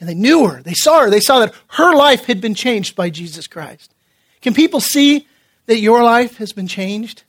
And 0.00 0.08
they 0.08 0.14
knew 0.14 0.48
her. 0.48 0.62
They 0.62 0.74
saw 0.74 1.02
her. 1.02 1.10
They 1.10 1.20
saw 1.20 1.40
that 1.40 1.54
her 1.68 1.94
life 1.94 2.24
had 2.24 2.40
been 2.40 2.54
changed 2.54 2.96
by 2.96 3.10
Jesus 3.10 3.46
Christ. 3.46 3.94
Can 4.40 4.54
people 4.54 4.80
see 4.80 5.28
that 5.66 5.78
your 5.78 6.02
life 6.02 6.38
has 6.38 6.52
been 6.52 6.66
changed 6.66 7.22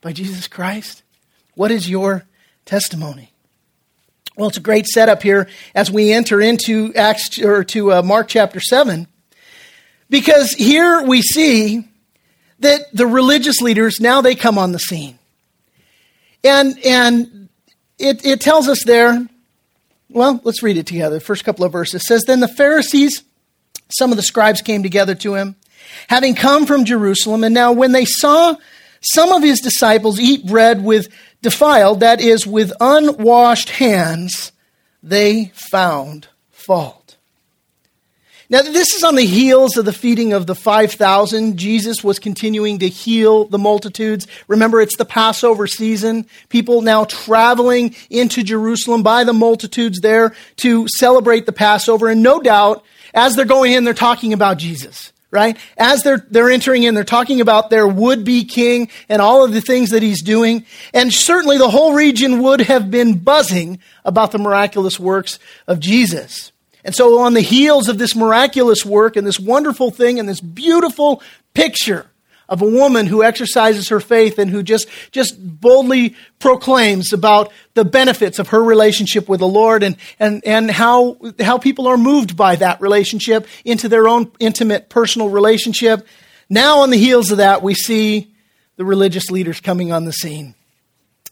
by 0.00 0.12
Jesus 0.12 0.48
Christ? 0.48 1.02
What 1.54 1.70
is 1.70 1.88
your 1.88 2.26
testimony? 2.64 3.32
Well, 4.36 4.48
it's 4.48 4.58
a 4.58 4.60
great 4.60 4.86
setup 4.86 5.22
here 5.22 5.48
as 5.74 5.90
we 5.90 6.12
enter 6.12 6.42
into 6.42 6.92
Acts 6.94 7.40
or 7.40 7.64
to 7.64 7.94
uh, 7.94 8.02
Mark 8.02 8.28
chapter 8.28 8.60
7 8.60 9.06
because 10.10 10.52
here 10.52 11.02
we 11.02 11.22
see 11.22 11.88
that 12.58 12.82
the 12.92 13.06
religious 13.06 13.62
leaders 13.62 13.98
now 13.98 14.20
they 14.20 14.34
come 14.34 14.58
on 14.58 14.72
the 14.72 14.78
scene. 14.78 15.18
And 16.44 16.78
and 16.84 17.48
it, 17.98 18.26
it 18.26 18.42
tells 18.42 18.68
us 18.68 18.84
there, 18.84 19.26
well, 20.10 20.38
let's 20.44 20.62
read 20.62 20.76
it 20.76 20.86
together. 20.86 21.14
The 21.14 21.24
First 21.24 21.44
couple 21.44 21.64
of 21.64 21.72
verses 21.72 22.06
says 22.06 22.24
then 22.24 22.40
the 22.40 22.48
Pharisees 22.48 23.24
some 23.88 24.10
of 24.10 24.16
the 24.16 24.22
scribes 24.22 24.60
came 24.60 24.82
together 24.82 25.14
to 25.14 25.34
him 25.34 25.56
having 26.08 26.34
come 26.34 26.66
from 26.66 26.84
Jerusalem 26.84 27.42
and 27.42 27.54
now 27.54 27.72
when 27.72 27.92
they 27.92 28.04
saw 28.04 28.54
some 29.00 29.32
of 29.32 29.42
his 29.42 29.60
disciples 29.60 30.20
eat 30.20 30.44
bread 30.46 30.84
with 30.84 31.08
defiled, 31.46 32.00
that 32.00 32.20
is, 32.20 32.44
with 32.44 32.72
unwashed 32.80 33.70
hands, 33.70 34.50
they 35.00 35.52
found 35.54 36.26
fault. 36.50 37.16
Now, 38.50 38.62
this 38.62 38.92
is 38.94 39.04
on 39.04 39.14
the 39.14 39.24
heels 39.24 39.76
of 39.76 39.84
the 39.84 39.92
feeding 39.92 40.32
of 40.32 40.48
the 40.48 40.56
5,000. 40.56 41.56
Jesus 41.56 42.02
was 42.02 42.18
continuing 42.18 42.80
to 42.80 42.88
heal 42.88 43.44
the 43.44 43.58
multitudes. 43.58 44.26
Remember, 44.48 44.80
it's 44.80 44.96
the 44.96 45.04
Passover 45.04 45.68
season. 45.68 46.26
People 46.48 46.82
now 46.82 47.04
traveling 47.04 47.94
into 48.10 48.42
Jerusalem 48.42 49.04
by 49.04 49.22
the 49.22 49.32
multitudes 49.32 50.00
there 50.00 50.34
to 50.56 50.88
celebrate 50.88 51.46
the 51.46 51.52
Passover. 51.52 52.08
And 52.08 52.24
no 52.24 52.40
doubt, 52.40 52.84
as 53.14 53.36
they're 53.36 53.44
going 53.44 53.72
in, 53.72 53.84
they're 53.84 53.94
talking 53.94 54.32
about 54.32 54.58
Jesus 54.58 55.12
right? 55.36 55.58
As 55.76 56.02
they're, 56.02 56.26
they're 56.30 56.50
entering 56.50 56.82
in, 56.82 56.94
they're 56.94 57.04
talking 57.04 57.42
about 57.42 57.68
their 57.68 57.86
would 57.86 58.24
be 58.24 58.46
king 58.46 58.88
and 59.10 59.20
all 59.20 59.44
of 59.44 59.52
the 59.52 59.60
things 59.60 59.90
that 59.90 60.02
he's 60.02 60.22
doing. 60.22 60.64
And 60.94 61.12
certainly 61.12 61.58
the 61.58 61.68
whole 61.68 61.92
region 61.92 62.42
would 62.42 62.62
have 62.62 62.90
been 62.90 63.18
buzzing 63.18 63.78
about 64.02 64.32
the 64.32 64.38
miraculous 64.38 64.98
works 64.98 65.38
of 65.66 65.78
Jesus. 65.78 66.52
And 66.84 66.94
so, 66.94 67.18
on 67.18 67.34
the 67.34 67.42
heels 67.42 67.88
of 67.88 67.98
this 67.98 68.16
miraculous 68.16 68.86
work 68.86 69.16
and 69.16 69.26
this 69.26 69.38
wonderful 69.38 69.90
thing 69.90 70.18
and 70.18 70.26
this 70.26 70.40
beautiful 70.40 71.20
picture 71.52 72.06
of 72.48 72.62
a 72.62 72.66
woman 72.66 73.06
who 73.06 73.22
exercises 73.22 73.88
her 73.88 74.00
faith 74.00 74.38
and 74.38 74.50
who 74.50 74.62
just, 74.62 74.88
just 75.10 75.36
boldly 75.38 76.14
proclaims 76.38 77.12
about 77.12 77.52
the 77.74 77.84
benefits 77.84 78.38
of 78.38 78.48
her 78.48 78.62
relationship 78.62 79.28
with 79.28 79.40
the 79.40 79.48
Lord 79.48 79.82
and, 79.82 79.96
and, 80.18 80.44
and 80.46 80.70
how, 80.70 81.16
how 81.40 81.58
people 81.58 81.86
are 81.86 81.96
moved 81.96 82.36
by 82.36 82.56
that 82.56 82.80
relationship 82.80 83.46
into 83.64 83.88
their 83.88 84.06
own 84.08 84.30
intimate 84.38 84.88
personal 84.88 85.28
relationship. 85.28 86.06
Now, 86.48 86.80
on 86.80 86.90
the 86.90 86.98
heels 86.98 87.30
of 87.30 87.38
that, 87.38 87.62
we 87.62 87.74
see 87.74 88.32
the 88.76 88.84
religious 88.84 89.30
leaders 89.30 89.60
coming 89.60 89.90
on 89.90 90.04
the 90.04 90.12
scene. 90.12 90.54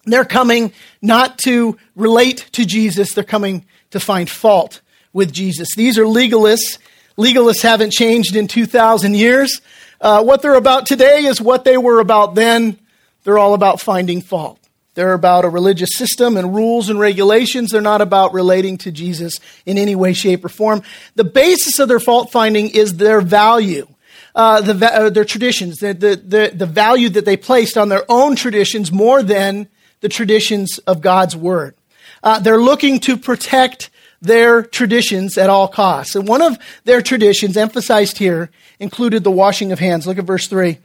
They're 0.06 0.24
coming 0.24 0.72
not 1.00 1.38
to 1.38 1.78
relate 1.94 2.48
to 2.52 2.64
Jesus, 2.64 3.14
they're 3.14 3.24
coming 3.24 3.64
to 3.90 4.00
find 4.00 4.28
fault 4.28 4.80
with 5.12 5.32
Jesus. 5.32 5.68
These 5.76 5.98
are 5.98 6.04
legalists. 6.04 6.78
Legalists 7.16 7.62
haven't 7.62 7.92
changed 7.92 8.34
in 8.34 8.48
2,000 8.48 9.14
years. 9.14 9.60
Uh, 10.00 10.22
what 10.22 10.42
they're 10.42 10.54
about 10.54 10.86
today 10.86 11.24
is 11.24 11.40
what 11.40 11.64
they 11.64 11.76
were 11.76 12.00
about 12.00 12.34
then. 12.34 12.78
They're 13.24 13.38
all 13.38 13.54
about 13.54 13.80
finding 13.80 14.20
fault. 14.20 14.60
They're 14.94 15.12
about 15.12 15.44
a 15.44 15.48
religious 15.48 15.90
system 15.94 16.36
and 16.36 16.54
rules 16.54 16.88
and 16.88 17.00
regulations. 17.00 17.70
They're 17.70 17.80
not 17.80 18.00
about 18.00 18.32
relating 18.32 18.78
to 18.78 18.92
Jesus 18.92 19.40
in 19.66 19.76
any 19.76 19.96
way, 19.96 20.12
shape, 20.12 20.44
or 20.44 20.48
form. 20.48 20.82
The 21.16 21.24
basis 21.24 21.78
of 21.78 21.88
their 21.88 22.00
fault 22.00 22.30
finding 22.30 22.70
is 22.70 22.96
their 22.96 23.20
value. 23.20 23.88
Uh, 24.36 24.60
the, 24.60 24.86
uh, 24.86 25.10
their 25.10 25.24
traditions, 25.24 25.78
the, 25.78 25.94
the, 25.94 26.50
the, 26.52 26.66
value 26.66 27.08
that 27.08 27.24
they 27.24 27.36
placed 27.36 27.78
on 27.78 27.88
their 27.88 28.04
own 28.08 28.34
traditions 28.34 28.90
more 28.90 29.22
than 29.22 29.68
the 30.00 30.08
traditions 30.08 30.78
of 30.78 31.00
God's 31.00 31.36
word. 31.36 31.76
Uh, 32.20 32.40
they're 32.40 32.60
looking 32.60 32.98
to 32.98 33.16
protect 33.16 33.90
their 34.24 34.62
traditions 34.62 35.36
at 35.38 35.50
all 35.50 35.68
costs. 35.68 36.16
And 36.16 36.26
one 36.26 36.42
of 36.42 36.58
their 36.84 37.02
traditions 37.02 37.56
emphasized 37.56 38.18
here 38.18 38.50
included 38.80 39.22
the 39.22 39.30
washing 39.30 39.70
of 39.70 39.78
hands. 39.78 40.06
Look 40.06 40.18
at 40.18 40.24
verse 40.24 40.48
3. 40.48 40.70
It 40.70 40.80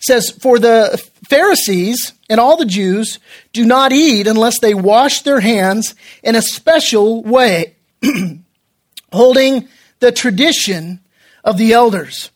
says, 0.00 0.30
For 0.30 0.58
the 0.58 1.02
Pharisees 1.28 2.12
and 2.28 2.40
all 2.40 2.56
the 2.56 2.66
Jews 2.66 3.18
do 3.52 3.64
not 3.64 3.92
eat 3.92 4.26
unless 4.26 4.58
they 4.60 4.74
wash 4.74 5.22
their 5.22 5.40
hands 5.40 5.94
in 6.22 6.34
a 6.34 6.42
special 6.42 7.22
way, 7.22 7.76
holding 9.12 9.68
the 10.00 10.12
tradition 10.12 11.00
of 11.44 11.56
the 11.56 11.72
elders. 11.72 12.30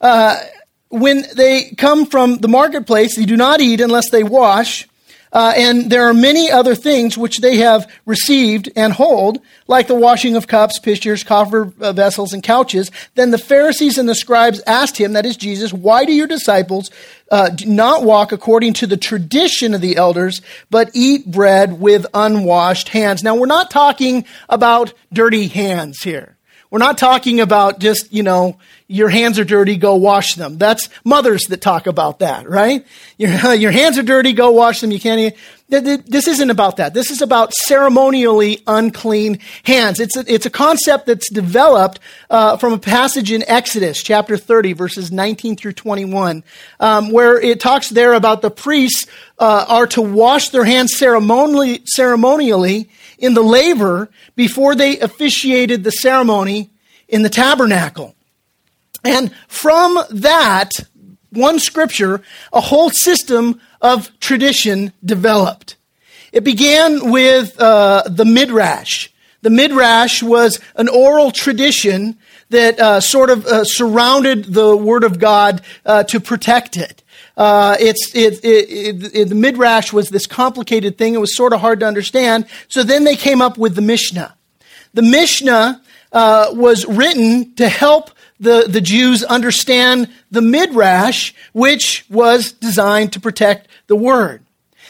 Uh, 0.00 0.38
when 0.88 1.24
they 1.34 1.70
come 1.78 2.04
from 2.04 2.36
the 2.36 2.48
marketplace, 2.48 3.16
they 3.16 3.24
do 3.24 3.36
not 3.36 3.60
eat 3.62 3.80
unless 3.80 4.10
they 4.10 4.22
wash. 4.22 4.86
Uh, 5.32 5.54
and 5.56 5.90
there 5.90 6.06
are 6.06 6.12
many 6.12 6.50
other 6.50 6.74
things 6.74 7.16
which 7.16 7.38
they 7.38 7.56
have 7.56 7.90
received 8.04 8.70
and 8.76 8.92
hold, 8.92 9.38
like 9.66 9.86
the 9.86 9.94
washing 9.94 10.36
of 10.36 10.46
cups, 10.46 10.78
pitchers, 10.78 11.24
copper 11.24 11.72
uh, 11.80 11.92
vessels, 11.92 12.34
and 12.34 12.42
couches. 12.42 12.90
Then 13.14 13.30
the 13.30 13.38
Pharisees 13.38 13.96
and 13.96 14.06
the 14.06 14.14
scribes 14.14 14.60
asked 14.66 14.98
him, 14.98 15.14
that 15.14 15.24
is 15.24 15.38
Jesus, 15.38 15.72
why 15.72 16.04
do 16.04 16.12
your 16.12 16.26
disciples 16.26 16.90
uh, 17.30 17.48
not 17.64 18.04
walk 18.04 18.32
according 18.32 18.74
to 18.74 18.86
the 18.86 18.98
tradition 18.98 19.72
of 19.72 19.80
the 19.80 19.96
elders, 19.96 20.42
but 20.68 20.90
eat 20.92 21.30
bread 21.30 21.80
with 21.80 22.04
unwashed 22.12 22.90
hands? 22.90 23.22
Now, 23.22 23.34
we're 23.34 23.46
not 23.46 23.70
talking 23.70 24.26
about 24.50 24.92
dirty 25.14 25.48
hands 25.48 26.02
here. 26.02 26.36
We're 26.70 26.78
not 26.78 26.96
talking 26.96 27.40
about 27.40 27.80
just, 27.80 28.12
you 28.12 28.22
know, 28.22 28.58
your 28.92 29.08
hands 29.08 29.38
are 29.38 29.44
dirty, 29.44 29.76
go 29.76 29.96
wash 29.96 30.34
them. 30.34 30.58
That's 30.58 30.88
mothers 31.02 31.46
that 31.46 31.62
talk 31.62 31.86
about 31.86 32.18
that, 32.18 32.48
right? 32.48 32.86
Your, 33.16 33.54
your 33.54 33.70
hands 33.70 33.98
are 33.98 34.02
dirty, 34.02 34.32
go 34.32 34.50
wash 34.50 34.80
them. 34.80 34.90
You 34.90 35.00
can't 35.00 35.20
even. 35.20 36.02
This 36.06 36.28
isn't 36.28 36.50
about 36.50 36.76
that. 36.76 36.92
This 36.92 37.10
is 37.10 37.22
about 37.22 37.54
ceremonially 37.54 38.62
unclean 38.66 39.38
hands. 39.62 40.00
It's 40.00 40.14
a, 40.18 40.24
it's 40.30 40.44
a 40.44 40.50
concept 40.50 41.06
that's 41.06 41.30
developed 41.30 41.98
uh, 42.28 42.58
from 42.58 42.74
a 42.74 42.78
passage 42.78 43.32
in 43.32 43.42
Exodus 43.48 44.02
chapter 44.02 44.36
30, 44.36 44.74
verses 44.74 45.10
19 45.10 45.56
through 45.56 45.72
21, 45.72 46.44
um, 46.78 47.10
where 47.10 47.40
it 47.40 47.58
talks 47.58 47.88
there 47.88 48.12
about 48.12 48.42
the 48.42 48.50
priests 48.50 49.06
uh, 49.38 49.64
are 49.66 49.86
to 49.86 50.02
wash 50.02 50.50
their 50.50 50.64
hands 50.64 50.94
ceremonially, 50.98 51.80
ceremonially 51.86 52.90
in 53.16 53.32
the 53.32 53.42
laver 53.42 54.10
before 54.36 54.74
they 54.74 54.98
officiated 54.98 55.84
the 55.84 55.92
ceremony 55.92 56.68
in 57.08 57.22
the 57.22 57.30
tabernacle. 57.30 58.14
And 59.04 59.34
from 59.48 59.98
that 60.10 60.72
one 61.30 61.58
scripture, 61.58 62.22
a 62.52 62.60
whole 62.60 62.90
system 62.90 63.60
of 63.80 64.18
tradition 64.20 64.92
developed. 65.04 65.76
It 66.32 66.44
began 66.44 67.10
with 67.10 67.60
uh, 67.60 68.04
the 68.06 68.24
Midrash. 68.24 69.08
The 69.42 69.50
Midrash 69.50 70.22
was 70.22 70.60
an 70.76 70.88
oral 70.88 71.30
tradition 71.30 72.18
that 72.50 72.78
uh, 72.78 73.00
sort 73.00 73.30
of 73.30 73.44
uh, 73.46 73.64
surrounded 73.64 74.44
the 74.44 74.76
Word 74.76 75.04
of 75.04 75.18
God 75.18 75.62
uh, 75.84 76.04
to 76.04 76.20
protect 76.20 76.76
it. 76.76 77.02
Uh, 77.36 77.76
it's 77.80 78.14
it, 78.14 78.44
it, 78.44 79.14
it, 79.14 79.28
the 79.28 79.34
midrash 79.34 79.92
was 79.92 80.10
this 80.10 80.26
complicated 80.26 80.98
thing. 80.98 81.14
It 81.14 81.20
was 81.20 81.34
sort 81.34 81.52
of 81.52 81.60
hard 81.60 81.80
to 81.80 81.86
understand. 81.86 82.46
So 82.68 82.82
then 82.82 83.04
they 83.04 83.16
came 83.16 83.40
up 83.40 83.56
with 83.56 83.74
the 83.74 83.80
Mishnah. 83.80 84.36
The 84.92 85.02
Mishnah 85.02 85.82
uh, 86.12 86.50
was 86.52 86.84
written 86.86 87.54
to 87.54 87.68
help 87.68 88.10
the, 88.42 88.66
the 88.68 88.80
Jews 88.80 89.22
understand 89.22 90.08
the 90.30 90.42
midrash, 90.42 91.32
which 91.52 92.04
was 92.10 92.52
designed 92.52 93.12
to 93.12 93.20
protect 93.20 93.68
the 93.86 93.96
word. 93.96 94.44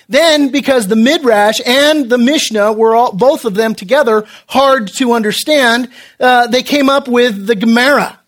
Then, 0.09 0.49
because 0.49 0.89
the 0.89 0.97
midrash 0.97 1.61
and 1.65 2.11
the 2.11 2.19
Mishnah 2.19 2.73
were 2.73 2.95
all, 2.95 3.13
both 3.13 3.45
of 3.45 3.55
them 3.55 3.75
together 3.75 4.27
hard 4.49 4.89
to 4.95 5.13
understand, 5.13 5.89
uh, 6.19 6.47
they 6.49 6.63
came 6.63 6.89
up 6.89 7.09
with 7.09 7.47
the 7.47 7.55
Gemara. 7.55 8.19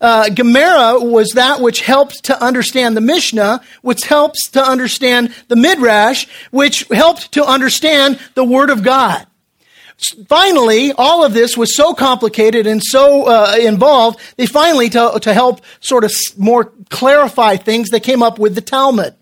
Uh, 0.00 0.30
Gemara 0.30 0.98
was 0.98 1.30
that 1.34 1.60
which 1.60 1.82
helped 1.82 2.24
to 2.24 2.42
understand 2.42 2.96
the 2.96 3.02
Mishnah, 3.02 3.60
which 3.82 4.04
helps 4.04 4.48
to 4.50 4.62
understand 4.62 5.34
the 5.48 5.56
Midrash, 5.56 6.26
which 6.50 6.86
helped 6.90 7.32
to 7.32 7.44
understand 7.44 8.18
the 8.34 8.44
Word 8.44 8.70
of 8.70 8.82
God. 8.82 9.26
Finally, 10.28 10.92
all 10.92 11.24
of 11.24 11.34
this 11.34 11.56
was 11.56 11.74
so 11.74 11.92
complicated 11.94 12.66
and 12.66 12.82
so 12.82 13.26
uh, 13.26 13.54
involved, 13.60 14.18
they 14.36 14.46
finally, 14.46 14.88
to, 14.88 15.18
to 15.20 15.34
help 15.34 15.60
sort 15.80 16.04
of 16.04 16.12
more 16.36 16.72
clarify 16.88 17.56
things, 17.56 17.90
they 17.90 18.00
came 18.00 18.22
up 18.22 18.38
with 18.38 18.54
the 18.54 18.60
Talmud. 18.60 19.14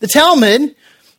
The 0.00 0.06
Talmud 0.06 0.74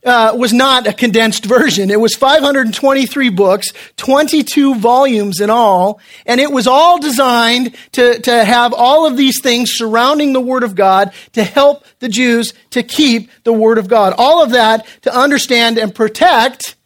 uh, 0.07 0.33
was 0.37 0.53
not 0.53 0.87
a 0.87 0.93
condensed 0.93 1.45
version. 1.57 1.91
It 1.91 1.99
was 1.99 2.15
523 2.15 3.29
books, 3.29 3.73
22 3.97 4.75
volumes 4.75 5.41
in 5.41 5.49
all, 5.49 5.99
and 6.25 6.39
it 6.39 6.51
was 6.51 6.67
all 6.67 6.99
designed 6.99 7.75
to, 7.93 8.19
to 8.19 8.45
have 8.45 8.73
all 8.73 9.05
of 9.05 9.17
these 9.17 9.41
things 9.41 9.71
surrounding 9.73 10.33
the 10.33 10.41
Word 10.41 10.63
of 10.63 10.75
God 10.75 11.11
to 11.33 11.43
help 11.43 11.83
the 11.99 12.09
Jews 12.09 12.53
to 12.71 12.83
keep 12.83 13.29
the 13.43 13.53
Word 13.53 13.77
of 13.77 13.87
God. 13.87 14.13
All 14.17 14.41
of 14.43 14.51
that 14.51 14.85
to 15.01 15.15
understand 15.15 15.77
and 15.77 15.93
protect 15.93 16.76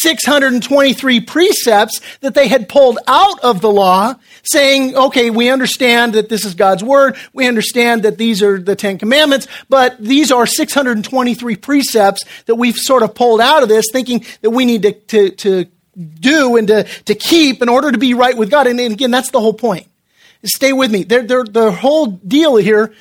623 0.00 1.20
precepts 1.20 2.00
that 2.20 2.34
they 2.34 2.48
had 2.48 2.68
pulled 2.68 2.98
out 3.06 3.40
of 3.44 3.60
the 3.60 3.70
law, 3.70 4.14
saying, 4.42 4.96
okay, 4.96 5.30
we 5.30 5.50
understand 5.50 6.14
that 6.14 6.28
this 6.28 6.44
is 6.44 6.54
God's 6.54 6.82
word. 6.82 7.16
We 7.32 7.46
understand 7.46 8.02
that 8.02 8.18
these 8.18 8.42
are 8.42 8.58
the 8.58 8.76
Ten 8.76 8.98
Commandments, 8.98 9.46
but 9.68 9.96
these 9.98 10.32
are 10.32 10.46
623 10.46 11.56
precepts 11.56 12.24
that 12.46 12.56
we've 12.56 12.76
sort 12.76 13.02
of 13.02 13.14
pulled 13.14 13.40
out 13.40 13.62
of 13.62 13.68
this, 13.68 13.86
thinking 13.92 14.24
that 14.42 14.50
we 14.50 14.64
need 14.64 14.82
to, 14.82 14.92
to, 14.92 15.30
to 15.30 15.66
do 15.96 16.56
and 16.56 16.68
to, 16.68 16.84
to 17.04 17.14
keep 17.14 17.62
in 17.62 17.68
order 17.68 17.92
to 17.92 17.98
be 17.98 18.14
right 18.14 18.36
with 18.36 18.50
God. 18.50 18.66
And, 18.66 18.80
and 18.80 18.94
again, 18.94 19.10
that's 19.10 19.30
the 19.30 19.40
whole 19.40 19.54
point. 19.54 19.86
Stay 20.44 20.72
with 20.74 20.90
me. 20.90 21.04
They're, 21.04 21.22
they're, 21.22 21.44
the 21.44 21.72
whole 21.72 22.06
deal 22.06 22.56
here 22.56 22.92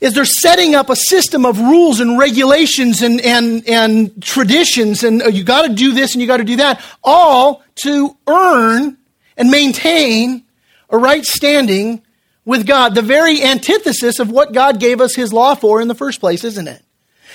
is 0.00 0.14
they're 0.14 0.24
setting 0.24 0.74
up 0.74 0.88
a 0.88 0.96
system 0.96 1.44
of 1.44 1.58
rules 1.58 2.00
and 2.00 2.18
regulations 2.18 3.02
and, 3.02 3.20
and, 3.20 3.68
and 3.68 4.22
traditions 4.22 5.04
and 5.04 5.22
uh, 5.22 5.28
you 5.28 5.44
got 5.44 5.66
to 5.66 5.74
do 5.74 5.92
this 5.92 6.14
and 6.14 6.22
you 6.22 6.26
got 6.26 6.38
to 6.38 6.44
do 6.44 6.56
that, 6.56 6.82
all 7.04 7.62
to 7.84 8.16
earn 8.26 8.96
and 9.36 9.50
maintain 9.50 10.44
a 10.88 10.96
right 10.96 11.24
standing 11.24 12.02
with 12.44 12.66
God. 12.66 12.94
The 12.94 13.02
very 13.02 13.42
antithesis 13.42 14.18
of 14.18 14.30
what 14.30 14.52
God 14.52 14.80
gave 14.80 15.00
us 15.00 15.14
his 15.14 15.32
law 15.32 15.54
for 15.54 15.80
in 15.80 15.88
the 15.88 15.94
first 15.94 16.20
place, 16.20 16.44
isn't 16.44 16.68
it? 16.68 16.82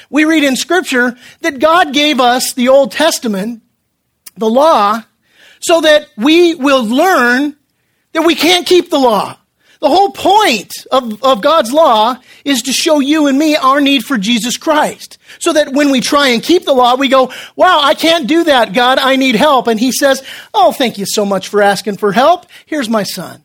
We 0.10 0.25
read 0.25 0.43
in 0.43 0.56
scripture 0.56 1.17
that 1.41 1.60
God 1.60 1.93
gave 1.93 2.19
us 2.19 2.54
the 2.54 2.69
Old 2.69 2.91
Testament, 2.91 3.62
the 4.38 4.49
law, 4.49 5.01
so 5.60 5.82
that 5.82 6.08
we 6.17 6.56
will 6.56 6.84
learn 6.84 7.56
that 8.13 8.23
we 8.23 8.36
can't 8.36 8.67
keep 8.67 8.89
the 8.89 9.00
law. 9.00 9.37
The 9.86 9.92
whole 9.92 10.10
point 10.10 10.73
of, 10.92 11.23
of 11.23 11.44
God's 11.44 11.71
law 11.71 12.15
is 12.44 12.63
to 12.63 12.73
show 12.73 13.00
you 13.00 13.27
and 13.27 13.38
me 13.38 13.56
our 13.56 13.79
need 13.79 14.04
for 14.04 14.17
Jesus 14.17 14.58
Christ. 14.58 15.19
So 15.38 15.54
that 15.54 15.73
when 15.73 15.92
we 15.92 16.02
try 16.02 16.29
and 16.29 16.42
keep 16.42 16.65
the 16.65 16.73
law, 16.73 16.96
we 16.96 17.08
go, 17.08 17.31
wow, 17.56 17.81
I 17.83 17.94
can't 17.94 18.25
do 18.25 18.46
that, 18.46 18.73
God, 18.73 18.98
I 18.98 19.15
need 19.15 19.36
help. 19.36 19.67
And 19.67 19.79
He 19.79 19.92
says, 19.92 20.23
oh, 20.56 20.71
thank 20.71 20.98
you 20.98 21.06
so 21.06 21.23
much 21.23 21.50
for 21.50 21.62
asking 21.62 21.98
for 21.98 22.12
help. 22.12 22.48
Here's 22.65 22.90
my 22.90 23.04
son. 23.04 23.44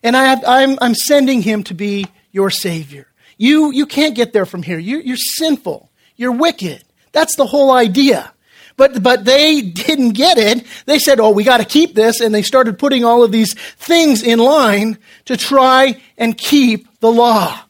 And 0.00 0.16
I 0.16 0.26
have, 0.26 0.44
I'm, 0.46 0.78
I'm 0.80 0.94
sending 0.94 1.42
him 1.42 1.64
to 1.64 1.74
be 1.74 2.06
your 2.30 2.50
Savior. 2.50 3.08
You, 3.36 3.72
you 3.72 3.84
can't 3.84 4.14
get 4.14 4.32
there 4.32 4.46
from 4.46 4.62
here. 4.62 4.78
You're, 4.78 5.00
you're 5.00 5.16
sinful. 5.16 5.90
You're 6.14 6.30
wicked. 6.30 6.84
That's 7.10 7.34
the 7.34 7.46
whole 7.46 7.72
idea. 7.72 8.32
But, 8.80 9.02
but 9.02 9.26
they 9.26 9.60
didn't 9.60 10.12
get 10.12 10.38
it. 10.38 10.66
They 10.86 10.98
said, 10.98 11.20
oh, 11.20 11.32
we 11.32 11.44
got 11.44 11.58
to 11.58 11.66
keep 11.66 11.94
this. 11.94 12.22
And 12.22 12.34
they 12.34 12.40
started 12.40 12.78
putting 12.78 13.04
all 13.04 13.22
of 13.22 13.30
these 13.30 13.52
things 13.52 14.22
in 14.22 14.38
line 14.38 14.96
to 15.26 15.36
try 15.36 16.00
and 16.16 16.34
keep 16.34 16.88
the 17.00 17.12
law. 17.12 17.60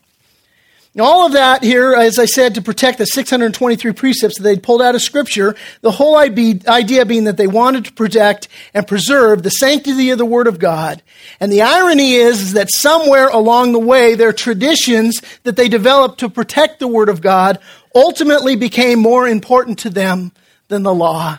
All 0.97 1.27
of 1.27 1.33
that 1.33 1.65
here, 1.65 1.95
as 1.95 2.21
I 2.21 2.27
said, 2.27 2.55
to 2.55 2.63
protect 2.63 2.99
the 2.99 3.07
623 3.07 3.93
precepts 3.93 4.37
that 4.39 4.45
they'd 4.45 4.63
pulled 4.63 4.83
out 4.83 4.95
of 4.95 5.03
Scripture, 5.03 5.57
the 5.81 5.91
whole 5.91 6.17
idea 6.17 7.05
being 7.05 7.25
that 7.25 7.37
they 7.37 7.49
wanted 7.49 7.87
to 7.87 7.93
protect 7.93 8.47
and 8.73 8.87
preserve 8.87 9.43
the 9.43 9.51
sanctity 9.51 10.11
of 10.11 10.19
the 10.19 10.25
Word 10.25 10.47
of 10.47 10.61
God. 10.61 11.03
And 11.41 11.51
the 11.51 11.63
irony 11.63 12.15
is, 12.15 12.41
is 12.41 12.53
that 12.53 12.71
somewhere 12.71 13.27
along 13.31 13.73
the 13.73 13.81
way, 13.81 14.15
their 14.15 14.33
traditions 14.33 15.21
that 15.43 15.57
they 15.57 15.69
developed 15.69 16.21
to 16.21 16.31
protect 16.31 16.79
the 16.79 16.87
Word 16.87 17.09
of 17.09 17.21
God 17.21 17.59
ultimately 17.97 18.55
became 18.55 19.01
more 19.01 19.27
important 19.27 19.81
to 19.81 19.91
them 19.91 20.31
than 20.71 20.83
the 20.83 20.95
law 20.95 21.39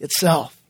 itself. 0.00 0.60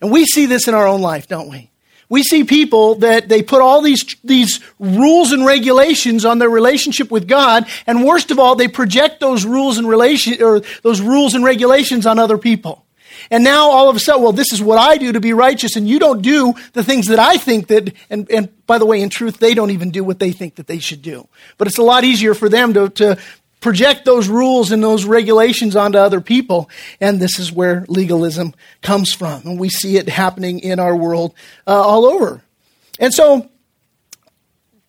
And 0.00 0.10
we 0.10 0.24
see 0.24 0.46
this 0.46 0.66
in 0.66 0.74
our 0.74 0.86
own 0.86 1.02
life, 1.02 1.28
don't 1.28 1.50
we? 1.50 1.70
We 2.08 2.22
see 2.22 2.44
people 2.44 2.94
that 2.96 3.28
they 3.28 3.42
put 3.42 3.60
all 3.60 3.82
these, 3.82 4.04
these 4.22 4.60
rules 4.78 5.32
and 5.32 5.44
regulations 5.44 6.24
on 6.24 6.38
their 6.38 6.48
relationship 6.48 7.10
with 7.10 7.26
God, 7.26 7.66
and 7.86 8.04
worst 8.04 8.30
of 8.30 8.38
all, 8.38 8.54
they 8.54 8.68
project 8.68 9.20
those 9.20 9.44
rules 9.44 9.76
and 9.76 9.88
relation, 9.88 10.40
or 10.40 10.62
those 10.82 11.00
rules 11.00 11.34
and 11.34 11.44
regulations 11.44 12.06
on 12.06 12.18
other 12.18 12.38
people. 12.38 12.84
And 13.30 13.42
now 13.42 13.70
all 13.70 13.88
of 13.88 13.96
a 13.96 13.98
sudden, 13.98 14.22
well, 14.22 14.32
this 14.32 14.52
is 14.52 14.62
what 14.62 14.78
I 14.78 14.98
do 14.98 15.12
to 15.12 15.20
be 15.20 15.32
righteous, 15.32 15.74
and 15.74 15.88
you 15.88 15.98
don't 15.98 16.22
do 16.22 16.54
the 16.74 16.84
things 16.84 17.08
that 17.08 17.18
I 17.18 17.38
think 17.38 17.66
that, 17.68 17.92
and, 18.08 18.30
and 18.30 18.66
by 18.66 18.78
the 18.78 18.86
way, 18.86 19.00
in 19.00 19.08
truth, 19.08 19.38
they 19.38 19.54
don't 19.54 19.72
even 19.72 19.90
do 19.90 20.04
what 20.04 20.20
they 20.20 20.30
think 20.30 20.56
that 20.56 20.68
they 20.68 20.78
should 20.78 21.02
do. 21.02 21.26
But 21.58 21.66
it's 21.66 21.78
a 21.78 21.82
lot 21.82 22.04
easier 22.04 22.34
for 22.34 22.48
them 22.48 22.72
to, 22.74 22.88
to 22.90 23.18
project 23.66 24.04
those 24.04 24.28
rules 24.28 24.70
and 24.70 24.80
those 24.80 25.04
regulations 25.04 25.74
onto 25.74 25.98
other 25.98 26.20
people. 26.20 26.70
And 27.00 27.18
this 27.18 27.40
is 27.40 27.50
where 27.50 27.84
legalism 27.88 28.54
comes 28.80 29.12
from. 29.12 29.42
And 29.44 29.58
we 29.58 29.70
see 29.70 29.96
it 29.96 30.08
happening 30.08 30.60
in 30.60 30.78
our 30.78 30.94
world 30.94 31.34
uh, 31.66 31.72
all 31.72 32.04
over. 32.04 32.42
And 33.00 33.12
so 33.12 33.50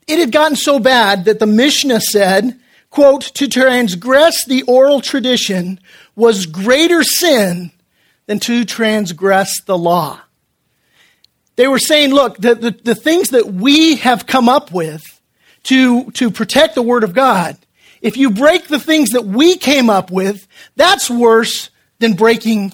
it 0.08 0.20
had 0.20 0.32
gotten 0.32 0.56
so 0.56 0.78
bad 0.78 1.26
that 1.26 1.40
the 1.40 1.48
Mishnah 1.48 2.02
said, 2.02 2.60
quote, 2.92 3.24
to 3.34 3.48
transgress 3.48 4.46
the 4.46 4.62
oral 4.68 5.02
tradition 5.02 5.80
was 6.16 6.46
greater 6.46 7.02
sin 7.02 7.72
than 8.28 8.40
to 8.42 8.64
transgress 8.64 9.60
the 9.66 9.76
law. 9.76 10.20
They 11.56 11.68
were 11.68 11.80
saying, 11.80 12.14
look, 12.14 12.38
the, 12.38 12.54
the, 12.54 12.70
the 12.70 12.94
things 12.94 13.30
that 13.30 13.48
we 13.48 13.96
have 13.96 14.28
come 14.28 14.48
up 14.48 14.72
with 14.72 15.20
to, 15.64 16.12
to 16.12 16.30
protect 16.30 16.76
the 16.76 16.84
Word 16.84 17.04
of 17.04 17.16
God 17.16 17.58
if 18.02 18.18
you 18.18 18.30
break 18.32 18.68
the 18.68 18.80
things 18.80 19.10
that 19.10 19.26
we 19.26 19.58
came 19.58 19.90
up 19.90 20.12
with, 20.12 20.48
that's 20.76 21.10
worse 21.10 21.70
than 22.00 22.14
breaking 22.14 22.74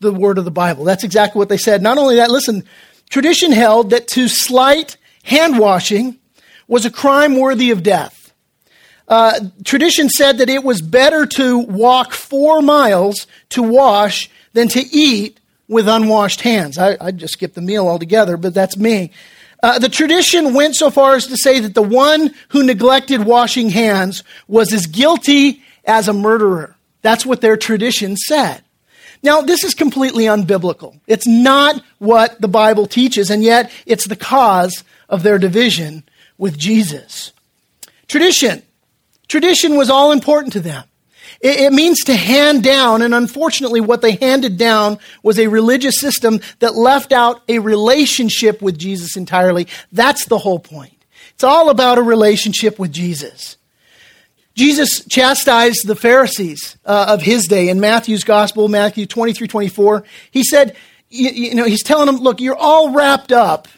the 0.00 0.12
word 0.12 0.38
of 0.38 0.44
the 0.44 0.50
Bible. 0.50 0.84
That's 0.84 1.04
exactly 1.04 1.38
what 1.38 1.48
they 1.48 1.56
said. 1.58 1.82
Not 1.82 1.98
only 1.98 2.16
that, 2.16 2.30
listen, 2.30 2.64
tradition 3.08 3.52
held 3.52 3.90
that 3.90 4.08
to 4.08 4.28
slight 4.28 4.96
hand 5.22 5.58
washing 5.58 6.18
was 6.66 6.84
a 6.84 6.90
crime 6.90 7.36
worthy 7.36 7.70
of 7.70 7.82
death. 7.82 8.32
Uh, 9.08 9.38
tradition 9.64 10.08
said 10.08 10.38
that 10.38 10.48
it 10.48 10.64
was 10.64 10.80
better 10.80 11.26
to 11.26 11.58
walk 11.58 12.12
four 12.12 12.62
miles 12.62 13.26
to 13.50 13.62
wash 13.62 14.30
than 14.54 14.68
to 14.68 14.80
eat 14.80 15.38
with 15.68 15.88
unwashed 15.88 16.40
hands. 16.42 16.78
I, 16.78 16.96
I 17.00 17.10
just 17.10 17.34
skip 17.34 17.54
the 17.54 17.60
meal 17.60 17.88
altogether, 17.88 18.36
but 18.36 18.54
that's 18.54 18.76
me. 18.76 19.10
Uh, 19.62 19.78
the 19.78 19.88
tradition 19.88 20.54
went 20.54 20.74
so 20.74 20.90
far 20.90 21.14
as 21.14 21.28
to 21.28 21.36
say 21.36 21.60
that 21.60 21.74
the 21.74 21.82
one 21.82 22.34
who 22.48 22.64
neglected 22.64 23.24
washing 23.24 23.70
hands 23.70 24.24
was 24.48 24.72
as 24.72 24.86
guilty 24.86 25.62
as 25.84 26.08
a 26.08 26.12
murderer. 26.12 26.74
That's 27.02 27.24
what 27.24 27.40
their 27.40 27.56
tradition 27.56 28.16
said. 28.16 28.62
Now, 29.22 29.40
this 29.40 29.62
is 29.62 29.74
completely 29.74 30.24
unbiblical. 30.24 30.98
It's 31.06 31.28
not 31.28 31.82
what 31.98 32.40
the 32.40 32.48
Bible 32.48 32.86
teaches, 32.86 33.30
and 33.30 33.42
yet 33.42 33.70
it's 33.86 34.08
the 34.08 34.16
cause 34.16 34.82
of 35.08 35.22
their 35.22 35.38
division 35.38 36.02
with 36.38 36.58
Jesus. 36.58 37.32
Tradition. 38.08 38.62
Tradition 39.28 39.76
was 39.76 39.90
all 39.90 40.10
important 40.10 40.52
to 40.54 40.60
them. 40.60 40.84
It, 41.42 41.60
it 41.60 41.72
means 41.72 41.98
to 42.04 42.14
hand 42.14 42.62
down, 42.62 43.02
and 43.02 43.14
unfortunately, 43.14 43.80
what 43.80 44.00
they 44.00 44.12
handed 44.12 44.56
down 44.56 44.98
was 45.22 45.38
a 45.38 45.48
religious 45.48 45.98
system 45.98 46.40
that 46.60 46.74
left 46.74 47.12
out 47.12 47.42
a 47.48 47.58
relationship 47.58 48.62
with 48.62 48.78
Jesus 48.78 49.16
entirely. 49.16 49.68
That's 49.90 50.24
the 50.26 50.38
whole 50.38 50.60
point. 50.60 50.94
It's 51.34 51.44
all 51.44 51.68
about 51.68 51.98
a 51.98 52.02
relationship 52.02 52.78
with 52.78 52.92
Jesus. 52.92 53.56
Jesus 54.54 55.04
chastised 55.06 55.86
the 55.86 55.96
Pharisees 55.96 56.76
uh, 56.84 57.06
of 57.08 57.22
his 57.22 57.48
day 57.48 57.68
in 57.68 57.80
Matthew's 57.80 58.22
gospel, 58.22 58.68
Matthew 58.68 59.06
23 59.06 59.48
24. 59.48 60.04
He 60.30 60.44
said, 60.44 60.76
you, 61.08 61.30
you, 61.30 61.54
know, 61.54 61.64
he's 61.64 61.82
telling 61.82 62.06
them, 62.06 62.16
look, 62.16 62.40
you're 62.40 62.56
all 62.56 62.92
wrapped 62.92 63.32
up 63.32 63.68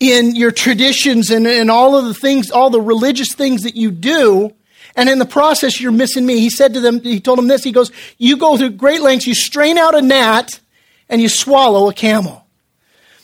in 0.00 0.34
your 0.34 0.50
traditions 0.50 1.30
and, 1.30 1.46
and 1.46 1.70
all 1.70 1.96
of 1.96 2.06
the 2.06 2.14
things, 2.14 2.50
all 2.50 2.70
the 2.70 2.80
religious 2.80 3.34
things 3.34 3.62
that 3.62 3.76
you 3.76 3.90
do. 3.90 4.52
And 4.96 5.08
in 5.08 5.18
the 5.18 5.26
process, 5.26 5.80
you're 5.80 5.92
missing 5.92 6.24
me. 6.24 6.38
He 6.38 6.50
said 6.50 6.74
to 6.74 6.80
them, 6.80 7.00
he 7.00 7.20
told 7.20 7.38
them 7.38 7.48
this. 7.48 7.64
He 7.64 7.72
goes, 7.72 7.90
You 8.16 8.36
go 8.36 8.56
through 8.56 8.70
great 8.70 9.00
lengths, 9.02 9.26
you 9.26 9.34
strain 9.34 9.76
out 9.76 9.94
a 9.94 10.02
gnat, 10.02 10.60
and 11.08 11.20
you 11.20 11.28
swallow 11.28 11.88
a 11.88 11.94
camel. 11.94 12.46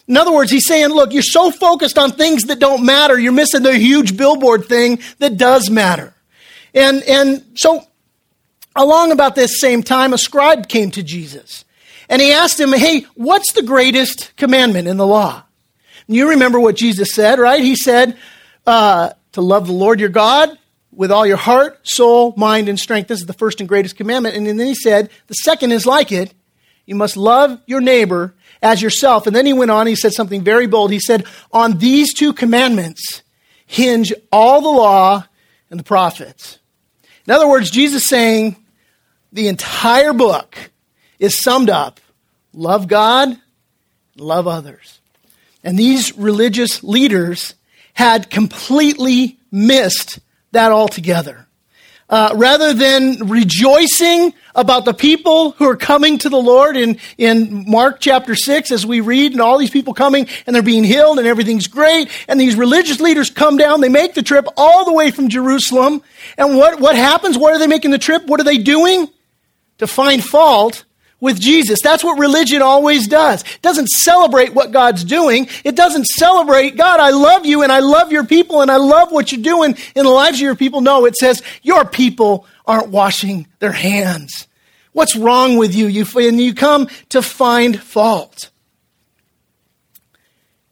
In 0.08 0.16
other 0.16 0.32
words, 0.32 0.50
he's 0.50 0.66
saying, 0.66 0.88
Look, 0.88 1.12
you're 1.12 1.22
so 1.22 1.50
focused 1.50 1.96
on 1.96 2.12
things 2.12 2.44
that 2.44 2.58
don't 2.58 2.84
matter, 2.84 3.18
you're 3.18 3.32
missing 3.32 3.62
the 3.62 3.76
huge 3.76 4.16
billboard 4.16 4.66
thing 4.66 4.98
that 5.18 5.36
does 5.36 5.70
matter. 5.70 6.12
And, 6.74 7.02
and 7.04 7.44
so, 7.54 7.84
along 8.74 9.12
about 9.12 9.36
this 9.36 9.60
same 9.60 9.82
time, 9.82 10.12
a 10.12 10.18
scribe 10.18 10.68
came 10.68 10.90
to 10.92 11.02
Jesus. 11.02 11.64
And 12.08 12.20
he 12.20 12.32
asked 12.32 12.58
him, 12.58 12.72
Hey, 12.72 13.02
what's 13.14 13.52
the 13.52 13.62
greatest 13.62 14.34
commandment 14.36 14.88
in 14.88 14.96
the 14.96 15.06
law? 15.06 15.44
And 16.08 16.16
you 16.16 16.30
remember 16.30 16.58
what 16.58 16.74
Jesus 16.74 17.14
said, 17.14 17.38
right? 17.38 17.62
He 17.62 17.76
said, 17.76 18.18
uh, 18.66 19.10
To 19.32 19.40
love 19.40 19.68
the 19.68 19.72
Lord 19.72 20.00
your 20.00 20.08
God 20.08 20.58
with 21.00 21.10
all 21.10 21.24
your 21.26 21.38
heart, 21.38 21.80
soul, 21.82 22.34
mind, 22.36 22.68
and 22.68 22.78
strength. 22.78 23.08
This 23.08 23.20
is 23.20 23.26
the 23.26 23.32
first 23.32 23.58
and 23.60 23.66
greatest 23.66 23.96
commandment. 23.96 24.36
And 24.36 24.46
then 24.46 24.66
he 24.66 24.74
said, 24.74 25.08
the 25.28 25.34
second 25.34 25.72
is 25.72 25.86
like 25.86 26.12
it. 26.12 26.34
You 26.84 26.94
must 26.94 27.16
love 27.16 27.58
your 27.64 27.80
neighbor 27.80 28.34
as 28.60 28.82
yourself. 28.82 29.26
And 29.26 29.34
then 29.34 29.46
he 29.46 29.54
went 29.54 29.70
on, 29.70 29.86
he 29.86 29.94
said 29.94 30.12
something 30.12 30.44
very 30.44 30.66
bold. 30.66 30.90
He 30.90 31.00
said, 31.00 31.24
on 31.52 31.78
these 31.78 32.12
two 32.12 32.34
commandments 32.34 33.22
hinge 33.64 34.12
all 34.30 34.60
the 34.60 34.68
law 34.68 35.24
and 35.70 35.80
the 35.80 35.84
prophets. 35.84 36.58
In 37.26 37.32
other 37.32 37.48
words, 37.48 37.70
Jesus 37.70 38.06
saying 38.06 38.62
the 39.32 39.48
entire 39.48 40.12
book 40.12 40.54
is 41.18 41.40
summed 41.40 41.70
up 41.70 41.98
love 42.52 42.88
God, 42.88 43.40
love 44.18 44.46
others. 44.46 45.00
And 45.64 45.78
these 45.78 46.14
religious 46.18 46.84
leaders 46.84 47.54
had 47.94 48.28
completely 48.28 49.38
missed 49.50 50.18
that 50.52 50.72
altogether. 50.72 51.46
Uh, 52.10 52.32
rather 52.34 52.74
than 52.74 53.28
rejoicing 53.28 54.34
about 54.56 54.84
the 54.84 54.92
people 54.92 55.52
who 55.52 55.68
are 55.68 55.76
coming 55.76 56.18
to 56.18 56.28
the 56.28 56.36
Lord 56.36 56.76
in, 56.76 56.98
in 57.16 57.64
Mark 57.70 58.00
chapter 58.00 58.34
6, 58.34 58.72
as 58.72 58.84
we 58.84 59.00
read, 59.00 59.30
and 59.30 59.40
all 59.40 59.58
these 59.58 59.70
people 59.70 59.94
coming 59.94 60.26
and 60.44 60.54
they're 60.54 60.62
being 60.62 60.82
healed 60.82 61.20
and 61.20 61.28
everything's 61.28 61.68
great, 61.68 62.10
and 62.26 62.40
these 62.40 62.56
religious 62.56 62.98
leaders 62.98 63.30
come 63.30 63.56
down, 63.56 63.80
they 63.80 63.88
make 63.88 64.14
the 64.14 64.24
trip 64.24 64.46
all 64.56 64.84
the 64.84 64.92
way 64.92 65.12
from 65.12 65.28
Jerusalem. 65.28 66.02
And 66.36 66.56
what, 66.56 66.80
what 66.80 66.96
happens? 66.96 67.38
What 67.38 67.54
are 67.54 67.60
they 67.60 67.68
making 67.68 67.92
the 67.92 67.98
trip? 67.98 68.26
What 68.26 68.40
are 68.40 68.44
they 68.44 68.58
doing? 68.58 69.08
To 69.78 69.86
find 69.86 70.22
fault 70.22 70.84
with 71.20 71.38
Jesus. 71.38 71.80
That's 71.82 72.02
what 72.02 72.18
religion 72.18 72.62
always 72.62 73.06
does. 73.06 73.42
It 73.42 73.62
doesn't 73.62 73.88
celebrate 73.88 74.54
what 74.54 74.72
God's 74.72 75.04
doing. 75.04 75.48
It 75.64 75.76
doesn't 75.76 76.06
celebrate, 76.06 76.76
God, 76.76 76.98
I 76.98 77.10
love 77.10 77.46
you 77.46 77.62
and 77.62 77.70
I 77.70 77.80
love 77.80 78.10
your 78.10 78.24
people 78.24 78.62
and 78.62 78.70
I 78.70 78.76
love 78.76 79.12
what 79.12 79.30
you're 79.30 79.42
doing 79.42 79.76
in 79.94 80.04
the 80.04 80.10
lives 80.10 80.38
of 80.38 80.42
your 80.42 80.56
people. 80.56 80.80
No, 80.80 81.04
it 81.04 81.16
says, 81.16 81.42
your 81.62 81.84
people 81.84 82.46
aren't 82.66 82.88
washing 82.88 83.46
their 83.58 83.72
hands. 83.72 84.48
What's 84.92 85.14
wrong 85.14 85.56
with 85.56 85.74
you? 85.74 85.86
you 85.86 86.04
and 86.16 86.40
you 86.40 86.54
come 86.54 86.88
to 87.10 87.22
find 87.22 87.80
fault. 87.80 88.50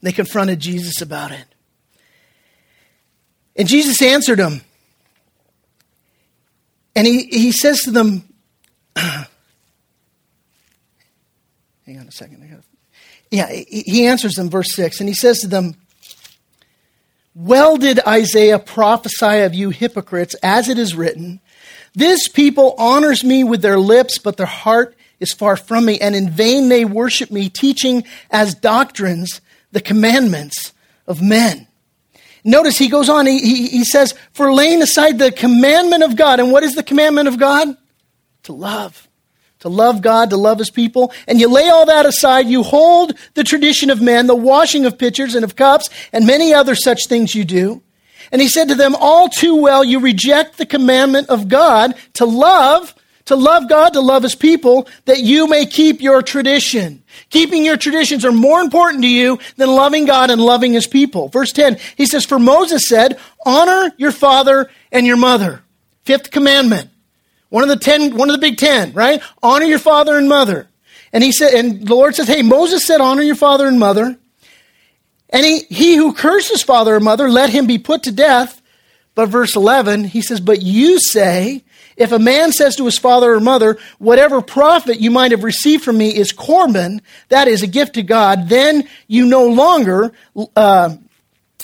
They 0.03 0.12
confronted 0.12 0.61
Jesus 0.61 1.01
about 1.01 1.32
it. 1.32 1.44
And 3.57 3.66
Jesus 3.66 4.01
answered 4.01 4.38
them. 4.38 4.62
And 6.94 7.07
he, 7.07 7.24
he 7.24 7.53
says 7.53 7.80
to 7.82 7.90
them, 7.90 8.24
Hang 11.89 12.01
on 12.01 12.07
a 12.07 12.12
second. 12.12 12.45
I 12.45 12.49
gotta, 12.49 12.62
yeah, 13.30 13.47
he 13.51 14.05
answers 14.05 14.34
them, 14.34 14.51
verse 14.51 14.74
6, 14.74 15.01
and 15.01 15.09
he 15.09 15.14
says 15.14 15.39
to 15.39 15.49
them, 15.49 15.74
Well 17.34 17.78
did 17.78 17.99
Isaiah 18.07 18.59
prophesy 18.59 19.39
of 19.39 19.55
you 19.55 19.70
hypocrites, 19.70 20.34
as 20.43 20.68
it 20.68 20.78
is 20.78 20.95
written, 20.95 21.41
This 21.95 22.28
people 22.28 22.74
honors 22.76 23.24
me 23.24 23.43
with 23.43 23.62
their 23.62 23.78
lips, 23.78 24.18
but 24.18 24.36
their 24.36 24.45
heart 24.45 24.99
is 25.18 25.32
far 25.32 25.57
from 25.57 25.86
me, 25.86 25.99
and 25.99 26.14
in 26.14 26.28
vain 26.28 26.68
they 26.68 26.84
worship 26.84 27.30
me, 27.30 27.49
teaching 27.49 28.05
as 28.30 28.55
doctrines 28.55 29.41
the 29.72 29.80
commandments 29.80 30.74
of 31.07 31.22
men. 31.22 31.68
Notice 32.45 32.76
he 32.76 32.89
goes 32.89 33.09
on, 33.09 33.26
he, 33.26 33.39
he, 33.39 33.68
he 33.68 33.84
says, 33.84 34.14
For 34.34 34.53
laying 34.53 34.82
aside 34.82 35.18
the 35.18 35.32
commandment 35.32 36.03
of 36.03 36.16
God, 36.16 36.39
and 36.39 36.53
what 36.53 36.64
is 36.64 36.74
the 36.74 36.82
commandment 36.82 37.28
of 37.28 37.39
God? 37.39 37.78
To 38.43 38.53
love 38.53 39.07
to 39.61 39.68
love 39.68 40.02
God, 40.02 40.30
to 40.30 40.36
love 40.36 40.59
his 40.59 40.70
people, 40.70 41.12
and 41.26 41.40
you 41.40 41.48
lay 41.48 41.68
all 41.68 41.86
that 41.86 42.06
aside, 42.06 42.46
you 42.46 42.62
hold 42.62 43.12
the 43.34 43.44
tradition 43.44 43.90
of 43.90 44.00
men, 44.00 44.26
the 44.26 44.34
washing 44.34 44.86
of 44.86 44.98
pitchers 44.98 45.34
and 45.34 45.44
of 45.44 45.56
cups, 45.56 45.88
and 46.12 46.26
many 46.26 46.54
other 46.54 46.74
such 46.74 47.06
things 47.06 47.34
you 47.34 47.44
do. 47.44 47.82
And 48.30 48.40
he 48.40 48.48
said 48.48 48.68
to 48.68 48.74
them, 48.74 48.94
All 48.98 49.28
too 49.28 49.56
well, 49.56 49.82
you 49.82 50.00
reject 50.00 50.59
the 50.59 50.66
commandment 50.66 51.28
of 51.28 51.48
God 51.48 51.94
to 52.14 52.24
love, 52.24 52.94
to 53.26 53.36
love 53.36 53.68
God, 53.68 53.92
to 53.94 54.00
love 54.00 54.22
his 54.22 54.34
people, 54.34 54.88
that 55.06 55.20
you 55.20 55.46
may 55.46 55.66
keep 55.66 56.00
your 56.00 56.22
tradition. 56.22 57.02
Keeping 57.30 57.64
your 57.64 57.76
traditions 57.76 58.24
are 58.24 58.32
more 58.32 58.61
important 58.61 59.02
to 59.02 59.09
you 59.09 59.38
than 59.56 59.68
loving 59.68 60.04
God 60.04 60.30
and 60.30 60.40
loving 60.40 60.72
his 60.72 60.86
people. 60.86 61.28
Verse 61.28 61.52
10, 61.52 61.78
he 61.96 62.06
says, 62.06 62.24
For 62.24 62.38
Moses 62.38 62.88
said, 62.88 63.18
Honor 63.44 63.92
your 63.96 64.12
father 64.12 64.70
and 64.92 65.06
your 65.06 65.16
mother. 65.16 65.62
Fifth 66.04 66.30
commandment. 66.30 66.90
One 67.51 67.62
of 67.62 67.68
the 67.68 67.76
ten, 67.76 68.16
one 68.16 68.28
of 68.28 68.34
the 68.34 68.40
big 68.40 68.59
ten, 68.59 68.92
right? 68.92 69.22
Honor 69.42 69.64
your 69.64 69.78
father 69.78 70.18
and 70.18 70.28
mother. 70.28 70.68
And 71.12 71.24
he 71.24 71.32
said, 71.32 71.55
and 71.55 71.86
the 71.86 71.94
Lord 71.94 72.14
says, 72.14 72.28
Hey, 72.28 72.42
Moses 72.42 72.84
said, 72.84 73.01
honor 73.01 73.22
your 73.22 73.36
father 73.36 73.66
and 73.66 73.78
mother. 73.78 74.18
And 75.30 75.44
he, 75.44 75.61
he 75.68 75.96
who 75.96 76.12
curses 76.12 76.62
father 76.62 76.94
or 76.94 77.01
mother, 77.01 77.28
let 77.28 77.51
him 77.51 77.66
be 77.66 77.78
put 77.78 78.05
to 78.05 78.12
death. 78.12 78.62
But 79.14 79.28
verse 79.28 79.57
11, 79.57 80.05
he 80.05 80.22
says, 80.22 80.40
But 80.40 80.62
you 80.62 81.01
say, 81.01 81.64
if 81.96 82.12
a 82.12 82.18
man 82.18 82.53
says 82.53 82.76
to 82.76 82.84
his 82.84 82.99
father 82.99 83.34
or 83.34 83.40
mother, 83.40 83.78
whatever 83.99 84.40
profit 84.40 85.01
you 85.01 85.11
might 85.11 85.32
have 85.32 85.42
received 85.42 85.82
from 85.82 85.99
me 85.99 86.14
is 86.14 86.32
Corban, 86.32 87.03
that 87.28 87.49
is 87.49 87.62
a 87.62 87.66
gift 87.66 87.94
to 87.94 88.03
God, 88.03 88.49
then 88.49 88.88
you 89.09 89.26
no 89.26 89.49
longer 89.49 90.12
uh, 90.55 90.94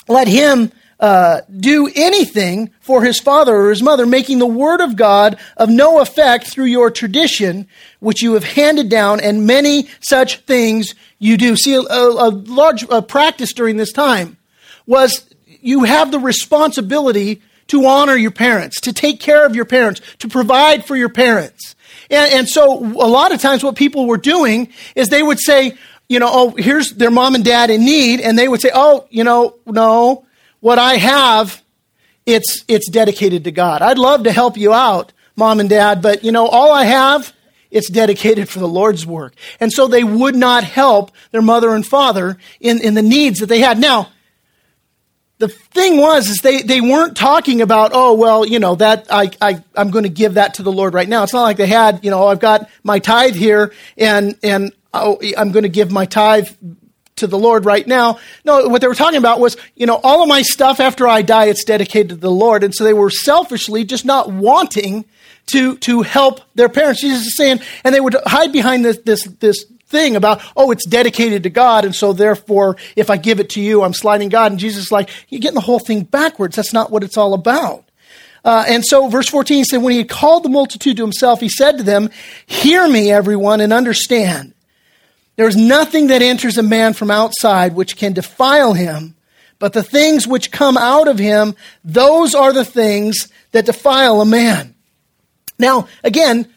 let 0.07 0.27
him 0.27 0.71
uh, 1.05 1.41
do 1.55 1.87
anything 1.93 2.71
for 2.79 3.03
his 3.03 3.19
father 3.19 3.55
or 3.55 3.69
his 3.69 3.83
mother, 3.83 4.07
making 4.07 4.39
the 4.39 4.47
word 4.47 4.81
of 4.81 4.95
God 4.95 5.37
of 5.55 5.69
no 5.69 5.99
effect 5.99 6.47
through 6.47 6.65
your 6.65 6.89
tradition, 6.89 7.67
which 7.99 8.23
you 8.23 8.33
have 8.33 8.43
handed 8.43 8.89
down, 8.89 9.19
and 9.19 9.45
many 9.45 9.87
such 9.99 10.39
things 10.47 10.95
you 11.19 11.37
do. 11.37 11.55
See, 11.55 11.75
a, 11.75 11.79
a 11.79 12.29
large 12.29 12.89
a 12.89 13.03
practice 13.03 13.53
during 13.53 13.77
this 13.77 13.91
time 13.91 14.37
was 14.87 15.29
you 15.45 15.83
have 15.83 16.09
the 16.09 16.17
responsibility 16.17 17.39
to 17.67 17.85
honor 17.85 18.15
your 18.15 18.31
parents, 18.31 18.81
to 18.81 18.91
take 18.91 19.19
care 19.19 19.45
of 19.45 19.55
your 19.55 19.65
parents, 19.65 20.01
to 20.17 20.27
provide 20.27 20.85
for 20.85 20.95
your 20.95 21.09
parents. 21.09 21.75
And, 22.09 22.33
and 22.33 22.49
so 22.49 22.79
a 22.79 23.09
lot 23.19 23.31
of 23.31 23.39
times 23.39 23.63
what 23.63 23.75
people 23.75 24.07
were 24.07 24.17
doing 24.17 24.69
is 24.95 25.09
they 25.09 25.21
would 25.21 25.39
say, 25.39 25.77
you 26.09 26.19
know, 26.19 26.29
oh, 26.31 26.55
here's 26.57 26.93
their 26.93 27.11
mom 27.11 27.35
and 27.35 27.45
dad 27.45 27.69
in 27.69 27.85
need, 27.85 28.21
and 28.21 28.39
they 28.39 28.47
would 28.47 28.61
say, 28.61 28.71
oh, 28.73 29.05
you 29.11 29.23
know, 29.23 29.53
no, 29.67 30.25
what 30.65 30.79
I 30.79 30.95
have, 30.95 31.61
it's, 32.25 32.65
it's 32.67 32.89
dedicated 32.89 33.43
to 33.43 33.51
God. 33.51 33.83
I'd 33.83 33.99
love 33.99 34.23
to 34.23 34.31
help 34.31 34.57
you 34.57 34.73
out, 34.73 35.13
mom 35.35 35.59
and 35.59 35.69
dad, 35.69 36.01
but 36.01 36.23
you 36.23 36.31
know, 36.31 36.47
all 36.47 36.71
I 36.71 36.85
have, 36.85 37.31
it's 37.69 37.87
dedicated 37.87 38.49
for 38.49 38.57
the 38.57 38.67
Lord's 38.67 39.05
work. 39.05 39.35
And 39.59 39.71
so 39.71 39.87
they 39.87 40.03
would 40.03 40.35
not 40.35 40.63
help 40.63 41.11
their 41.29 41.43
mother 41.43 41.75
and 41.75 41.85
father 41.85 42.39
in, 42.59 42.81
in 42.81 42.95
the 42.95 43.03
needs 43.03 43.41
that 43.41 43.45
they 43.45 43.59
had. 43.59 43.77
Now, 43.77 44.09
the 45.37 45.49
thing 45.49 45.99
was 45.99 46.29
is 46.29 46.37
they, 46.37 46.63
they 46.63 46.81
weren't 46.81 47.15
talking 47.15 47.61
about 47.61 47.91
oh 47.93 48.13
well 48.15 48.43
you 48.45 48.57
know 48.57 48.73
that 48.75 49.05
I, 49.09 49.29
I 49.41 49.61
i'm 49.75 49.91
going 49.91 50.03
to 50.03 50.09
give 50.09 50.35
that 50.35 50.53
to 50.53 50.63
the 50.63 50.71
lord 50.71 50.93
right 50.93 51.09
now 51.09 51.23
it's 51.23 51.33
not 51.33 51.41
like 51.41 51.57
they 51.57 51.67
had 51.67 52.05
you 52.05 52.09
know 52.09 52.25
i've 52.27 52.39
got 52.39 52.69
my 52.85 52.99
tithe 52.99 53.35
here 53.35 53.73
and 53.97 54.39
and 54.41 54.71
oh, 54.93 55.19
i'm 55.37 55.51
going 55.51 55.63
to 55.63 55.69
give 55.69 55.91
my 55.91 56.05
tithe 56.05 56.47
to 57.17 57.27
the 57.27 57.37
Lord 57.37 57.65
right 57.65 57.87
now. 57.87 58.19
No, 58.43 58.67
what 58.67 58.81
they 58.81 58.87
were 58.87 58.95
talking 58.95 59.17
about 59.17 59.39
was, 59.39 59.55
you 59.75 59.85
know, 59.85 59.99
all 60.03 60.21
of 60.21 60.27
my 60.27 60.41
stuff 60.41 60.79
after 60.81 61.07
I 61.07 61.21
die, 61.21 61.45
it's 61.45 61.63
dedicated 61.63 62.09
to 62.09 62.15
the 62.15 62.31
Lord. 62.31 62.63
And 62.63 62.75
so 62.75 62.83
they 62.83 62.93
were 62.93 63.09
selfishly 63.09 63.85
just 63.85 64.03
not 64.03 64.31
wanting 64.31 65.05
to, 65.47 65.77
to 65.77 66.01
help 66.01 66.41
their 66.55 66.67
parents. 66.67 67.01
Jesus 67.01 67.27
is 67.27 67.37
saying, 67.37 67.61
and 67.83 67.95
they 67.95 68.01
would 68.01 68.15
hide 68.25 68.51
behind 68.51 68.83
this, 68.83 68.97
this, 69.05 69.23
this 69.39 69.63
thing 69.87 70.17
about, 70.17 70.41
oh, 70.57 70.71
it's 70.71 70.85
dedicated 70.85 71.43
to 71.43 71.49
God. 71.49 71.85
And 71.85 71.95
so 71.95 72.11
therefore, 72.11 72.75
if 72.97 73.09
I 73.09 73.15
give 73.15 73.39
it 73.39 73.51
to 73.51 73.61
you, 73.61 73.83
I'm 73.83 73.93
sliding 73.93 74.27
God. 74.27 74.51
And 74.51 74.59
Jesus 74.59 74.85
is 74.85 74.91
like, 74.91 75.09
you're 75.29 75.39
getting 75.39 75.55
the 75.55 75.61
whole 75.61 75.79
thing 75.79 76.03
backwards. 76.03 76.57
That's 76.57 76.73
not 76.73 76.91
what 76.91 77.03
it's 77.03 77.17
all 77.17 77.33
about. 77.33 77.85
Uh, 78.43 78.63
and 78.67 78.85
so, 78.85 79.07
verse 79.07 79.27
14 79.27 79.57
he 79.57 79.63
said, 79.63 79.81
When 79.81 79.93
he 79.93 79.99
had 79.99 80.09
called 80.09 80.43
the 80.43 80.49
multitude 80.49 80.97
to 80.97 81.03
himself, 81.03 81.39
he 81.39 81.49
said 81.49 81.77
to 81.77 81.83
them, 81.83 82.11
Hear 82.45 82.87
me, 82.87 83.11
everyone, 83.11 83.59
and 83.59 83.73
understand. 83.73 84.53
There 85.35 85.47
is 85.47 85.55
nothing 85.55 86.07
that 86.07 86.21
enters 86.21 86.57
a 86.57 86.63
man 86.63 86.93
from 86.93 87.11
outside 87.11 87.75
which 87.75 87.97
can 87.97 88.13
defile 88.13 88.73
him, 88.73 89.15
but 89.59 89.73
the 89.73 89.83
things 89.83 90.27
which 90.27 90.51
come 90.51 90.77
out 90.77 91.07
of 91.07 91.19
him, 91.19 91.55
those 91.83 92.33
are 92.33 92.53
the 92.53 92.65
things 92.65 93.27
that 93.51 93.65
defile 93.65 94.21
a 94.21 94.25
man. 94.25 94.75
Now, 95.57 95.87
again, 96.03 96.47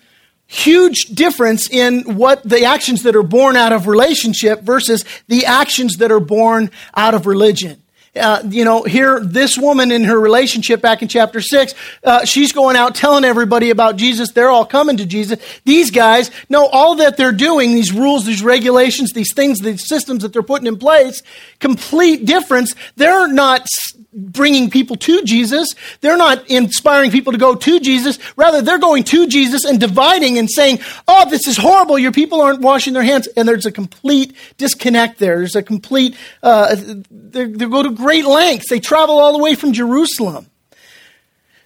huge 0.46 1.06
difference 1.06 1.68
in 1.70 2.16
what 2.16 2.42
the 2.42 2.64
actions 2.64 3.02
that 3.02 3.14
are 3.14 3.22
born 3.22 3.56
out 3.56 3.72
of 3.72 3.86
relationship 3.86 4.62
versus 4.62 5.04
the 5.28 5.46
actions 5.46 5.96
that 5.96 6.10
are 6.10 6.20
born 6.20 6.70
out 6.94 7.14
of 7.14 7.26
religion. 7.26 7.82
Uh, 8.18 8.42
you 8.48 8.64
know, 8.64 8.82
here, 8.82 9.20
this 9.20 9.56
woman 9.56 9.90
in 9.90 10.04
her 10.04 10.18
relationship 10.18 10.80
back 10.80 11.02
in 11.02 11.08
chapter 11.08 11.40
6, 11.40 11.74
uh, 12.04 12.24
she's 12.24 12.52
going 12.52 12.76
out 12.76 12.94
telling 12.94 13.24
everybody 13.24 13.70
about 13.70 13.96
Jesus. 13.96 14.32
They're 14.32 14.50
all 14.50 14.66
coming 14.66 14.96
to 14.98 15.06
Jesus. 15.06 15.38
These 15.64 15.90
guys 15.90 16.30
know 16.48 16.66
all 16.66 16.96
that 16.96 17.16
they're 17.16 17.32
doing, 17.32 17.72
these 17.72 17.92
rules, 17.92 18.26
these 18.26 18.42
regulations, 18.42 19.12
these 19.12 19.32
things, 19.34 19.60
these 19.60 19.86
systems 19.86 20.22
that 20.22 20.32
they're 20.32 20.42
putting 20.42 20.66
in 20.66 20.78
place, 20.78 21.22
complete 21.60 22.24
difference. 22.24 22.74
They're 22.96 23.28
not 23.28 23.66
bringing 24.12 24.70
people 24.70 24.96
to 24.96 25.22
Jesus. 25.22 25.74
They're 26.00 26.16
not 26.16 26.48
inspiring 26.50 27.10
people 27.10 27.32
to 27.32 27.38
go 27.38 27.54
to 27.54 27.80
Jesus. 27.80 28.18
Rather, 28.36 28.62
they're 28.62 28.78
going 28.78 29.04
to 29.04 29.26
Jesus 29.26 29.64
and 29.64 29.78
dividing 29.78 30.38
and 30.38 30.50
saying, 30.50 30.80
Oh, 31.06 31.28
this 31.28 31.46
is 31.46 31.56
horrible. 31.56 31.98
Your 31.98 32.12
people 32.12 32.40
aren't 32.40 32.60
washing 32.60 32.94
their 32.94 33.02
hands. 33.02 33.26
And 33.36 33.46
there's 33.46 33.66
a 33.66 33.72
complete 33.72 34.34
disconnect 34.56 35.18
there. 35.18 35.38
There's 35.38 35.56
a 35.56 35.62
complete, 35.62 36.16
uh, 36.42 36.74
they 37.10 37.46
go 37.46 37.82
to 37.82 37.90
great 37.90 38.24
lengths. 38.24 38.70
They 38.70 38.80
travel 38.80 39.18
all 39.18 39.32
the 39.32 39.42
way 39.42 39.54
from 39.54 39.72
Jerusalem. 39.72 40.46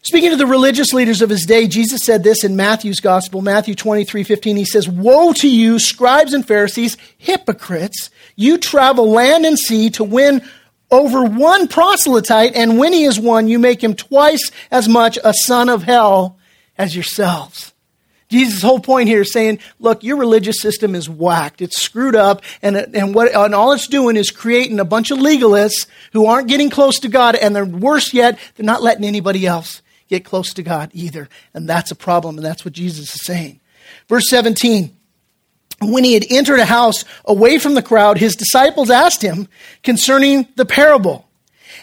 Speaking 0.04 0.30
to 0.30 0.36
the 0.36 0.46
religious 0.46 0.92
leaders 0.92 1.22
of 1.22 1.30
his 1.30 1.46
day, 1.46 1.68
Jesus 1.68 2.02
said 2.02 2.24
this 2.24 2.42
in 2.42 2.56
Matthew's 2.56 2.98
gospel, 2.98 3.40
Matthew 3.40 3.76
23 3.76 4.24
15. 4.24 4.56
He 4.56 4.64
says, 4.64 4.88
Woe 4.88 5.32
to 5.34 5.48
you, 5.48 5.78
scribes 5.78 6.34
and 6.34 6.44
Pharisees, 6.44 6.96
hypocrites! 7.18 8.10
You 8.34 8.58
travel 8.58 9.08
land 9.12 9.46
and 9.46 9.56
sea 9.56 9.90
to 9.90 10.02
win 10.02 10.42
over 10.92 11.24
one 11.24 11.66
proselyte, 11.66 12.54
and 12.54 12.78
when 12.78 12.92
he 12.92 13.04
is 13.04 13.18
won, 13.18 13.48
you 13.48 13.58
make 13.58 13.82
him 13.82 13.94
twice 13.94 14.52
as 14.70 14.88
much 14.88 15.18
a 15.24 15.32
son 15.34 15.68
of 15.68 15.82
hell 15.82 16.38
as 16.76 16.94
yourselves. 16.94 17.72
Jesus' 18.28 18.62
whole 18.62 18.80
point 18.80 19.08
here 19.08 19.22
is 19.22 19.32
saying, 19.32 19.58
look, 19.78 20.04
your 20.04 20.16
religious 20.16 20.60
system 20.60 20.94
is 20.94 21.08
whacked. 21.08 21.60
It's 21.60 21.80
screwed 21.80 22.14
up, 22.14 22.42
and, 22.62 22.76
and, 22.76 23.14
what, 23.14 23.34
and 23.34 23.54
all 23.54 23.72
it's 23.72 23.86
doing 23.86 24.16
is 24.16 24.30
creating 24.30 24.80
a 24.80 24.84
bunch 24.84 25.10
of 25.10 25.18
legalists 25.18 25.86
who 26.12 26.26
aren't 26.26 26.48
getting 26.48 26.70
close 26.70 26.98
to 27.00 27.08
God, 27.08 27.34
and 27.34 27.56
they're 27.56 27.64
worse 27.64 28.14
yet, 28.14 28.38
they're 28.54 28.64
not 28.64 28.82
letting 28.82 29.04
anybody 29.04 29.46
else 29.46 29.82
get 30.08 30.24
close 30.24 30.52
to 30.54 30.62
God 30.62 30.90
either. 30.92 31.28
And 31.54 31.68
that's 31.68 31.90
a 31.90 31.94
problem, 31.96 32.36
and 32.36 32.44
that's 32.44 32.64
what 32.64 32.74
Jesus 32.74 33.14
is 33.14 33.24
saying. 33.24 33.60
Verse 34.08 34.28
17 34.28 34.96
when 35.90 36.04
he 36.04 36.14
had 36.14 36.26
entered 36.30 36.58
a 36.58 36.64
house 36.64 37.04
away 37.24 37.58
from 37.58 37.74
the 37.74 37.82
crowd, 37.82 38.18
his 38.18 38.36
disciples 38.36 38.90
asked 38.90 39.22
him 39.22 39.48
concerning 39.82 40.46
the 40.56 40.66
parable. 40.66 41.28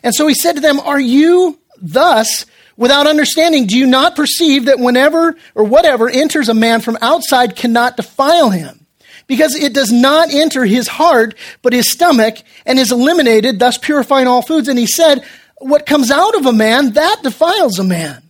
And 0.04 0.14
so 0.14 0.28
he 0.28 0.34
said 0.34 0.54
to 0.54 0.62
them, 0.62 0.80
Are 0.80 1.00
you 1.00 1.60
thus 1.82 2.46
without 2.78 3.08
understanding? 3.08 3.68
Do 3.68 3.78
you 3.78 3.86
not 3.86 4.16
perceive 4.16 4.66
that 4.66 4.80
whenever 4.80 5.36
or 5.56 5.64
whatever 5.64 6.10
enters 6.10 6.50
a 6.50 6.54
man 6.54 6.82
from 6.82 6.98
outside 7.02 7.56
cannot 7.56 7.98
defile 7.98 8.50
him? 8.50 8.86
Because 9.28 9.56
it 9.56 9.74
does 9.74 9.92
not 9.92 10.34
enter 10.34 10.66
his 10.66 10.88
heart, 10.88 11.36
but 11.62 11.74
his 11.74 11.92
stomach, 11.92 12.38
and 12.66 12.80
is 12.80 12.92
eliminated, 12.92 13.60
thus 13.60 13.78
purifying 13.78 14.28
all 14.28 14.42
foods. 14.42 14.68
And 14.68 14.80
he 14.80 14.88
said, 14.88 15.24
What 15.58 15.86
comes 15.86 16.10
out 16.10 16.36
of 16.36 16.46
a 16.46 16.54
man, 16.54 16.94
that 16.94 17.20
defiles 17.22 17.78
a 17.78 17.84
man. 17.84 18.29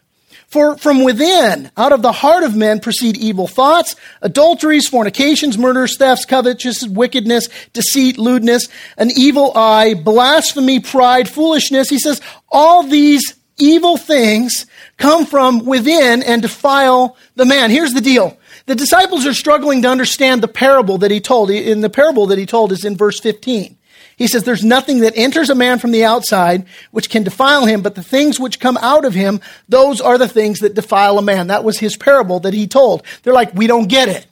For 0.50 0.78
from 0.78 1.04
within, 1.04 1.70
out 1.78 1.92
of 1.92 2.02
the 2.02 2.12
heart 2.12 2.44
of 2.44 2.56
men, 2.56 2.80
proceed 2.80 3.18
evil 3.18 3.48
thoughts, 3.48 3.96
adulteries, 4.24 4.88
fornications, 4.88 5.60
murders, 5.60 5.96
thefts, 5.96 6.26
covetousness, 6.26 6.90
wickedness, 6.90 7.50
deceit, 7.72 8.18
lewdness, 8.18 8.68
an 8.98 9.12
evil 9.16 9.52
eye, 9.56 9.94
blasphemy, 9.94 10.80
pride, 10.80 11.30
foolishness. 11.30 11.90
He 11.90 12.00
says, 12.00 12.20
all 12.50 12.82
these 12.82 13.36
evil 13.60 13.96
things 13.96 14.66
come 14.98 15.28
from 15.28 15.66
within 15.66 16.24
and 16.24 16.42
defile 16.42 17.16
the 17.36 17.46
man. 17.46 17.70
Here's 17.70 17.94
the 17.94 18.02
deal. 18.02 18.36
The 18.66 18.76
disciples 18.76 19.28
are 19.28 19.34
struggling 19.36 19.84
to 19.84 19.90
understand 19.90 20.42
the 20.42 20.48
parable 20.48 20.98
that 21.00 21.12
he 21.12 21.20
told. 21.20 21.52
In 21.52 21.82
the 21.82 21.90
parable 21.92 22.26
that 22.28 22.40
he 22.40 22.48
told 22.48 22.72
is 22.72 22.86
in 22.86 22.98
verse 22.98 23.20
15. 23.20 23.78
He 24.20 24.28
says, 24.28 24.44
There's 24.44 24.64
nothing 24.64 25.00
that 25.00 25.14
enters 25.16 25.50
a 25.50 25.56
man 25.56 25.80
from 25.80 25.92
the 25.92 26.04
outside 26.04 26.68
which 26.92 27.10
can 27.10 27.24
defile 27.24 27.66
him, 27.66 27.82
but 27.82 27.96
the 27.96 28.04
things 28.04 28.40
which 28.40 28.60
come 28.60 28.78
out 28.78 29.06
of 29.06 29.16
him, 29.16 29.40
those 29.68 30.02
are 30.02 30.20
the 30.20 30.28
things 30.28 30.60
that 30.60 30.76
defile 30.76 31.18
a 31.18 31.24
man. 31.24 31.48
That 31.48 31.64
was 31.64 31.80
his 31.80 31.98
parable 31.98 32.42
that 32.42 32.54
he 32.54 32.68
told. 32.68 33.04
They're 33.24 33.34
like, 33.34 33.56
We 33.56 33.66
don't 33.66 33.88
get 33.88 34.10
it. 34.10 34.28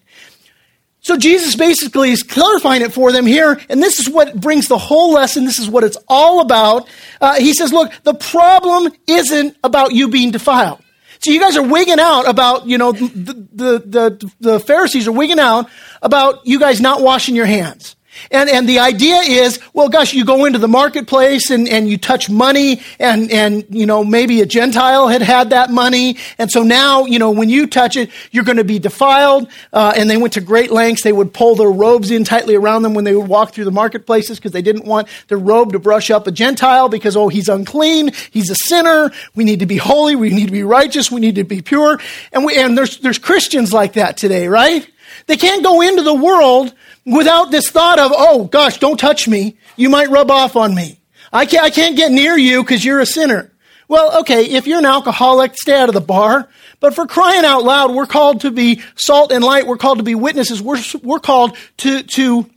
So 1.00 1.16
Jesus 1.16 1.56
basically 1.56 2.12
is 2.12 2.22
clarifying 2.22 2.82
it 2.82 2.92
for 2.92 3.14
them 3.14 3.26
here, 3.26 3.60
and 3.70 3.82
this 3.82 3.98
is 4.00 4.10
what 4.10 4.40
brings 4.40 4.68
the 4.68 4.78
whole 4.78 5.14
lesson. 5.14 5.46
This 5.46 5.58
is 5.58 5.70
what 5.70 5.86
it's 5.86 5.98
all 6.10 6.42
about. 6.42 6.90
Uh, 7.22 7.36
he 7.36 7.54
says, 7.54 7.72
Look, 7.72 7.92
the 8.04 8.14
problem 8.14 8.92
isn't 9.08 9.58
about 9.64 9.94
you 9.94 10.10
being 10.10 10.32
defiled. 10.32 10.84
So 11.20 11.32
you 11.32 11.40
guys 11.40 11.58
are 11.58 11.64
wigging 11.64 12.00
out 12.00 12.28
about, 12.28 12.68
you 12.68 12.78
know, 12.78 12.92
the, 12.92 13.48
the, 13.54 13.80
the, 13.80 14.32
the 14.40 14.60
Pharisees 14.60 15.08
are 15.08 15.12
wigging 15.12 15.40
out 15.40 15.70
about 16.02 16.46
you 16.46 16.60
guys 16.60 16.80
not 16.80 17.02
washing 17.02 17.36
your 17.36 17.48
hands. 17.48 17.97
And, 18.32 18.49
and 18.49 18.68
the 18.68 18.80
idea 18.80 19.18
is, 19.18 19.59
well, 19.74 19.89
gosh, 19.89 20.13
you 20.13 20.26
go 20.26 20.45
into 20.45 20.59
the 20.59 20.68
marketplace 20.68 21.49
and, 21.49 21.68
and 21.68 21.89
you 21.89 21.97
touch 21.97 22.30
money 22.30 22.82
and, 22.99 23.32
and, 23.32 23.65
you 23.70 23.86
know, 23.86 24.03
maybe 24.03 24.41
a 24.41 24.45
Gentile 24.45 25.07
had 25.07 25.22
had 25.22 25.51
that 25.51 25.70
money. 25.70 26.18
And 26.38 26.51
so 26.51 26.63
now, 26.63 27.05
you 27.05 27.20
know, 27.20 27.32
when 27.32 27.49
you 27.49 27.68
touch 27.68 27.95
it, 27.95 28.09
you're 28.32 28.43
going 28.43 28.57
to 28.57 28.63
be 28.63 28.80
defiled. 28.80 29.49
Uh, 29.72 29.93
and 29.95 30.09
they 30.09 30.18
went 30.18 30.34
to 30.34 30.41
great 30.41 30.72
lengths. 30.72 31.03
They 31.03 31.13
would 31.13 31.34
pull 31.34 31.55
their 31.55 31.70
robes 31.70 32.11
in 32.11 32.24
tightly 32.24 32.55
around 32.55 32.84
them 32.84 32.93
when 32.93 33.03
they 33.05 33.15
would 33.15 33.28
walk 33.28 33.53
through 33.53 33.65
the 33.65 33.72
marketplaces 33.72 34.38
because 34.38 34.51
they 34.51 34.61
didn't 34.61 34.86
want 34.86 35.07
their 35.28 35.38
robe 35.38 35.74
to 35.74 35.80
brush 35.80 36.09
up 36.09 36.28
a 36.28 36.32
Gentile 36.32 36.89
because, 36.89 37.15
oh, 37.15 37.28
he's 37.28 37.49
unclean. 37.49 38.11
He's 38.32 38.49
a 38.49 38.55
sinner. 38.55 39.11
We 39.36 39.43
need 39.43 39.59
to 39.59 39.65
be 39.65 39.78
holy. 39.78 40.15
We 40.15 40.30
need 40.30 40.47
to 40.47 40.51
be 40.51 40.63
righteous. 40.63 41.11
We 41.11 41.22
need 41.22 41.36
to 41.36 41.43
be 41.43 41.61
pure. 41.61 41.99
And 42.32 42.45
we, 42.45 42.57
and 42.57 42.78
there's, 42.78 42.97
there's 42.97 43.20
Christians 43.20 43.74
like 43.74 43.93
that 43.93 44.18
today, 44.18 44.47
right? 44.47 44.88
They 45.28 45.38
can't 45.38 45.63
go 45.63 45.82
into 45.82 46.03
the 46.03 46.13
world 46.13 46.74
without 47.08 47.51
this 47.51 47.70
thought 47.72 47.97
of, 47.99 48.12
oh 48.14 48.45
gosh, 48.45 48.78
don't 48.78 48.99
touch 48.99 49.28
me. 49.28 49.58
You 49.78 49.89
might 49.89 50.10
rub 50.10 50.30
off 50.30 50.55
on 50.55 50.76
me. 50.76 50.99
I 51.32 51.45
can't, 51.45 51.64
I 51.64 51.70
can't 51.70 51.95
get 51.95 52.12
near 52.12 52.38
you 52.38 52.62
because 52.64 52.84
you're 52.84 52.99
a 52.99 53.05
sinner. 53.05 53.51
Well, 53.88 54.20
okay, 54.20 54.45
if 54.45 54.68
you're 54.68 54.80
an 54.80 54.86
alcoholic, 54.86 55.55
stay 55.55 55.80
out 55.80 55.88
of 55.88 55.95
the 55.95 56.01
bar. 56.01 56.49
But 56.80 56.93
for 56.93 57.08
crying 57.08 57.45
out 57.45 57.64
loud, 57.64 57.95
we're 57.95 58.05
called 58.05 58.41
to 58.41 58.51
be 58.51 58.82
salt 58.95 59.32
and 59.32 59.43
light. 59.43 59.66
We're 59.66 59.78
called 59.78 59.99
to 59.99 60.03
be 60.03 60.16
witnesses. 60.16 60.62
We're, 60.62 60.82
we're 61.01 61.20
called 61.20 61.58
to, 61.78 62.03
to 62.03 62.49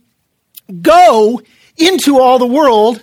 go 0.81 1.41
into 1.77 2.19
all 2.19 2.37
the 2.37 2.45
world 2.45 3.01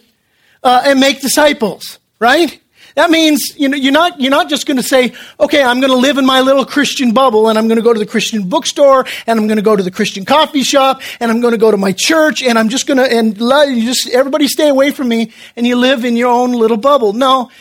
uh, 0.63 0.83
and 0.85 1.01
make 1.01 1.21
disciples, 1.21 1.99
right? 2.19 2.61
That 2.99 3.13
means 3.13 3.57
you 3.57 3.69
know, 3.69 3.77
you're, 3.77 3.93
not, 3.93 4.21
you're 4.21 4.33
not 4.33 4.49
just 4.49 4.67
going 4.67 4.77
to 4.77 4.83
say, 4.83 5.13
okay, 5.39 5.63
I'm 5.63 5.79
going 5.79 5.93
to 5.93 5.97
live 5.97 6.19
in 6.19 6.27
my 6.27 6.41
little 6.41 6.65
Christian 6.65 7.13
bubble 7.13 7.49
and 7.49 7.57
I'm 7.57 7.69
going 7.69 7.77
to 7.77 7.83
go 7.85 7.93
to 7.93 7.99
the 8.01 8.05
Christian 8.05 8.49
bookstore 8.49 9.07
and 9.25 9.39
I'm 9.39 9.47
going 9.47 9.55
to 9.55 9.63
go 9.63 9.77
to 9.77 9.85
the 9.85 9.93
Christian 9.93 10.25
coffee 10.25 10.65
shop 10.65 11.01
and 11.21 11.31
I'm 11.31 11.41
going 11.41 11.53
to 11.53 11.59
go 11.59 11.71
to 11.71 11.77
my 11.77 11.93
church 11.93 12.43
and 12.43 12.59
I'm 12.59 12.69
just 12.69 12.89
going 12.89 12.99
to, 12.99 13.05
and 13.05 13.39
just, 13.39 14.09
everybody 14.09 14.49
stay 14.49 14.69
away 14.69 14.91
from 14.91 15.07
me 15.07 15.31
and 15.55 15.65
you 15.65 15.77
live 15.77 16.05
in 16.05 16.17
your 16.17 16.33
own 16.33 16.51
little 16.51 16.77
bubble. 16.77 17.13
No, 17.13 17.53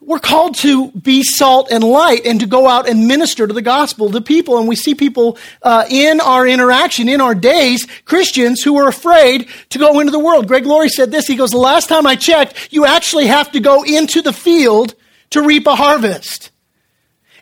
we're 0.00 0.18
called 0.18 0.56
to 0.56 0.90
be 0.92 1.22
salt 1.22 1.70
and 1.70 1.84
light 1.84 2.24
and 2.24 2.40
to 2.40 2.46
go 2.46 2.68
out 2.68 2.88
and 2.88 3.06
minister 3.06 3.46
to 3.46 3.52
the 3.52 3.62
gospel 3.62 4.10
to 4.10 4.20
people. 4.20 4.58
And 4.58 4.68
we 4.68 4.76
see 4.76 4.94
people 4.94 5.38
uh, 5.62 5.84
in 5.90 6.20
our 6.20 6.46
interaction, 6.46 7.08
in 7.08 7.20
our 7.20 7.34
days, 7.34 7.86
Christians 8.04 8.62
who 8.62 8.76
are 8.76 8.88
afraid 8.88 9.48
to 9.70 9.78
go 9.78 10.00
into 10.00 10.12
the 10.12 10.18
world. 10.18 10.48
Greg 10.48 10.66
Laurie 10.66 10.88
said 10.88 11.10
this. 11.10 11.26
He 11.26 11.36
goes, 11.36 11.50
The 11.50 11.58
last 11.58 11.88
time 11.88 12.06
I 12.06 12.16
checked, 12.16 12.72
you 12.72 12.84
actually 12.84 13.26
have 13.26 13.52
to 13.52 13.60
go 13.60 13.82
into 13.82 14.22
the 14.22 14.32
field 14.32 14.94
to 15.30 15.42
reap 15.42 15.66
a 15.66 15.74
harvest. 15.74 16.50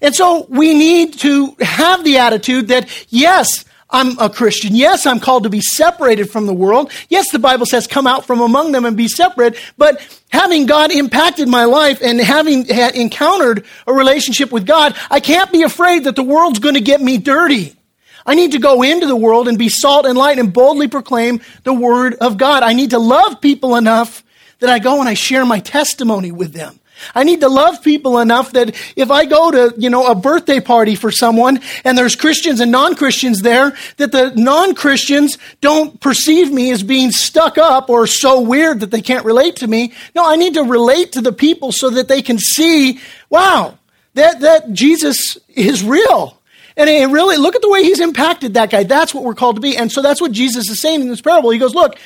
And 0.03 0.15
so 0.15 0.47
we 0.49 0.75
need 0.75 1.19
to 1.21 1.55
have 1.61 2.05
the 2.05 2.19
attitude 2.19 2.69
that, 2.69 2.89
yes, 3.11 3.65
I'm 3.91 4.19
a 4.19 4.31
Christian. 4.31 4.75
Yes, 4.75 5.07
I'm 5.07 5.21
called 5.21 5.43
to 5.43 5.51
be 5.51 5.61
separated 5.61 6.31
from 6.31 6.47
the 6.47 6.55
world. 6.55 6.93
Yes, 7.09 7.31
the 7.31 7.39
Bible 7.39 7.67
says 7.67 7.87
come 7.87 8.07
out 8.07 8.25
from 8.27 8.41
among 8.41 8.73
them 8.73 8.85
and 8.85 8.97
be 8.97 9.09
separate. 9.09 9.57
But 9.77 10.01
having 10.31 10.67
God 10.67 10.93
impacted 10.93 11.49
my 11.49 11.65
life 11.65 12.01
and 12.03 12.21
having 12.21 12.69
encountered 12.69 13.65
a 13.87 13.93
relationship 13.93 14.53
with 14.53 14.67
God, 14.67 14.97
I 15.11 15.21
can't 15.21 15.51
be 15.53 15.63
afraid 15.63 16.05
that 16.05 16.17
the 16.17 16.23
world's 16.23 16.61
going 16.61 16.77
to 16.77 16.81
get 16.81 17.01
me 17.01 17.19
dirty. 17.19 17.77
I 18.25 18.35
need 18.35 18.53
to 18.53 18.59
go 18.59 18.83
into 18.83 19.07
the 19.07 19.17
world 19.17 19.49
and 19.49 19.59
be 19.59 19.69
salt 19.69 20.07
and 20.07 20.17
light 20.17 20.39
and 20.39 20.53
boldly 20.53 20.89
proclaim 20.89 21.41
the 21.65 21.73
word 21.73 22.15
of 22.15 22.37
God. 22.37 22.63
I 22.63 22.75
need 22.75 22.91
to 22.91 22.99
love 22.99 23.41
people 23.41 23.77
enough 23.77 24.23
that 24.61 24.71
I 24.71 24.79
go 24.79 25.01
and 25.01 25.09
I 25.09 25.15
share 25.15 25.45
my 25.47 25.59
testimony 25.59 26.31
with 26.31 26.53
them. 26.53 26.80
I 27.15 27.25
need 27.25 27.41
to 27.41 27.49
love 27.49 27.83
people 27.83 28.19
enough 28.19 28.53
that 28.53 28.75
if 28.97 29.11
I 29.11 29.25
go 29.25 29.51
to, 29.51 29.75
you 29.77 29.91
know, 29.91 30.07
a 30.07 30.15
birthday 30.15 30.61
party 30.61 30.95
for 30.95 31.11
someone 31.11 31.61
and 31.85 31.97
there's 31.97 32.17
Christians 32.17 32.61
and 32.61 32.71
non-Christians 32.71 33.43
there, 33.43 33.77
that 33.97 34.13
the 34.13 34.33
non-Christians 34.35 35.39
don't 35.61 36.01
perceive 36.01 36.53
me 36.53 36.71
as 36.71 36.83
being 36.83 37.11
stuck 37.11 37.59
up 37.59 37.91
or 37.91 38.07
so 38.07 38.41
weird 38.41 38.81
that 38.81 38.91
they 38.91 39.03
can't 39.03 39.25
relate 39.25 39.57
to 39.57 39.67
me. 39.67 39.93
No, 40.15 40.29
I 40.29 40.37
need 40.37 40.55
to 40.55 40.63
relate 40.63 41.13
to 41.13 41.21
the 41.21 41.33
people 41.33 41.73
so 41.73 41.91
that 41.91 42.09
they 42.09 42.23
can 42.23 42.39
see, 42.39 43.01
wow, 43.29 43.79
that, 44.15 44.41
that 44.41 44.73
Jesus 44.73 45.39
is 45.49 45.85
real. 45.85 46.41
And 46.77 46.89
it 46.89 47.11
really, 47.11 47.37
look 47.37 47.57
at 47.57 47.63
the 47.63 47.69
way 47.69 47.83
he's 47.83 48.01
impacted 48.01 48.55
that 48.55 48.71
guy. 48.71 48.85
That's 48.85 49.13
what 49.13 49.25
we're 49.25 49.35
called 49.35 49.57
to 49.57 49.61
be. 49.61 49.77
And 49.77 49.93
so 49.93 50.01
that's 50.03 50.21
what 50.21 50.33
Jesus 50.33 50.71
is 50.71 50.81
saying 50.81 51.01
in 51.01 51.09
this 51.09 51.21
parable. 51.21 51.51
He 51.51 51.59
goes, 51.59 51.75
look, 51.75 51.99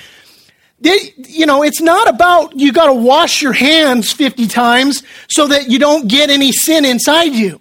you 0.81 1.47
know, 1.47 1.63
it's 1.63 1.81
not 1.81 2.09
about 2.09 2.59
you 2.59 2.73
got 2.73 2.87
to 2.87 2.95
wash 2.95 3.41
your 3.41 3.53
hands 3.53 4.13
50 4.13 4.47
times 4.49 5.03
so 5.29 5.47
that 5.49 5.71
you 5.71 5.79
don't 5.79 6.09
get 6.09 6.31
any 6.31 6.53
sin 6.53 6.85
inside 6.85 7.33
you. 7.33 7.61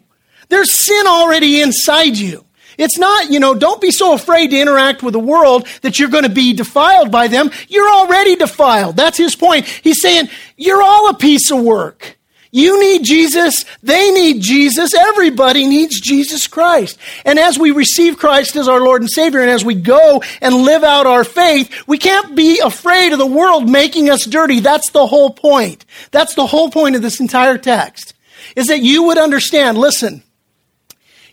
There's 0.49 0.72
sin 0.72 1.07
already 1.07 1.61
inside 1.61 2.18
you. 2.18 2.45
It's 2.78 2.97
not, 2.97 3.32
you 3.32 3.39
know, 3.39 3.53
don't 3.53 3.82
be 3.82 3.91
so 3.91 4.14
afraid 4.14 4.49
to 4.49 4.59
interact 4.59 5.03
with 5.03 5.14
the 5.14 5.20
world 5.20 5.68
that 5.82 5.99
you're 5.99 6.09
going 6.09 6.24
to 6.24 6.30
be 6.30 6.53
defiled 6.53 7.11
by 7.11 7.28
them. 7.28 7.51
You're 7.68 7.89
already 7.89 8.36
defiled. 8.36 8.95
That's 8.95 9.18
his 9.18 9.36
point. 9.36 9.66
He's 9.66 10.01
saying, 10.01 10.30
you're 10.57 10.82
all 10.82 11.09
a 11.09 11.14
piece 11.14 11.51
of 11.51 11.61
work. 11.61 12.18
You 12.55 12.79
need 12.79 13.03
Jesus. 13.03 13.65
They 13.81 14.11
need 14.11 14.39
Jesus. 14.39 14.93
Everybody 14.93 15.65
needs 15.65 15.99
Jesus 15.99 16.45
Christ. 16.45 16.99
And 17.25 17.39
as 17.39 17.57
we 17.57 17.71
receive 17.71 18.19
Christ 18.19 18.55
as 18.55 18.67
our 18.67 18.79
Lord 18.79 19.01
and 19.01 19.09
Savior, 19.09 19.41
and 19.41 19.49
as 19.49 19.65
we 19.65 19.73
go 19.73 20.21
and 20.39 20.57
live 20.57 20.83
out 20.83 21.07
our 21.07 21.23
faith, 21.23 21.73
we 21.87 21.97
can't 21.97 22.35
be 22.35 22.59
afraid 22.59 23.11
of 23.11 23.17
the 23.17 23.25
world 23.25 23.67
making 23.67 24.11
us 24.11 24.23
dirty. 24.25 24.59
That's 24.59 24.91
the 24.91 25.07
whole 25.07 25.31
point. 25.31 25.83
That's 26.11 26.35
the 26.35 26.45
whole 26.45 26.69
point 26.69 26.95
of 26.95 27.01
this 27.01 27.19
entire 27.19 27.57
text. 27.57 28.13
Is 28.55 28.67
that 28.67 28.81
you 28.81 29.01
would 29.05 29.17
understand, 29.17 29.79
listen, 29.79 30.21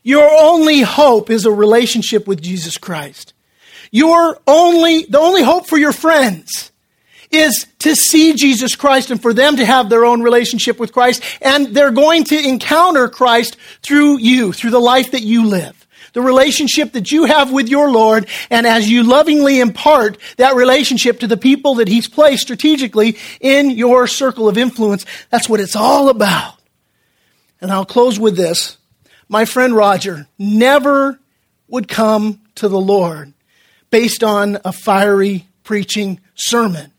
your 0.02 0.26
only 0.26 0.80
hope 0.80 1.28
is 1.28 1.44
a 1.44 1.52
relationship 1.52 2.26
with 2.26 2.40
Jesus 2.40 2.78
Christ. 2.78 3.34
Your 3.90 4.40
only, 4.46 5.04
the 5.04 5.18
only 5.18 5.42
hope 5.42 5.66
for 5.66 5.76
your 5.76 5.92
friends 5.92 6.72
is 7.31 7.66
to 7.81 7.95
see 7.95 8.35
Jesus 8.35 8.74
Christ 8.76 9.11
and 9.11 9.20
for 9.20 9.33
them 9.33 9.57
to 9.57 9.64
have 9.64 9.89
their 9.89 10.05
own 10.05 10.22
relationship 10.22 10.78
with 10.78 10.93
Christ. 10.93 11.22
And 11.41 11.68
they're 11.68 11.91
going 11.91 12.24
to 12.24 12.49
encounter 12.49 13.09
Christ 13.09 13.57
through 13.83 14.18
you, 14.18 14.53
through 14.53 14.70
the 14.70 14.81
life 14.81 15.12
that 15.12 15.22
you 15.22 15.47
live. 15.47 15.76
The 16.12 16.22
relationship 16.22 16.93
that 16.93 17.12
you 17.12 17.26
have 17.26 17.53
with 17.53 17.68
your 17.68 17.89
Lord, 17.89 18.28
and 18.51 18.66
as 18.66 18.91
you 18.91 19.05
lovingly 19.05 19.61
impart 19.61 20.18
that 20.39 20.57
relationship 20.57 21.20
to 21.20 21.28
the 21.28 21.37
people 21.37 21.76
that 21.76 21.87
He's 21.87 22.09
placed 22.09 22.43
strategically 22.43 23.16
in 23.41 23.70
your 23.70 24.09
circle 24.09 24.49
of 24.49 24.59
influence, 24.59 25.07
that's 25.31 25.49
what 25.49 25.61
it's 25.61 25.76
all 25.76 26.09
about. 26.09 26.55
And 27.61 27.70
I'll 27.70 27.85
close 27.85 28.18
with 28.18 28.37
this. 28.37 28.76
My 29.28 29.45
friend 29.45 29.72
Roger 29.72 30.26
never 30.37 31.20
would 31.68 31.87
come 31.87 32.41
to 32.57 32.68
the 32.68 32.81
Lord 32.81 33.33
based 33.91 34.24
on 34.24 34.59
a 34.64 34.72
fiery 34.72 35.47
preaching 35.62 36.18
sermon. 36.35 36.93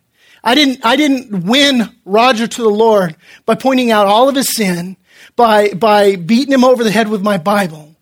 I 0.43 0.55
didn't, 0.55 0.85
I 0.85 0.95
didn't 0.95 1.45
win 1.45 1.89
Roger 2.03 2.47
to 2.47 2.61
the 2.61 2.69
Lord 2.69 3.15
by 3.45 3.55
pointing 3.55 3.91
out 3.91 4.07
all 4.07 4.27
of 4.27 4.35
his 4.35 4.55
sin, 4.55 4.97
by, 5.35 5.69
by 5.69 6.15
beating 6.15 6.53
him 6.53 6.63
over 6.63 6.83
the 6.83 6.91
head 6.91 7.09
with 7.09 7.21
my 7.21 7.37
Bible. 7.37 7.95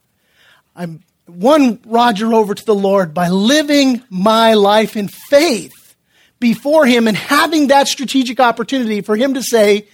I 0.75 0.87
won 1.27 1.79
Roger 1.85 2.33
over 2.33 2.55
to 2.55 2.65
the 2.65 2.75
Lord 2.75 3.13
by 3.13 3.29
living 3.29 4.01
my 4.09 4.53
life 4.53 4.95
in 4.95 5.07
faith 5.07 5.95
before 6.39 6.85
him 6.85 7.07
and 7.07 7.17
having 7.17 7.67
that 7.67 7.87
strategic 7.87 8.39
opportunity 8.39 9.01
for 9.01 9.15
him 9.15 9.33
to 9.33 9.43
say, 9.43 9.87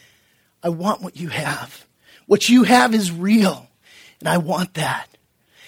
I 0.62 0.70
want 0.70 1.02
what 1.02 1.18
you 1.18 1.30
have. 1.30 1.86
What 2.28 2.50
you 2.50 2.64
have 2.64 2.94
is 2.94 3.12
real, 3.12 3.68
and 4.20 4.30
I 4.30 4.38
want 4.38 4.76
that. 4.76 5.15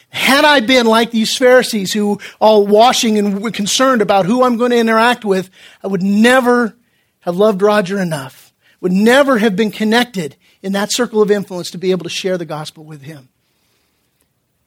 Had 0.09 0.45
I 0.45 0.61
been 0.61 0.85
like 0.85 1.11
these 1.11 1.37
Pharisees 1.37 1.93
who 1.93 2.19
all 2.39 2.65
washing 2.65 3.17
and 3.17 3.41
were 3.41 3.51
concerned 3.51 4.01
about 4.01 4.25
who 4.25 4.43
I'm 4.43 4.57
going 4.57 4.71
to 4.71 4.77
interact 4.77 5.25
with, 5.25 5.49
I 5.83 5.87
would 5.87 6.03
never 6.03 6.75
have 7.21 7.35
loved 7.35 7.61
Roger 7.61 7.99
enough, 7.99 8.53
would 8.79 8.91
never 8.91 9.37
have 9.37 9.55
been 9.55 9.71
connected 9.71 10.37
in 10.61 10.71
that 10.73 10.93
circle 10.93 11.21
of 11.21 11.31
influence 11.31 11.71
to 11.71 11.77
be 11.77 11.91
able 11.91 12.03
to 12.03 12.09
share 12.09 12.37
the 12.37 12.45
gospel 12.45 12.83
with 12.83 13.01
him. 13.01 13.29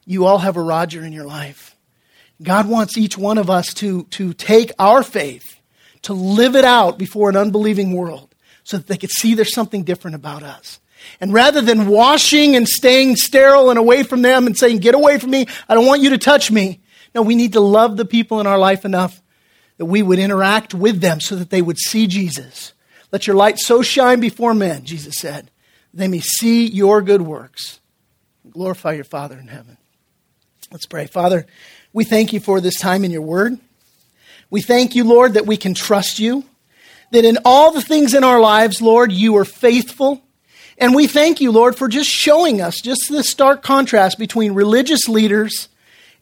You 0.06 0.26
all 0.26 0.38
have 0.38 0.56
a 0.56 0.62
Roger 0.62 1.04
in 1.04 1.12
your 1.12 1.26
life. 1.26 1.76
God 2.42 2.68
wants 2.68 2.96
each 2.96 3.18
one 3.18 3.38
of 3.38 3.50
us 3.50 3.72
to, 3.74 4.04
to 4.04 4.32
take 4.32 4.72
our 4.78 5.02
faith, 5.02 5.60
to 6.02 6.14
live 6.14 6.56
it 6.56 6.64
out 6.64 6.98
before 6.98 7.28
an 7.28 7.36
unbelieving 7.36 7.92
world 7.92 8.34
so 8.64 8.78
that 8.78 8.86
they 8.86 8.96
could 8.96 9.10
see 9.10 9.34
there's 9.34 9.54
something 9.54 9.84
different 9.84 10.14
about 10.14 10.42
us. 10.42 10.80
And 11.20 11.32
rather 11.32 11.60
than 11.60 11.88
washing 11.88 12.56
and 12.56 12.68
staying 12.68 13.16
sterile 13.16 13.70
and 13.70 13.78
away 13.78 14.02
from 14.02 14.22
them 14.22 14.46
and 14.46 14.56
saying, 14.56 14.78
Get 14.78 14.94
away 14.94 15.18
from 15.18 15.30
me, 15.30 15.46
I 15.68 15.74
don't 15.74 15.86
want 15.86 16.02
you 16.02 16.10
to 16.10 16.18
touch 16.18 16.50
me. 16.50 16.80
No, 17.14 17.22
we 17.22 17.34
need 17.34 17.54
to 17.54 17.60
love 17.60 17.96
the 17.96 18.04
people 18.04 18.40
in 18.40 18.46
our 18.46 18.58
life 18.58 18.84
enough 18.84 19.20
that 19.78 19.86
we 19.86 20.02
would 20.02 20.18
interact 20.18 20.74
with 20.74 21.00
them 21.00 21.20
so 21.20 21.36
that 21.36 21.50
they 21.50 21.62
would 21.62 21.78
see 21.78 22.06
Jesus. 22.06 22.72
Let 23.12 23.26
your 23.26 23.36
light 23.36 23.58
so 23.58 23.82
shine 23.82 24.20
before 24.20 24.54
men, 24.54 24.84
Jesus 24.84 25.16
said, 25.16 25.50
they 25.92 26.08
may 26.08 26.20
see 26.20 26.66
your 26.66 27.02
good 27.02 27.22
works. 27.22 27.80
Glorify 28.50 28.92
your 28.92 29.04
Father 29.04 29.38
in 29.38 29.48
heaven. 29.48 29.76
Let's 30.70 30.86
pray. 30.86 31.06
Father, 31.06 31.46
we 31.92 32.04
thank 32.04 32.32
you 32.32 32.40
for 32.40 32.60
this 32.60 32.78
time 32.78 33.04
in 33.04 33.10
your 33.10 33.22
word. 33.22 33.58
We 34.50 34.62
thank 34.62 34.94
you, 34.94 35.04
Lord, 35.04 35.34
that 35.34 35.46
we 35.46 35.56
can 35.56 35.74
trust 35.74 36.18
you, 36.18 36.44
that 37.10 37.24
in 37.24 37.38
all 37.44 37.72
the 37.72 37.82
things 37.82 38.14
in 38.14 38.22
our 38.22 38.40
lives, 38.40 38.80
Lord, 38.80 39.10
you 39.10 39.36
are 39.36 39.44
faithful 39.44 40.22
And 40.80 40.94
we 40.94 41.06
thank 41.06 41.42
you, 41.42 41.52
Lord, 41.52 41.76
for 41.76 41.88
just 41.88 42.08
showing 42.08 42.62
us 42.62 42.80
just 42.80 43.10
the 43.10 43.22
stark 43.22 43.62
contrast 43.62 44.18
between 44.18 44.54
religious 44.54 45.08
leaders 45.08 45.68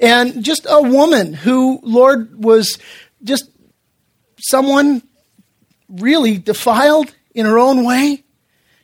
and 0.01 0.43
just 0.45 0.67
a 0.69 0.83
woman 0.83 1.33
who, 1.33 1.79
Lord, 1.85 2.43
was 2.43 2.77
just 3.23 3.49
someone 4.39 5.03
really 5.89 6.39
defiled 6.39 7.15
in 7.35 7.47
her 7.47 7.59
own 7.59 7.85
way. 7.85 8.25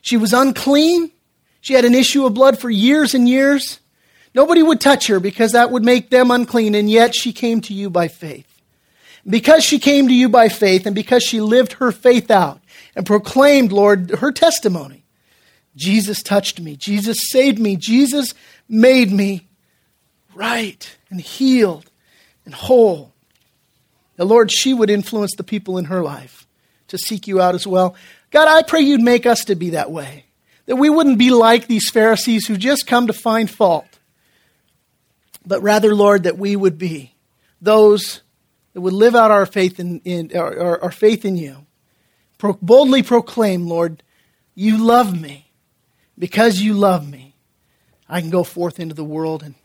She 0.01 0.15
was 0.15 0.31
unclean. 0.31 1.11
She 1.59 1.73
had 1.73 1.83
an 1.83 1.93
issue 1.93 2.25
of 2.25 2.33
blood 2.33 2.57
for 2.57 2.69
years 2.69 3.13
and 3.13 3.27
years. 3.27 3.79
Nobody 4.33 4.63
would 4.63 4.79
touch 4.79 5.07
her 5.07 5.19
because 5.19 5.51
that 5.51 5.71
would 5.71 5.83
make 5.83 6.09
them 6.09 6.31
unclean, 6.31 6.75
and 6.75 6.89
yet 6.89 7.15
she 7.15 7.33
came 7.33 7.61
to 7.61 7.73
you 7.73 7.89
by 7.89 8.07
faith. 8.07 8.61
Because 9.27 9.63
she 9.63 9.79
came 9.79 10.07
to 10.07 10.13
you 10.13 10.29
by 10.29 10.49
faith, 10.49 10.85
and 10.85 10.95
because 10.95 11.23
she 11.23 11.41
lived 11.41 11.73
her 11.73 11.91
faith 11.91 12.29
out 12.29 12.61
and 12.95 13.05
proclaimed, 13.05 13.71
Lord, 13.71 14.11
her 14.19 14.31
testimony, 14.31 15.04
Jesus 15.75 16.23
touched 16.23 16.59
me. 16.59 16.75
Jesus 16.75 17.17
saved 17.29 17.59
me. 17.59 17.75
Jesus 17.75 18.33
made 18.69 19.11
me 19.11 19.47
right 20.33 20.97
and 21.09 21.19
healed 21.19 21.89
and 22.45 22.53
whole. 22.53 23.13
The 24.15 24.25
Lord, 24.25 24.51
she 24.51 24.73
would 24.73 24.89
influence 24.89 25.35
the 25.35 25.43
people 25.43 25.77
in 25.77 25.85
her 25.85 26.01
life 26.01 26.47
to 26.87 26.97
seek 26.97 27.27
you 27.27 27.41
out 27.41 27.55
as 27.55 27.67
well. 27.67 27.95
God, 28.31 28.47
I 28.47 28.63
pray 28.63 28.81
you'd 28.81 29.01
make 29.01 29.25
us 29.25 29.45
to 29.45 29.55
be 29.55 29.71
that 29.71 29.91
way. 29.91 30.25
That 30.65 30.77
we 30.77 30.89
wouldn't 30.89 31.19
be 31.19 31.31
like 31.31 31.67
these 31.67 31.89
Pharisees 31.89 32.47
who 32.47 32.57
just 32.57 32.87
come 32.87 33.07
to 33.07 33.13
find 33.13 33.49
fault, 33.49 33.99
but 35.45 35.61
rather, 35.61 35.93
Lord, 35.93 36.23
that 36.23 36.37
we 36.37 36.55
would 36.55 36.77
be 36.77 37.13
those 37.61 38.21
that 38.73 38.81
would 38.81 38.93
live 38.93 39.15
out 39.15 39.31
our 39.31 39.45
faith 39.45 39.79
in, 39.79 40.01
in 40.01 40.35
our, 40.35 40.81
our, 40.81 40.91
faith 40.91 41.23
in 41.23 41.37
you. 41.37 41.65
Pro- 42.37 42.57
boldly 42.61 43.03
proclaim, 43.03 43.67
Lord, 43.67 44.03
you 44.53 44.83
love 44.83 45.19
me. 45.19 45.44
Because 46.17 46.61
you 46.61 46.73
love 46.73 47.09
me, 47.09 47.35
I 48.07 48.21
can 48.21 48.29
go 48.29 48.43
forth 48.43 48.79
into 48.79 48.95
the 48.95 49.03
world 49.03 49.43
and 49.43 49.55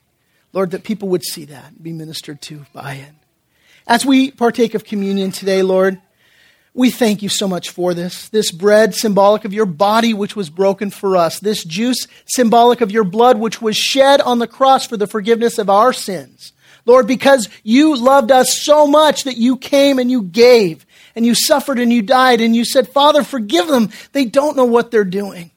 Lord, 0.52 0.72
that 0.72 0.82
people 0.82 1.08
would 1.10 1.22
see 1.22 1.44
that 1.46 1.68
and 1.68 1.82
be 1.82 1.92
ministered 1.92 2.42
to 2.42 2.66
by 2.72 2.94
it. 2.94 3.12
As 3.86 4.04
we 4.04 4.30
partake 4.30 4.74
of 4.74 4.84
communion 4.84 5.30
today, 5.30 5.62
Lord, 5.62 6.00
we 6.74 6.90
thank 6.90 7.22
you 7.22 7.28
so 7.28 7.48
much 7.48 7.70
for 7.70 7.94
this. 7.94 8.28
This 8.28 8.50
bread, 8.52 8.94
symbolic 8.94 9.44
of 9.44 9.52
your 9.52 9.66
body, 9.66 10.14
which 10.14 10.36
was 10.36 10.50
broken 10.50 10.90
for 10.90 11.16
us. 11.16 11.40
This 11.40 11.64
juice, 11.64 12.06
symbolic 12.26 12.80
of 12.80 12.90
your 12.90 13.04
blood, 13.04 13.38
which 13.38 13.62
was 13.62 13.76
shed 13.76 14.20
on 14.20 14.38
the 14.38 14.46
cross 14.46 14.86
for 14.86 14.96
the 14.96 15.06
forgiveness 15.06 15.58
of 15.58 15.70
our 15.70 15.92
sins. 15.92 16.52
Lord, 16.86 17.06
because 17.06 17.48
you 17.62 17.96
loved 17.96 18.30
us 18.30 18.60
so 18.60 18.86
much 18.86 19.24
that 19.24 19.36
you 19.36 19.56
came 19.56 19.98
and 19.98 20.10
you 20.10 20.22
gave 20.22 20.86
and 21.14 21.26
you 21.26 21.34
suffered 21.34 21.78
and 21.78 21.92
you 21.92 22.02
died 22.02 22.40
and 22.40 22.56
you 22.56 22.64
said, 22.64 22.88
Father, 22.88 23.22
forgive 23.22 23.68
them. 23.68 23.90
They 24.12 24.24
don't 24.24 24.56
know 24.56 24.64
what 24.64 24.90
they're 24.90 25.04
doing. 25.04 25.50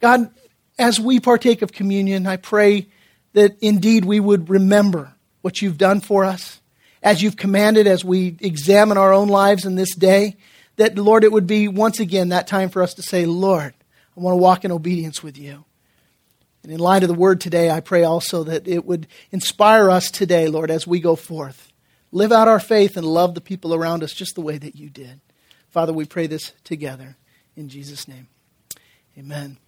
God, 0.00 0.30
as 0.78 1.00
we 1.00 1.20
partake 1.20 1.62
of 1.62 1.72
communion, 1.72 2.26
I 2.26 2.36
pray 2.36 2.88
that 3.32 3.56
indeed 3.60 4.04
we 4.04 4.20
would 4.20 4.48
remember 4.48 5.14
what 5.42 5.60
you've 5.60 5.78
done 5.78 6.00
for 6.00 6.24
us 6.24 6.60
as 7.02 7.22
you've 7.22 7.36
commanded 7.36 7.86
as 7.86 8.04
we 8.04 8.36
examine 8.40 8.98
our 8.98 9.12
own 9.12 9.28
lives 9.28 9.64
in 9.64 9.74
this 9.74 9.94
day. 9.94 10.36
That, 10.76 10.96
Lord, 10.96 11.24
it 11.24 11.32
would 11.32 11.46
be 11.46 11.68
once 11.68 12.00
again 12.00 12.28
that 12.28 12.46
time 12.46 12.68
for 12.68 12.82
us 12.82 12.94
to 12.94 13.02
say, 13.02 13.26
Lord, 13.26 13.74
I 14.16 14.20
want 14.20 14.34
to 14.34 14.42
walk 14.42 14.64
in 14.64 14.72
obedience 14.72 15.22
with 15.22 15.38
you. 15.38 15.64
And 16.62 16.72
in 16.72 16.78
light 16.78 17.02
of 17.02 17.08
the 17.08 17.14
word 17.14 17.40
today, 17.40 17.70
I 17.70 17.80
pray 17.80 18.04
also 18.04 18.44
that 18.44 18.66
it 18.66 18.84
would 18.84 19.06
inspire 19.30 19.90
us 19.90 20.10
today, 20.10 20.48
Lord, 20.48 20.70
as 20.70 20.86
we 20.86 21.00
go 21.00 21.16
forth. 21.16 21.72
Live 22.10 22.32
out 22.32 22.48
our 22.48 22.60
faith 22.60 22.96
and 22.96 23.06
love 23.06 23.34
the 23.34 23.40
people 23.40 23.74
around 23.74 24.02
us 24.02 24.12
just 24.12 24.34
the 24.34 24.40
way 24.40 24.58
that 24.58 24.76
you 24.76 24.90
did. 24.90 25.20
Father, 25.70 25.92
we 25.92 26.04
pray 26.04 26.26
this 26.26 26.52
together 26.64 27.16
in 27.56 27.68
Jesus' 27.68 28.08
name. 28.08 28.28
Amen. 29.16 29.58